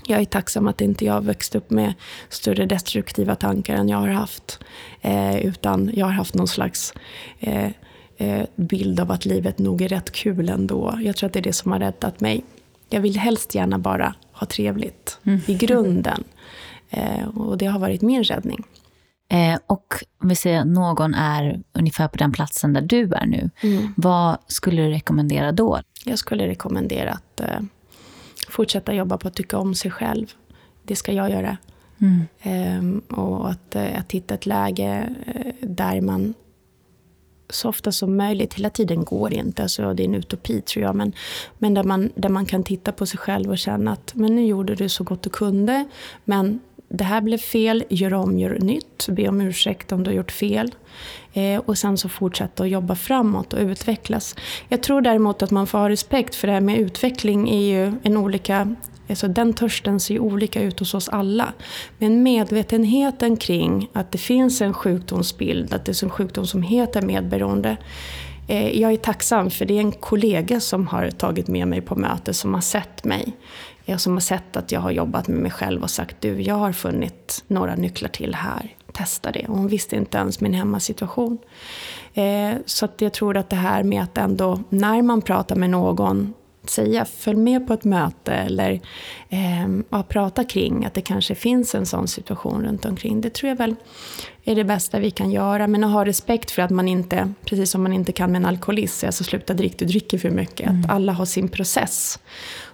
jag 0.09 0.21
är 0.21 0.25
tacksam 0.25 0.67
att 0.67 0.81
inte 0.81 1.05
jag 1.05 1.21
växt 1.21 1.55
upp 1.55 1.69
med 1.69 1.93
större 2.29 2.65
destruktiva 2.65 3.35
tankar 3.35 3.75
än 3.75 3.89
jag 3.89 3.97
har 3.97 4.07
haft. 4.07 4.59
Eh, 5.01 5.37
utan 5.45 5.91
jag 5.93 6.05
har 6.05 6.13
haft 6.13 6.35
någon 6.35 6.47
slags 6.47 6.93
eh, 7.39 7.71
eh, 8.17 8.45
bild 8.55 8.99
av 8.99 9.11
att 9.11 9.25
livet 9.25 9.59
nog 9.59 9.81
är 9.81 9.87
rätt 9.87 10.11
kul 10.11 10.49
ändå. 10.49 10.99
Jag 11.01 11.15
tror 11.15 11.27
att 11.27 11.33
det 11.33 11.39
är 11.39 11.43
det 11.43 11.53
som 11.53 11.71
har 11.71 11.79
räddat 11.79 12.19
mig. 12.19 12.43
Jag 12.89 13.01
vill 13.01 13.17
helst 13.17 13.55
gärna 13.55 13.79
bara 13.79 14.15
ha 14.31 14.47
trevligt 14.47 15.19
mm. 15.23 15.41
i 15.47 15.53
grunden. 15.53 16.23
Eh, 16.89 17.27
och 17.27 17.57
det 17.57 17.65
har 17.65 17.79
varit 17.79 18.01
min 18.01 18.23
räddning. 18.23 18.63
Eh, 19.29 19.59
och 19.67 19.93
om 20.21 20.29
vi 20.29 20.35
säger 20.35 20.59
att 20.59 20.67
någon 20.67 21.13
är 21.13 21.63
ungefär 21.73 22.07
på 22.07 22.17
den 22.17 22.31
platsen 22.31 22.73
där 22.73 22.81
du 22.81 23.13
är 23.13 23.25
nu. 23.25 23.49
Mm. 23.61 23.93
Vad 23.97 24.37
skulle 24.47 24.81
du 24.81 24.89
rekommendera 24.89 25.51
då? 25.51 25.79
Jag 26.05 26.19
skulle 26.19 26.47
rekommendera 26.47 27.11
att 27.11 27.39
eh, 27.39 27.59
fortsätta 28.49 28.93
jobba 28.93 29.17
på 29.17 29.27
att 29.27 29.35
tycka 29.35 29.57
om 29.57 29.75
sig 29.75 29.91
själv. 29.91 30.33
Det 30.83 30.95
ska 30.95 31.11
jag 31.11 31.29
göra. 31.29 31.57
Mm. 32.01 32.27
Ehm, 32.41 32.99
och 32.99 33.49
att, 33.49 33.75
eh, 33.75 33.99
att 33.99 34.11
hitta 34.11 34.33
ett 34.33 34.45
läge 34.45 35.15
eh, 35.25 35.53
där 35.61 36.01
man 36.01 36.33
så 37.49 37.69
ofta 37.69 37.91
som 37.91 38.17
möjligt, 38.17 38.53
hela 38.53 38.69
tiden 38.69 39.03
går 39.03 39.33
inte, 39.33 39.61
alltså 39.61 39.93
det 39.93 40.03
är 40.03 40.05
en 40.05 40.15
utopi 40.15 40.61
tror 40.61 40.85
jag, 40.85 40.95
men, 40.95 41.13
men 41.57 41.73
där, 41.73 41.83
man, 41.83 42.11
där 42.15 42.29
man 42.29 42.45
kan 42.45 42.63
titta 42.63 42.91
på 42.91 43.05
sig 43.05 43.19
själv 43.19 43.49
och 43.49 43.57
känna 43.57 43.91
att 43.91 44.15
men 44.15 44.35
nu 44.35 44.45
gjorde 44.45 44.75
du 44.75 44.89
så 44.89 45.03
gott 45.03 45.21
du 45.21 45.29
kunde, 45.29 45.85
men 46.25 46.59
det 46.89 47.03
här 47.03 47.21
blev 47.21 47.37
fel, 47.37 47.83
gör 47.89 48.13
om, 48.13 48.39
gör 48.39 48.59
nytt, 48.59 49.07
be 49.09 49.27
om 49.27 49.41
ursäkt 49.41 49.91
om 49.91 50.03
du 50.03 50.09
har 50.09 50.15
gjort 50.15 50.31
fel. 50.31 50.75
Eh, 51.33 51.59
och 51.59 51.77
sen 51.77 51.97
så 51.97 52.09
fortsätta 52.09 52.63
att 52.63 52.69
jobba 52.69 52.95
framåt 52.95 53.53
och 53.53 53.59
utvecklas. 53.59 54.35
Jag 54.69 54.83
tror 54.83 55.01
däremot 55.01 55.41
att 55.41 55.51
man 55.51 55.67
får 55.67 55.77
ha 55.77 55.89
respekt 55.89 56.35
för 56.35 56.47
det 56.47 56.53
här 56.53 56.61
med 56.61 56.77
utveckling 56.77 57.49
är 57.49 57.61
ju 57.61 57.93
en 58.03 58.17
olika 58.17 58.75
Alltså 59.09 59.27
den 59.27 59.53
törsten 59.53 59.99
ser 59.99 60.13
ju 60.13 60.19
olika 60.19 60.61
ut 60.61 60.79
hos 60.79 60.93
oss 60.93 61.09
alla. 61.09 61.53
Men 61.97 62.23
medvetenheten 62.23 63.37
kring 63.37 63.89
att 63.93 64.11
det 64.11 64.17
finns 64.17 64.61
en 64.61 64.73
sjukdomsbild, 64.73 65.73
att 65.73 65.85
det 65.85 66.01
är 66.01 66.03
en 66.03 66.09
sjukdom 66.09 66.47
som 66.47 66.61
heter 66.61 67.01
medberoende. 67.01 67.77
Eh, 68.49 68.79
jag 68.81 68.91
är 68.91 68.97
tacksam 68.97 69.51
för 69.51 69.65
det 69.65 69.73
är 69.73 69.79
en 69.79 69.91
kollega 69.91 70.59
som 70.59 70.87
har 70.87 71.09
tagit 71.09 71.47
med 71.47 71.67
mig 71.67 71.81
på 71.81 71.95
möte 71.95 72.33
som 72.33 72.53
har 72.53 72.61
sett 72.61 73.03
mig. 73.03 73.33
Jag 73.89 74.01
som 74.01 74.13
har 74.13 74.19
sett 74.19 74.57
att 74.57 74.71
jag 74.71 74.79
har 74.79 74.91
jobbat 74.91 75.27
med 75.27 75.39
mig 75.39 75.51
själv 75.51 75.83
och 75.83 75.89
sagt 75.89 76.15
du, 76.19 76.41
jag 76.41 76.55
har 76.55 76.71
funnit 76.71 77.43
några 77.47 77.75
nycklar 77.75 78.09
till 78.09 78.35
här. 78.35 78.75
Testa 78.93 79.31
det. 79.31 79.45
Och 79.47 79.57
hon 79.57 79.67
visste 79.67 79.95
inte 79.95 80.17
ens 80.17 80.41
min 80.41 80.53
hemmasituation. 80.53 81.37
Eh, 82.13 82.53
så 82.65 82.85
att 82.85 83.01
jag 83.01 83.13
tror 83.13 83.37
att 83.37 83.49
det 83.49 83.55
här 83.55 83.83
med 83.83 84.03
att 84.03 84.17
ändå, 84.17 84.59
när 84.69 85.01
man 85.01 85.21
pratar 85.21 85.55
med 85.55 85.69
någon, 85.69 86.33
säga 86.63 87.05
följ 87.05 87.37
med 87.37 87.67
på 87.67 87.73
ett 87.73 87.83
möte 87.83 88.33
eller 88.33 88.81
eh, 89.29 89.67
ja, 89.89 90.03
prata 90.03 90.43
kring 90.43 90.85
att 90.85 90.93
det 90.93 91.01
kanske 91.01 91.35
finns 91.35 91.75
en 91.75 91.85
sån 91.85 92.07
situation 92.07 92.63
runt 92.63 92.85
omkring. 92.85 93.21
Det 93.21 93.29
tror 93.29 93.49
jag 93.49 93.57
väl 93.57 93.75
är 94.43 94.55
det 94.55 94.63
bästa 94.63 94.99
vi 94.99 95.11
kan 95.11 95.31
göra. 95.31 95.67
Men 95.67 95.83
att 95.83 95.91
ha 95.91 96.05
respekt 96.05 96.51
för 96.51 96.61
att 96.61 96.69
man 96.69 96.87
inte, 96.87 97.33
precis 97.45 97.71
som 97.71 97.83
man 97.83 97.93
inte 97.93 98.11
kan 98.11 98.31
med 98.31 98.39
en 98.39 98.45
alkoholist, 98.45 99.03
alltså 99.03 99.23
sluta 99.23 99.53
dricka, 99.53 99.75
du 99.79 99.85
dricker 99.85 100.17
för 100.17 100.29
mycket. 100.29 100.69
Mm. 100.69 100.81
Att 100.81 100.89
alla 100.89 101.13
har 101.13 101.25
sin 101.25 101.47
process. 101.49 102.19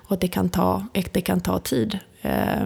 Och 0.08 0.20
det 0.20 0.28
kan 0.28 0.50
ta, 0.50 0.86
det 1.12 1.22
kan 1.22 1.42
ta 1.42 1.60
tid 1.60 2.00
eh, 2.22 2.66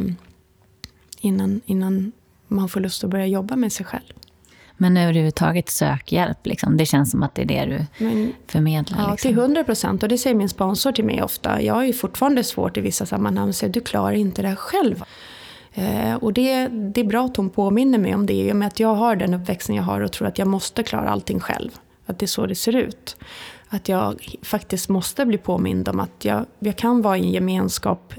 innan, 1.19 1.61
innan 1.65 2.11
man 2.47 2.69
får 2.69 2.79
lust 2.79 3.03
att 3.03 3.09
börja 3.09 3.25
jobba 3.25 3.55
med 3.55 3.71
sig 3.71 3.85
själv. 3.85 4.13
Men 4.81 4.97
överhuvudtaget 4.97 5.69
sök 5.69 6.11
hjälp. 6.11 6.45
Liksom. 6.45 6.77
Det 6.77 6.85
känns 6.85 7.11
som 7.11 7.23
att 7.23 7.35
det 7.35 7.41
är 7.41 7.45
det 7.45 7.65
du 7.65 8.05
Men, 8.05 8.33
förmedlar. 8.47 9.01
Ja, 9.01 9.11
liksom. 9.11 9.29
till 9.29 9.41
hundra 9.41 9.63
procent. 9.63 10.03
Och 10.03 10.09
det 10.09 10.17
säger 10.17 10.35
min 10.35 10.49
sponsor 10.49 10.91
till 10.91 11.05
mig 11.05 11.23
ofta. 11.23 11.61
Jag 11.61 11.87
är 11.87 11.93
fortfarande 11.93 12.43
svårt 12.43 12.77
i 12.77 12.81
vissa 12.81 13.05
sammanhang 13.05 13.49
att 13.49 13.55
säga 13.55 13.71
du 13.71 13.81
klarar 13.81 14.13
inte 14.13 14.41
det 14.41 14.47
här 14.47 14.55
själv. 14.55 15.03
Eh, 15.73 16.13
och 16.13 16.33
det, 16.33 16.67
det 16.67 17.01
är 17.01 17.05
bra 17.05 17.25
att 17.25 17.37
hon 17.37 17.49
påminner 17.49 17.97
mig 17.97 18.15
om 18.15 18.25
det. 18.25 18.33
I 18.33 18.51
och 18.51 18.55
med 18.55 18.67
att 18.67 18.79
jag 18.79 18.95
har 18.95 19.15
den 19.15 19.33
uppväxten 19.33 19.75
jag 19.75 19.83
har 19.83 20.01
och 20.01 20.11
tror 20.11 20.27
att 20.27 20.37
jag 20.37 20.47
måste 20.47 20.83
klara 20.83 21.09
allting 21.09 21.39
själv. 21.39 21.71
Att 22.05 22.19
det 22.19 22.25
är 22.25 22.27
så 22.27 22.45
det 22.45 22.55
ser 22.55 22.75
ut. 22.75 23.17
Att 23.69 23.89
jag 23.89 24.35
faktiskt 24.41 24.89
måste 24.89 25.25
bli 25.25 25.37
påmind 25.37 25.89
om 25.89 25.99
att 25.99 26.25
jag, 26.25 26.45
jag 26.59 26.75
kan 26.75 27.01
vara 27.01 27.17
i 27.17 27.21
en 27.21 27.31
gemenskap 27.31 28.13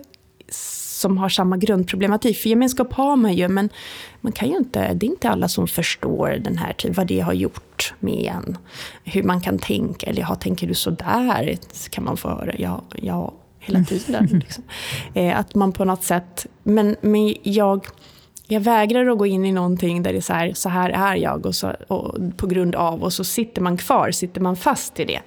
som 1.01 1.19
har 1.19 1.29
samma 1.29 1.57
grundproblematik. 1.57 2.39
För 2.39 2.49
gemenskap 2.49 2.93
har 2.93 3.17
man 3.17 3.35
ju, 3.35 3.49
men 3.49 3.69
man 4.21 4.33
kan 4.33 4.49
ju 4.49 4.57
inte, 4.57 4.95
det 4.95 5.07
är 5.07 5.11
inte 5.11 5.31
alla 5.31 5.49
som 5.49 5.69
förstår 5.69 6.29
den 6.29 6.59
här, 6.59 6.73
typ, 6.73 6.97
vad 6.97 7.07
det 7.07 7.21
har 7.21 7.33
gjort 7.33 7.95
med 8.01 8.33
en. 8.37 8.59
Hur 9.05 9.23
man 9.23 9.41
kan 9.41 9.59
tänka, 9.59 10.07
eller 10.07 10.21
ja, 10.23 10.35
tänker 10.35 10.67
du 10.67 10.75
sådär? 10.75 11.59
Kan 11.91 12.05
man 12.05 12.17
få 12.17 12.29
höra. 12.29 12.55
Ja, 12.59 12.85
ja 13.03 13.33
hela 13.59 13.85
tiden. 13.85 14.27
Liksom. 14.45 14.65
Eh, 15.15 15.39
att 15.39 15.55
man 15.55 15.73
på 15.73 15.85
något 15.85 16.05
sätt, 16.05 16.47
men, 16.63 16.97
men 17.01 17.35
jag 17.43 17.87
jag 18.51 18.61
vägrar 18.61 19.07
att 19.07 19.19
gå 19.19 19.27
in 19.27 19.47
i 19.47 19.53
någonting 19.53 20.03
där 20.03 20.13
det 20.13 20.19
är 20.19 20.23
så 20.23 20.33
här, 20.33 20.53
så 20.55 20.69
här 20.69 20.91
är 20.91 21.17
jag 21.17 21.47
och, 21.47 21.55
så, 21.55 21.73
och 21.89 22.15
på 22.37 22.47
grund 22.47 22.75
av 22.75 23.03
och 23.03 23.13
så 23.13 23.25
sitter 23.25 23.63
man 23.63 23.77
kvar, 23.77 24.11
sitter 24.11 24.41
man 24.41 24.57
fast 24.57 25.01
i 25.01 25.05
det. 25.05 25.21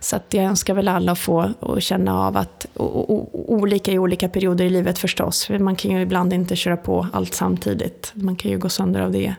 Så 0.00 0.16
att 0.16 0.34
jag 0.34 0.44
önskar 0.44 0.74
väl 0.74 0.88
alla 0.88 1.14
få 1.14 1.50
och 1.60 1.82
känna 1.82 2.26
av 2.26 2.36
att, 2.36 2.66
och, 2.74 3.10
och, 3.10 3.52
olika 3.52 3.92
i 3.92 3.98
olika 3.98 4.28
perioder 4.28 4.64
i 4.64 4.70
livet 4.70 4.98
förstås, 4.98 5.46
för 5.46 5.58
man 5.58 5.76
kan 5.76 5.90
ju 5.90 6.00
ibland 6.00 6.32
inte 6.32 6.56
köra 6.56 6.76
på 6.76 7.06
allt 7.12 7.34
samtidigt. 7.34 8.12
Man 8.14 8.36
kan 8.36 8.50
ju 8.50 8.58
gå 8.58 8.68
sönder 8.68 9.00
av 9.00 9.12
det. 9.12 9.34